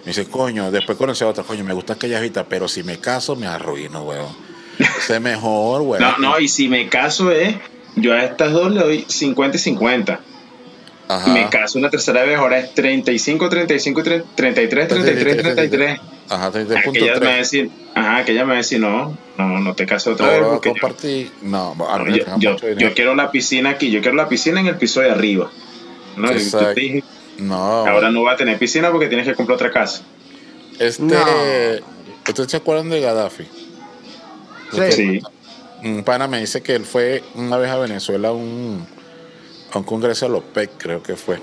Me 0.03 0.07
dice, 0.07 0.27
coño, 0.27 0.71
después 0.71 0.97
conocí 0.97 1.23
a 1.23 1.27
otra, 1.27 1.43
coño, 1.43 1.63
me 1.63 1.73
gusta 1.73 1.93
aquella 1.93 2.19
vista, 2.19 2.45
pero 2.45 2.67
si 2.67 2.81
me 2.81 2.97
caso 2.97 3.35
me 3.35 3.45
arruino, 3.45 4.01
weón. 4.03 4.35
Sé 5.05 5.19
mejor, 5.19 5.81
weón. 5.81 6.01
No, 6.01 6.17
no, 6.17 6.39
y 6.39 6.47
si 6.47 6.67
me 6.67 6.89
caso 6.89 7.29
es, 7.31 7.55
yo 7.95 8.13
a 8.13 8.23
estas 8.23 8.51
dos 8.51 8.71
le 8.71 8.79
doy 8.79 9.05
50 9.07 9.57
y 9.57 9.59
50. 9.59 10.19
Ajá. 11.15 11.33
Me 11.33 11.49
caso 11.49 11.77
una 11.79 11.89
tercera 11.89 12.23
vez, 12.23 12.37
ahora 12.37 12.59
es 12.59 12.73
35, 12.73 13.49
35, 13.49 13.99
y 13.99 14.03
30, 14.03 14.27
33, 14.35 14.87
33, 14.87 15.55
33. 15.55 15.99
Ajá, 16.29 16.47
Aquella 16.47 16.65
me 16.65 16.73
va 16.75 16.79
a 16.79 16.83
33.3. 16.83 17.37
decir, 17.37 17.69
ajá, 17.95 18.17
aquella 18.17 18.41
me 18.45 18.49
va 18.49 18.53
a 18.53 18.57
decir, 18.57 18.79
no, 18.79 19.17
no, 19.37 19.59
no 19.59 19.75
te 19.75 19.85
cases 19.85 20.13
otra 20.13 20.27
No, 20.27 20.31
vez 20.31 20.59
porque. 20.81 21.29
No, 21.41 21.75
yo, 22.39 22.55
yo- 22.57 22.57
yo 22.77 22.93
quiero 22.93 23.15
la 23.15 23.31
piscina 23.31 23.71
aquí, 23.71 23.91
yo 23.91 23.99
quiero 24.01 24.15
la 24.15 24.29
piscina 24.29 24.59
en 24.61 24.67
el 24.67 24.77
piso 24.77 25.01
de 25.01 25.11
arriba. 25.11 25.51
¿no? 26.15 26.27
Y 26.31 26.35
yo 26.35 26.39
Exacto. 26.39 26.73
te 26.73 26.79
dije, 26.81 27.03
No, 27.39 27.55
ahora 27.87 28.11
no 28.11 28.23
va 28.23 28.33
a 28.33 28.35
tener 28.35 28.57
piscina 28.57 28.91
porque 28.91 29.07
tienes 29.07 29.27
que 29.27 29.33
comprar 29.35 29.55
otra 29.55 29.71
casa. 29.71 30.03
Este, 30.79 31.01
No. 31.03 31.17
¿Ustedes 32.27 32.51
se 32.51 32.57
acuerdan 32.57 32.89
de 32.89 33.01
Gaddafi? 33.01 33.43
Sí. 34.71 34.91
Sí. 34.91 35.21
Un 35.83 36.03
pana 36.03 36.27
me 36.27 36.39
dice 36.39 36.61
que 36.61 36.75
él 36.75 36.85
fue 36.85 37.23
una 37.35 37.57
vez 37.57 37.69
a 37.71 37.77
Venezuela 37.77 38.31
un, 38.31 38.85
a 39.73 39.79
un 39.79 39.83
congreso 39.85 40.27
de 40.29 40.35
OPEC, 40.37 40.71
creo 40.77 41.03
que 41.03 41.15
fue. 41.15 41.39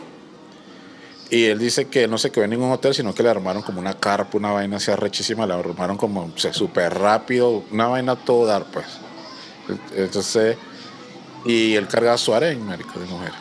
Y 1.31 1.45
él 1.45 1.59
dice 1.59 1.89
que 1.89 2.09
no 2.09 2.17
se 2.17 2.31
quedó 2.31 2.45
en 2.45 2.51
ningún 2.51 2.71
hotel, 2.71 2.95
sino 2.95 3.15
que 3.15 3.23
le 3.23 3.29
armaron 3.29 3.63
como 3.63 3.81
una 3.81 3.95
carpa, 3.95 4.39
una 4.39 4.51
vaina 4.53 4.79
así 4.79 4.91
arrechísima, 4.91 5.47
la 5.47 5.57
armaron 5.57 5.97
como 5.99 6.23
o 6.35 6.39
sea, 6.39 6.53
súper 6.55 6.95
rápido, 6.95 7.65
una 7.71 7.87
vaina 7.87 8.13
a 8.13 8.17
todo 8.17 8.47
dar, 8.47 8.65
pues. 8.67 8.87
Entonces, 9.95 10.57
y 11.45 11.75
él 11.75 11.87
cargaba 11.87 12.17
su 12.17 12.35
harén, 12.35 12.65
marico, 12.65 12.99
de 12.99 13.07
mujer. 13.07 13.33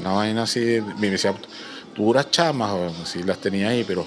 Una 0.00 0.12
vaina 0.12 0.42
así, 0.42 0.80
me 0.98 1.08
decía, 1.08 1.34
duras 1.96 2.30
chamas, 2.30 2.70
joven, 2.72 2.92
así 3.02 3.22
las 3.22 3.38
tenía 3.38 3.68
ahí, 3.68 3.84
pero 3.84 4.06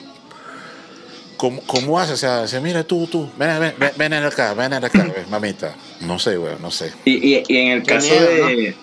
¿Cómo, 1.37 1.61
¿Cómo 1.67 1.99
hace? 1.99 2.13
O 2.13 2.17
sea, 2.17 2.41
dice, 2.41 2.59
mira 2.59 2.83
tú, 2.83 3.05
tú, 3.05 3.29
ven, 3.37 3.59
ven, 3.59 3.75
ven, 3.77 3.91
ven 3.95 4.13
acá, 4.15 4.55
ven 4.55 4.73
acá, 4.73 5.05
mamita. 5.29 5.75
No 6.01 6.17
sé, 6.17 6.35
güey, 6.35 6.55
no 6.59 6.71
sé. 6.71 6.91
Y, 7.05 7.35
y- 7.35 7.43
y 7.47 7.57
en 7.57 7.67
el 7.73 7.83
caso 7.83 8.09
miedo, 8.11 8.25
de, 8.47 8.75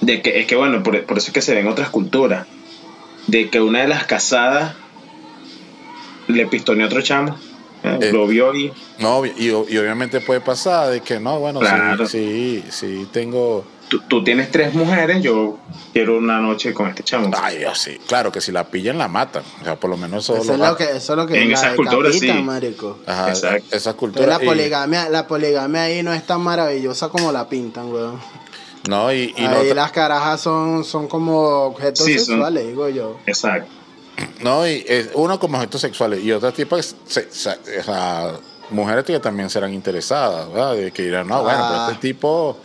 de 0.00 0.22
que, 0.22 0.40
es 0.40 0.46
que 0.46 0.56
bueno, 0.56 0.82
por, 0.82 1.04
por 1.04 1.18
eso 1.18 1.28
es 1.28 1.32
que 1.32 1.42
se 1.42 1.54
ven 1.54 1.66
otras 1.68 1.90
culturas, 1.90 2.46
de 3.26 3.50
que 3.50 3.60
una 3.60 3.80
de 3.82 3.88
las 3.88 4.04
casadas 4.04 4.74
le 6.28 6.46
pistoneó 6.46 6.84
a 6.84 6.88
otro 6.88 7.02
chamo, 7.02 7.36
eh, 7.82 7.98
Eh. 8.02 8.12
lo 8.12 8.26
vio 8.26 8.54
y 8.54 8.72
No, 8.98 9.24
y, 9.24 9.32
y 9.38 9.50
obviamente 9.50 10.20
puede 10.20 10.40
pasar 10.40 10.90
de 10.90 11.00
que 11.00 11.20
no, 11.20 11.38
bueno, 11.38 11.60
Claro. 11.60 12.06
sí, 12.06 12.64
sí, 12.70 12.70
sí 12.70 13.08
tengo 13.12 13.64
tú, 13.88 14.00
tú 14.00 14.22
tienes 14.24 14.50
tres 14.50 14.74
mujeres, 14.74 15.22
yo 15.22 15.58
quiero 15.92 16.18
una 16.18 16.40
noche 16.40 16.74
con 16.74 16.88
este 16.88 17.02
chamo. 17.02 17.30
Ay, 17.40 17.58
Dios, 17.58 17.78
sí. 17.78 17.98
Claro 18.06 18.30
que 18.30 18.40
si 18.42 18.52
la 18.52 18.64
pillan, 18.64 18.98
la 18.98 19.08
matan. 19.08 19.42
O 19.62 19.64
sea, 19.64 19.76
por 19.76 19.88
lo 19.88 19.96
menos 19.96 20.24
eso, 20.24 20.36
Eso 20.36 20.52
es 20.54 20.58
lo 20.58 20.76
que, 20.76 20.84
eso 20.84 20.96
es 21.12 21.16
lo 21.16 21.26
que 21.26 21.42
En 21.42 21.52
esas 21.52 21.74
culturas, 21.74 22.14
sí. 22.18 22.30
marico. 22.32 22.98
Ajá, 23.06 23.28
Exacto. 23.30 23.56
esa 23.74 23.90
Entonces, 23.90 23.94
cultura. 23.94 24.26
la 24.38 24.42
y- 24.42 24.46
poligamia, 24.46 25.08
la 25.08 25.26
poligamia 25.26 25.82
ahí 25.84 26.02
no 26.02 26.12
es 26.12 26.26
tan 26.26 26.42
maravillosa 26.42 27.08
como 27.08 27.32
la 27.32 27.48
pintan, 27.48 27.90
weón. 27.90 28.20
No, 28.88 29.12
y, 29.12 29.34
y 29.36 29.44
ahí 29.44 29.68
no, 29.68 29.74
las 29.74 29.92
carajas 29.92 30.40
son, 30.40 30.84
son 30.84 31.08
como 31.08 31.40
objetos 31.66 32.04
Sí, 32.06 32.14
son- 32.18 32.26
sexuales, 32.26 32.66
digo 32.66 32.88
yo. 32.88 33.16
Exacto. 33.26 33.68
no, 34.42 34.66
y 34.66 34.84
es 34.86 35.10
uno 35.14 35.38
como 35.38 35.56
objetos 35.56 35.80
sexuales 35.80 36.22
y 36.22 36.32
otras 36.32 36.54
tipos, 36.54 36.94
se- 37.06 37.30
se- 37.30 37.78
o 37.80 37.82
sea, 37.84 38.32
mujeres 38.70 39.04
que 39.04 39.18
también 39.20 39.48
serán 39.50 39.72
interesadas, 39.74 40.48
¿verdad? 40.52 40.74
De 40.76 40.90
que 40.92 41.02
dirán, 41.02 41.26
no, 41.26 41.42
bueno, 41.42 41.58
pero 41.68 41.80
Ah. 41.80 41.88
este 41.92 42.08
tipo, 42.08 42.56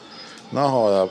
no 0.52 0.70
joda. 0.70 1.08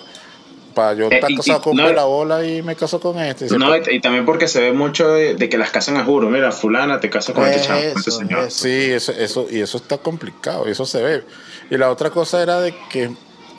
Para 0.74 0.94
yo 0.94 1.08
Eh, 1.10 1.20
casado 1.20 1.58
y- 1.58 1.62
con 1.62 1.76
no- 1.76 1.92
la 1.92 2.04
bola 2.04 2.46
y 2.46 2.62
me 2.62 2.74
caso 2.76 2.98
con 2.98 3.18
este. 3.18 3.44
y 3.44 3.48
No, 3.58 3.76
y, 3.76 3.82
y 3.90 4.00
también 4.00 4.24
porque 4.24 4.48
se 4.48 4.58
ve 4.62 4.72
mucho 4.72 5.06
de, 5.08 5.34
de 5.34 5.48
que 5.50 5.58
las 5.58 5.70
casan 5.70 5.98
a 5.98 6.04
juro. 6.06 6.30
Mira, 6.30 6.50
fulana, 6.50 6.98
te 6.98 7.10
casas 7.10 7.34
con 7.34 7.46
Es 7.46 7.56
este 7.56 7.66
chamo, 7.68 7.80
con 7.80 7.98
este 7.98 8.10
señor. 8.10 8.50
Sí, 8.50 8.90
eso, 8.90 9.12
eso, 9.12 9.46
y 9.50 9.60
eso 9.60 9.76
está 9.76 9.98
complicado, 9.98 10.66
y 10.66 10.70
eso 10.70 10.86
se 10.86 11.02
ve. 11.02 11.24
Y 11.70 11.76
la 11.76 11.90
otra 11.90 12.08
cosa 12.08 12.42
era 12.42 12.58
de 12.58 12.74
que 12.88 13.10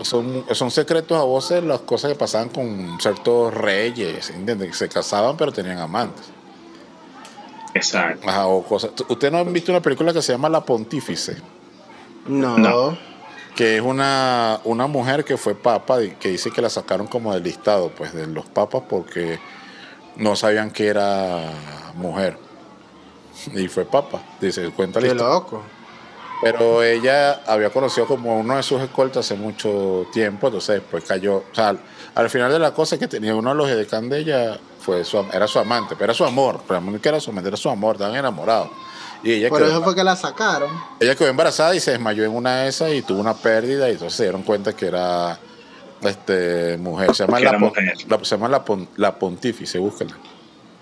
son, 0.01 0.45
son 0.51 0.71
secretos 0.71 1.17
a 1.19 1.23
voces 1.23 1.63
las 1.63 1.81
cosas 1.81 2.11
que 2.11 2.17
pasaban 2.17 2.49
con 2.49 2.97
ciertos 2.99 3.53
reyes, 3.53 4.29
¿entiendes? 4.29 4.69
Que 4.69 4.75
se 4.75 4.89
casaban 4.89 5.37
pero 5.37 5.51
tenían 5.51 5.79
amantes. 5.79 6.25
Exacto. 7.73 8.27
Ajá, 8.29 8.47
o 8.47 8.63
cosas. 8.63 8.91
¿Usted 9.07 9.31
no 9.31 9.39
han 9.39 9.51
visto 9.51 9.71
una 9.71 9.81
película 9.81 10.13
que 10.13 10.21
se 10.21 10.31
llama 10.31 10.49
La 10.49 10.61
Pontífice? 10.63 11.37
No. 12.27 12.57
No. 12.57 12.97
Que 13.55 13.77
es 13.77 13.81
una, 13.81 14.59
una 14.63 14.87
mujer 14.87 15.23
que 15.25 15.37
fue 15.37 15.55
papa 15.55 15.99
que 16.19 16.29
dice 16.29 16.51
que 16.51 16.61
la 16.61 16.69
sacaron 16.69 17.07
como 17.07 17.33
del 17.33 17.43
listado, 17.43 17.89
pues, 17.89 18.13
de 18.13 18.27
los 18.27 18.45
papas 18.45 18.83
porque 18.89 19.39
no 20.15 20.35
sabían 20.35 20.71
que 20.71 20.87
era 20.87 21.51
mujer. 21.95 22.37
Y 23.53 23.67
fue 23.67 23.85
papa, 23.85 24.21
dice, 24.39 24.69
cuenta 24.71 24.99
la 24.99 25.07
Qué 25.07 25.11
historia. 25.13 25.33
loco. 25.33 25.61
Pero 26.43 26.83
ella 26.83 27.41
había 27.47 27.69
conocido 27.69 28.05
como 28.07 28.39
uno 28.39 28.55
de 28.57 28.63
sus 28.63 28.81
escoltas 28.81 29.25
hace 29.25 29.35
mucho 29.35 30.05
tiempo, 30.11 30.47
entonces 30.47 30.75
después 30.81 31.03
cayó. 31.05 31.37
O 31.37 31.43
sea, 31.53 31.69
al, 31.69 31.79
al 32.15 32.29
final 32.29 32.51
de 32.51 32.59
la 32.59 32.73
cosa 32.73 32.97
que 32.99 33.07
tenía 33.07 33.35
uno 33.35 33.49
de 33.51 33.55
los 33.55 33.69
edecanes 33.69 34.09
de 34.09 34.19
ella, 34.19 34.59
fue 34.79 35.03
su, 35.05 35.17
era 35.31 35.47
su 35.47 35.59
amante, 35.59 35.95
pero 35.95 36.05
era 36.05 36.13
su 36.13 36.25
amor. 36.25 36.59
Realmente 36.67 36.99
que 36.99 37.09
era 37.09 37.19
su 37.19 37.29
amante, 37.31 37.47
era 37.47 37.57
su 37.57 37.69
amor, 37.69 37.95
estaban 37.95 38.15
enamorados. 38.15 38.69
Y 39.23 39.31
ella 39.31 39.47
Por 39.47 39.59
quedó, 39.59 39.69
eso 39.71 39.81
fue 39.83 39.95
que 39.95 40.03
la 40.03 40.15
sacaron. 40.17 40.69
ella 40.99 41.15
quedó 41.15 41.29
embarazada 41.29 41.73
y 41.73 41.79
se 41.79 41.91
desmayó 41.91 42.25
en 42.25 42.35
una 42.35 42.63
de 42.63 42.67
esas 42.67 42.91
y 42.91 43.01
tuvo 43.01 43.21
una 43.21 43.33
pérdida, 43.33 43.87
y 43.87 43.93
entonces 43.93 44.17
se 44.17 44.23
dieron 44.23 44.43
cuenta 44.43 44.75
que 44.75 44.87
era 44.87 45.39
este 46.01 46.77
mujer. 46.77 47.15
Se 47.15 47.25
llama, 47.25 47.39
la, 47.39 47.51
pon- 47.51 47.59
mujer. 47.61 47.93
la- 48.07 48.19
se 48.25 48.35
llama 48.35 48.49
la, 48.49 48.65
pon- 48.65 48.89
la 48.97 49.15
pontífice, 49.17 49.79
búscala. 49.79 50.17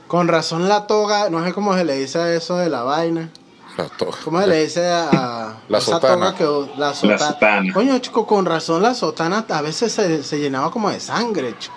Con 0.07 0.27
razón 0.27 0.67
la 0.67 0.87
toga, 0.87 1.29
no 1.29 1.45
sé 1.45 1.53
cómo 1.53 1.75
se 1.75 1.85
le 1.85 1.95
dice 1.95 2.17
a 2.19 2.33
eso 2.33 2.57
de 2.57 2.69
la 2.69 2.81
vaina. 2.83 3.29
La 3.77 3.87
¿Cómo 4.23 4.41
se 4.41 4.47
le 4.47 4.63
dice 4.63 4.85
a 4.87 5.55
La 5.69 5.77
esa 5.77 5.91
sotana. 5.91 6.35
toga 6.35 6.35
que 6.35 6.77
la 6.79 6.93
sotana? 6.93 7.17
sotana. 7.17 7.73
Coño, 7.73 7.99
chico, 7.99 8.27
con 8.27 8.45
razón 8.45 8.81
la 8.81 8.93
sotana 8.93 9.45
a 9.49 9.61
veces 9.61 9.91
se, 9.93 10.23
se 10.23 10.39
llenaba 10.39 10.71
como 10.71 10.89
de 10.89 10.99
sangre, 10.99 11.55
chico. 11.57 11.75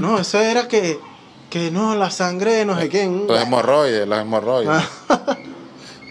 No, 0.00 0.18
eso 0.20 0.40
era 0.40 0.66
que, 0.66 0.98
que 1.48 1.70
no, 1.70 1.94
la 1.94 2.10
sangre 2.10 2.52
de 2.52 2.64
no 2.64 2.78
sé 2.78 2.88
quién. 2.88 3.26
Los 3.28 3.40
hemorroides, 3.40 4.06
los 4.08 4.18
hemorroides. 4.18 4.82
Ah. 5.08 5.36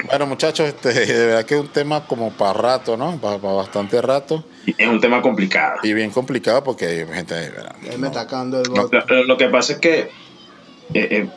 Bueno, 0.09 0.26
muchachos, 0.26 0.65
este, 0.67 0.91
de 0.93 1.26
verdad 1.28 1.45
que 1.45 1.53
es 1.55 1.61
un 1.61 1.67
tema 1.67 2.07
como 2.07 2.32
para 2.32 2.53
rato, 2.53 2.97
¿no? 2.97 3.17
Para, 3.17 3.36
bastante 3.38 4.01
rato. 4.01 4.43
Y 4.65 4.74
Es 4.82 4.88
un 4.88 4.99
tema 4.99 5.22
complicado. 5.22 5.78
Y 5.84 5.93
bien 5.93 6.09
complicado 6.09 6.63
porque 6.63 6.88
hay 6.88 7.05
gente, 7.13 7.36
verdad, 7.36 7.76
Ahí 7.84 7.89
no. 7.91 7.97
me 7.99 8.07
está 8.07 8.26
cagando 8.26 8.59
el 8.61 8.72
No. 8.74 8.89
Lo, 8.91 9.24
lo 9.26 9.38
que 9.38 9.49
pasa 9.49 9.74
es 9.74 9.80
que, 9.80 9.99
eh, 9.99 10.09
eh, 10.93 11.30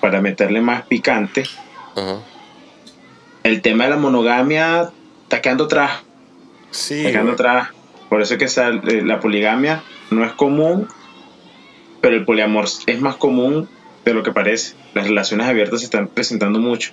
para 0.00 0.22
meterle 0.22 0.62
más 0.62 0.86
picante, 0.86 1.44
Ajá. 1.94 2.16
El 3.46 3.62
tema 3.62 3.84
de 3.84 3.90
la 3.90 3.96
monogamia 3.96 4.90
está 5.22 5.40
quedando 5.40 5.64
atrás. 5.64 5.90
Sí, 6.70 6.98
Está 6.98 7.12
quedando 7.12 7.32
atrás. 7.32 7.68
Por 8.08 8.20
eso 8.22 8.34
es 8.34 8.54
que 8.54 8.60
eh, 8.60 9.02
la 9.02 9.20
poligamia 9.20 9.82
no 10.10 10.24
es 10.24 10.32
común, 10.32 10.88
pero 12.00 12.16
el 12.16 12.24
poliamor 12.24 12.66
es 12.86 13.00
más 13.00 13.16
común 13.16 13.68
de 14.04 14.14
lo 14.14 14.22
que 14.22 14.32
parece. 14.32 14.74
Las 14.94 15.06
relaciones 15.06 15.46
abiertas 15.46 15.80
se 15.80 15.86
están 15.86 16.08
presentando 16.08 16.58
mucho. 16.58 16.92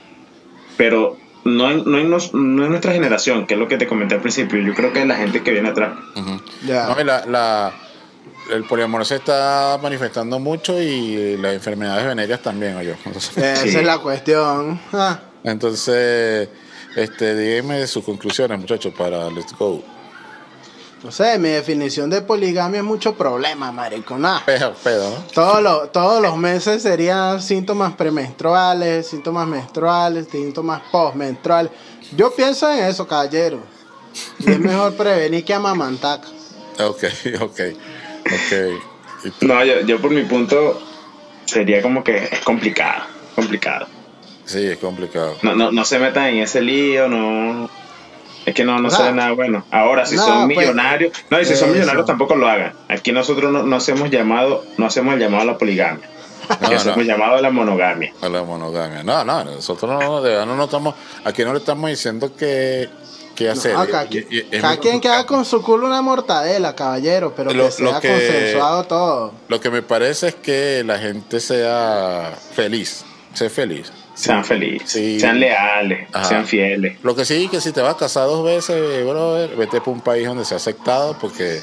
Pero 0.78 1.18
no 1.44 1.70
en, 1.70 1.84
no 1.86 1.98
en, 2.00 2.10
nos- 2.10 2.34
no 2.34 2.64
en 2.64 2.70
nuestra 2.70 2.94
generación, 2.94 3.46
que 3.46 3.54
es 3.54 3.60
lo 3.60 3.68
que 3.68 3.78
te 3.78 3.86
comenté 3.88 4.16
al 4.16 4.22
principio. 4.22 4.60
Yo 4.62 4.74
creo 4.74 4.92
que 4.94 5.02
es 5.02 5.08
la 5.08 5.16
gente 5.16 5.44
que 5.44 5.52
viene 5.52 5.70
atrás. 5.70 5.94
Ya. 6.66 6.88
No, 6.88 7.04
la, 7.04 7.26
la- 7.28 7.74
el 8.52 8.64
poliamor 8.64 9.06
se 9.06 9.16
está 9.18 9.78
manifestando 9.82 10.40
mucho 10.40 10.82
y 10.82 11.38
las 11.38 11.54
enfermedades 11.54 12.06
venéreas 12.06 12.42
también, 12.42 12.76
oye. 12.76 12.96
Entonces, 13.06 13.38
Esa 13.38 13.64
Sí. 13.64 13.78
es 13.78 13.84
la 13.86 14.00
cuestión. 14.00 14.80
Ah, 14.92 15.20
entonces, 15.44 16.50
este, 16.96 17.36
díganme 17.36 17.86
sus 17.88 18.04
conclusiones, 18.04 18.60
muchachos, 18.60 18.94
para 18.98 19.30
Let's 19.30 19.54
Go. 19.58 19.84
no 21.04 21.12
sé, 21.12 21.38
mi 21.38 21.50
definición 21.50 22.10
de 22.10 22.22
poligamia 22.22 22.80
es 22.80 22.86
mucho 22.86 23.16
problema, 23.16 23.72
marico. 23.72 24.18
Nah. 24.18 24.40
Pedo, 24.46 24.74
pedo, 24.84 25.10
¿no? 25.10 25.16
Todos 25.34 25.62
los, 25.62 25.92
todos 25.92 26.22
los 26.22 26.38
meses 26.38 26.82
serían 26.82 27.42
síntomas 27.42 27.94
premenstruales, 27.94 29.08
síntomas 29.08 29.48
menstruales, 29.48 30.28
síntomas 30.32 30.82
postmenstruales. 30.92 31.72
Yo 32.16 32.34
pienso 32.34 32.72
en 32.72 32.86
eso, 32.86 33.08
caballero. 33.08 33.60
Y 34.40 34.52
es 34.52 34.60
mejor 34.60 34.94
prevenir 34.98 35.44
que 35.44 35.54
amamantar. 35.54 36.22
Ok, 36.80 37.04
ok, 37.42 37.60
ok. 38.22 39.42
No, 39.42 39.64
yo, 39.64 39.82
yo 39.82 40.02
por 40.02 40.12
mi 40.12 40.24
punto 40.24 40.82
sería 41.46 41.82
como 41.82 42.04
que 42.04 42.30
es 42.32 42.40
complicado. 42.42 43.04
Complicado. 43.36 43.88
Sí, 44.46 44.66
es 44.66 44.78
complicado. 44.78 45.38
No, 45.42 45.56
no, 45.56 45.72
no 45.72 45.86
se 45.86 46.00
metan 46.00 46.26
en 46.26 46.38
ese 46.40 46.62
lío, 46.62 47.08
no. 47.08 47.70
Es 48.46 48.54
que 48.54 48.66
no, 48.66 48.78
no 48.80 48.90
se 48.90 49.02
ve 49.04 49.14
nada 49.14 49.32
bueno. 49.32 49.64
Ahora, 49.72 50.06
si 50.06 50.16
no, 50.18 50.26
son 50.26 50.46
pues, 50.48 50.58
millonarios. 50.58 51.14
No, 51.30 51.40
y 51.40 51.46
si 51.46 51.56
son 51.56 51.70
eso. 51.70 51.76
millonarios 51.76 52.06
tampoco 52.06 52.36
lo 52.36 52.48
hagan. 52.50 52.74
Aquí 52.90 53.14
nosotros 53.14 53.52
no, 53.54 53.64
no 53.64 53.76
hacemos 53.78 54.10
llamado, 54.12 54.66
no 54.78 54.86
hacemos 54.86 55.14
el 55.14 55.22
llamado 55.22 55.44
a 55.44 55.46
la 55.46 55.58
poligamia. 55.58 56.10
Aquí 56.50 56.72
No, 56.72 56.76
hacemos 56.76 56.98
no. 56.98 57.02
el 57.04 57.08
llamado 57.08 57.36
a 57.38 57.42
la 57.42 57.52
monogamia. 57.52 58.14
A 58.22 58.28
la 58.28 58.44
monogamia. 58.44 59.02
No, 59.02 59.24
no, 59.24 59.46
nosotros 59.46 59.90
no, 59.90 60.22
de 60.22 60.32
verdad 60.32 60.46
no, 60.46 60.58
no 60.58 60.66
estamos, 60.66 60.94
aquí 61.24 61.46
no 61.46 61.54
le 61.54 61.60
estamos 61.60 61.90
diciendo 61.90 62.36
qué, 62.38 62.90
qué 63.34 63.50
hacer. 63.50 63.76
No, 63.76 63.88
cada, 63.88 64.08
Y- 64.12 64.44
cada 64.60 64.76
quien 64.76 65.00
que 65.00 65.08
haga 65.08 65.26
con 65.26 65.46
su 65.46 65.62
culo 65.62 65.88
una 65.88 66.02
mortadela, 66.02 66.76
caballero, 66.76 67.34
pero 67.34 67.54
Lo- 67.54 67.64
que 67.64 67.72
sea 67.72 67.86
lo 67.94 68.00
que- 68.02 68.10
consensuado 68.10 68.84
todo. 68.84 69.34
Lo 69.48 69.62
que 69.62 69.70
me 69.70 69.82
parece 69.84 70.28
es 70.28 70.36
que 70.36 70.84
la 70.86 71.00
gente 71.00 71.40
sea 71.40 72.34
feliz, 72.54 73.06
sea 73.34 73.50
feliz. 73.50 73.90
Sean 74.16 74.46
felices, 74.46 74.90
Sí. 74.92 75.20
sean 75.20 75.40
leales, 75.40 76.08
Ajá. 76.14 76.26
sean 76.26 76.46
fieles. 76.46 76.98
Lo 77.04 77.16
que 77.16 77.26
sí, 77.26 77.48
que 77.48 77.60
si 77.60 77.72
te 77.72 77.82
vas 77.82 77.96
a 77.96 77.98
casar 77.98 78.26
dos 78.28 78.44
veces, 78.46 79.04
brother, 79.06 79.56
vete 79.56 79.82
por 79.82 79.94
un 79.94 80.02
país 80.02 80.28
donde 80.28 80.46
sea 80.46 80.58
aceptado 80.58 81.18
porque 81.20 81.60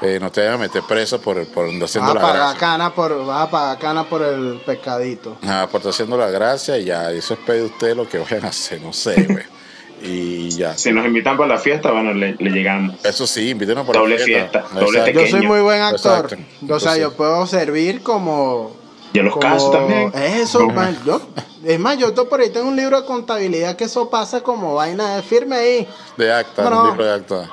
eh, 0.00 0.18
no 0.20 0.30
te 0.30 0.40
vayan 0.42 0.54
a 0.54 0.58
meter 0.58 0.82
preso 0.88 1.20
por, 1.20 1.44
por 1.48 1.66
Vas 1.66 1.82
haciendo 1.90 2.12
a 2.12 2.14
la 2.14 2.20
pagar 2.20 2.36
gracia. 2.36 2.58
cana 2.60 2.94
por, 2.94 3.26
vas 3.26 3.48
a 3.48 3.50
pagar 3.50 3.78
cana 3.80 4.04
por 4.08 4.22
el 4.22 4.60
pescadito. 4.64 5.38
Ajá, 5.42 5.66
por 5.66 5.80
estar 5.80 5.90
haciendo 5.90 6.16
la 6.16 6.30
gracia 6.30 6.78
y 6.78 6.84
ya, 6.84 7.10
eso 7.10 7.34
es 7.34 7.40
pedir 7.40 7.64
usted 7.64 7.96
lo 7.96 8.08
que 8.08 8.18
vayan 8.18 8.44
a 8.44 8.48
hacer, 8.48 8.80
no 8.80 8.92
sé, 8.92 9.14
güey. 9.28 9.44
Y 10.00 10.50
ya. 10.50 10.78
Si 10.78 10.92
nos 10.92 11.04
invitan 11.04 11.36
para 11.36 11.54
la 11.54 11.58
fiesta, 11.58 11.90
bueno, 11.90 12.14
le, 12.14 12.36
le 12.38 12.50
llegamos. 12.50 12.94
Eso 13.04 13.26
sí, 13.26 13.50
invítenos 13.50 13.84
por 13.84 13.96
Doble 13.96 14.16
la 14.20 14.24
fiesta, 14.24 14.64
doble 14.72 14.98
Yo 15.00 15.04
Pequeño. 15.06 15.26
soy 15.26 15.40
muy 15.44 15.60
buen 15.60 15.82
actor. 15.82 16.26
Exacto. 16.26 16.36
O 16.36 16.38
sea, 16.38 16.58
Entonces- 16.92 17.00
yo 17.00 17.12
puedo 17.16 17.46
servir 17.48 18.00
como. 18.02 18.77
Y 19.18 19.20
a 19.20 19.22
los 19.24 19.34
como- 19.34 19.42
casos 19.42 19.70
también. 19.72 20.12
Eso, 20.14 20.66
man, 20.68 20.96
yo, 21.04 21.20
es 21.64 21.78
más, 21.78 21.98
yo 21.98 22.14
por 22.28 22.40
ahí 22.40 22.50
tengo 22.50 22.68
un 22.68 22.76
libro 22.76 23.00
de 23.00 23.06
contabilidad 23.06 23.76
que 23.76 23.84
eso 23.84 24.08
pasa 24.10 24.40
como 24.42 24.74
vaina 24.74 25.16
de 25.16 25.22
firme 25.22 25.56
ahí. 25.56 25.88
De 26.16 26.32
acta, 26.32 26.62
No, 26.64 26.70
no. 26.70 26.82
un 26.82 26.88
libro 26.90 27.04
de 27.04 27.12
acta. 27.14 27.50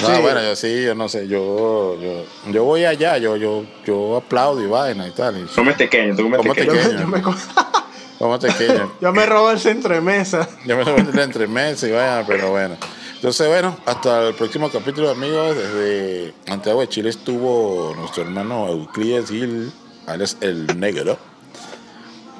No, 0.00 0.08
Sí. 0.16 0.22
bueno, 0.22 0.42
yo 0.42 0.56
sí, 0.56 0.82
yo 0.84 0.94
no 0.96 1.08
sé, 1.08 1.28
yo, 1.28 1.96
yo, 2.00 2.24
yo 2.50 2.64
voy 2.64 2.84
allá, 2.84 3.18
yo, 3.18 3.36
yo, 3.36 3.64
yo 3.84 4.16
aplaudo 4.16 4.60
y 4.62 4.66
vaina 4.66 5.06
y 5.06 5.10
tal. 5.12 5.38
Y, 5.38 5.44
Come 5.54 5.74
tú 5.74 5.84
come 6.24 6.54
pequeño. 6.54 6.72
Yo, 6.74 6.98
yo 6.98 7.06
me, 7.06 7.22
yo 9.00 9.12
me 9.12 9.26
robo 9.26 9.50
el 9.50 9.60
centro 9.60 9.94
de 9.94 10.00
mesa. 10.00 10.48
Yo 10.64 10.76
me 10.76 10.84
lo 10.84 10.92
voy 10.92 11.04
a 11.18 11.22
entre 11.22 11.46
meses 11.46 11.88
y 11.90 11.92
vaya, 11.92 12.24
pero 12.26 12.50
bueno. 12.50 12.76
Entonces, 13.16 13.46
bueno, 13.48 13.76
hasta 13.86 14.28
el 14.28 14.34
próximo 14.34 14.68
capítulo, 14.70 15.10
amigos. 15.10 15.54
Desde 15.56 16.34
Santiago 16.46 16.80
de 16.80 16.88
Chile 16.88 17.10
estuvo 17.10 17.94
nuestro 17.96 18.22
hermano 18.24 18.68
Euclides 18.68 19.28
Gil, 19.28 19.72
alias 20.06 20.36
El 20.40 20.78
Negro. 20.78 21.18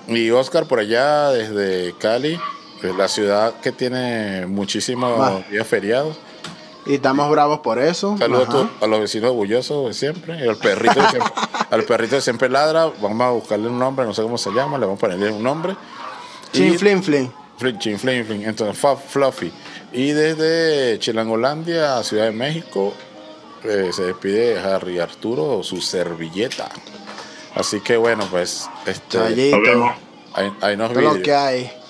Y 0.09 0.31
Oscar 0.31 0.67
por 0.67 0.79
allá 0.81 1.31
desde 1.31 1.95
Cali, 1.99 2.39
que 2.81 2.91
es 2.91 2.97
la 2.97 3.09
ciudad 3.09 3.55
que 3.61 3.71
tiene 3.73 4.47
muchísimos 4.47 5.49
días 5.51 5.67
feriados. 5.67 6.17
Y 6.85 6.95
estamos 6.95 7.31
bravos 7.31 7.61
por 7.61 7.79
eso. 7.79 8.17
Saludos 8.19 8.67
a, 8.81 8.85
a 8.85 8.89
los 8.89 8.99
vecinos 9.01 9.31
orgullosos 9.31 9.87
de 9.87 9.95
siempre. 9.95 10.45
Y 10.45 10.49
al 10.49 10.57
perrito, 10.57 11.01
de 11.01 11.09
siempre, 11.11 11.33
al 11.71 11.85
perrito 11.85 12.17
de 12.17 12.21
siempre 12.21 12.49
ladra. 12.49 12.91
Vamos 13.01 13.21
a 13.25 13.31
buscarle 13.31 13.69
un 13.69 13.79
nombre, 13.79 14.05
no 14.05 14.13
sé 14.13 14.23
cómo 14.23 14.37
se 14.37 14.51
llama, 14.51 14.79
le 14.79 14.87
vamos 14.87 14.99
a 14.99 15.01
ponerle 15.03 15.31
un 15.31 15.43
nombre. 15.45 15.77
Chin, 16.53 16.75
Y- 16.75 16.79
flin, 16.79 17.03
flin. 17.03 17.33
Flin, 17.59 17.79
chin, 17.79 17.97
flin, 17.99 18.25
flin. 18.25 18.43
Entonces, 18.45 18.85
Fluffy. 19.09 19.53
Y 19.93 20.11
desde 20.11 20.99
Chilangolandia 20.99 22.03
Ciudad 22.03 22.25
de 22.25 22.33
México, 22.33 22.93
eh, 23.63 23.91
se 23.93 24.03
despide 24.03 24.59
Harry 24.59 24.99
Arturo, 24.99 25.63
su 25.63 25.81
servilleta. 25.81 26.69
Así 27.55 27.81
que 27.81 27.97
bueno, 27.97 28.27
pues 28.31 28.69
este. 28.87 29.19
Nos 29.19 29.63
vemos. 29.63 29.95
ahí, 30.35 30.53
ahí 30.61 30.77
nos 30.77 30.93
lo 30.95 31.23
que 31.23 31.35
hay. 31.35 31.82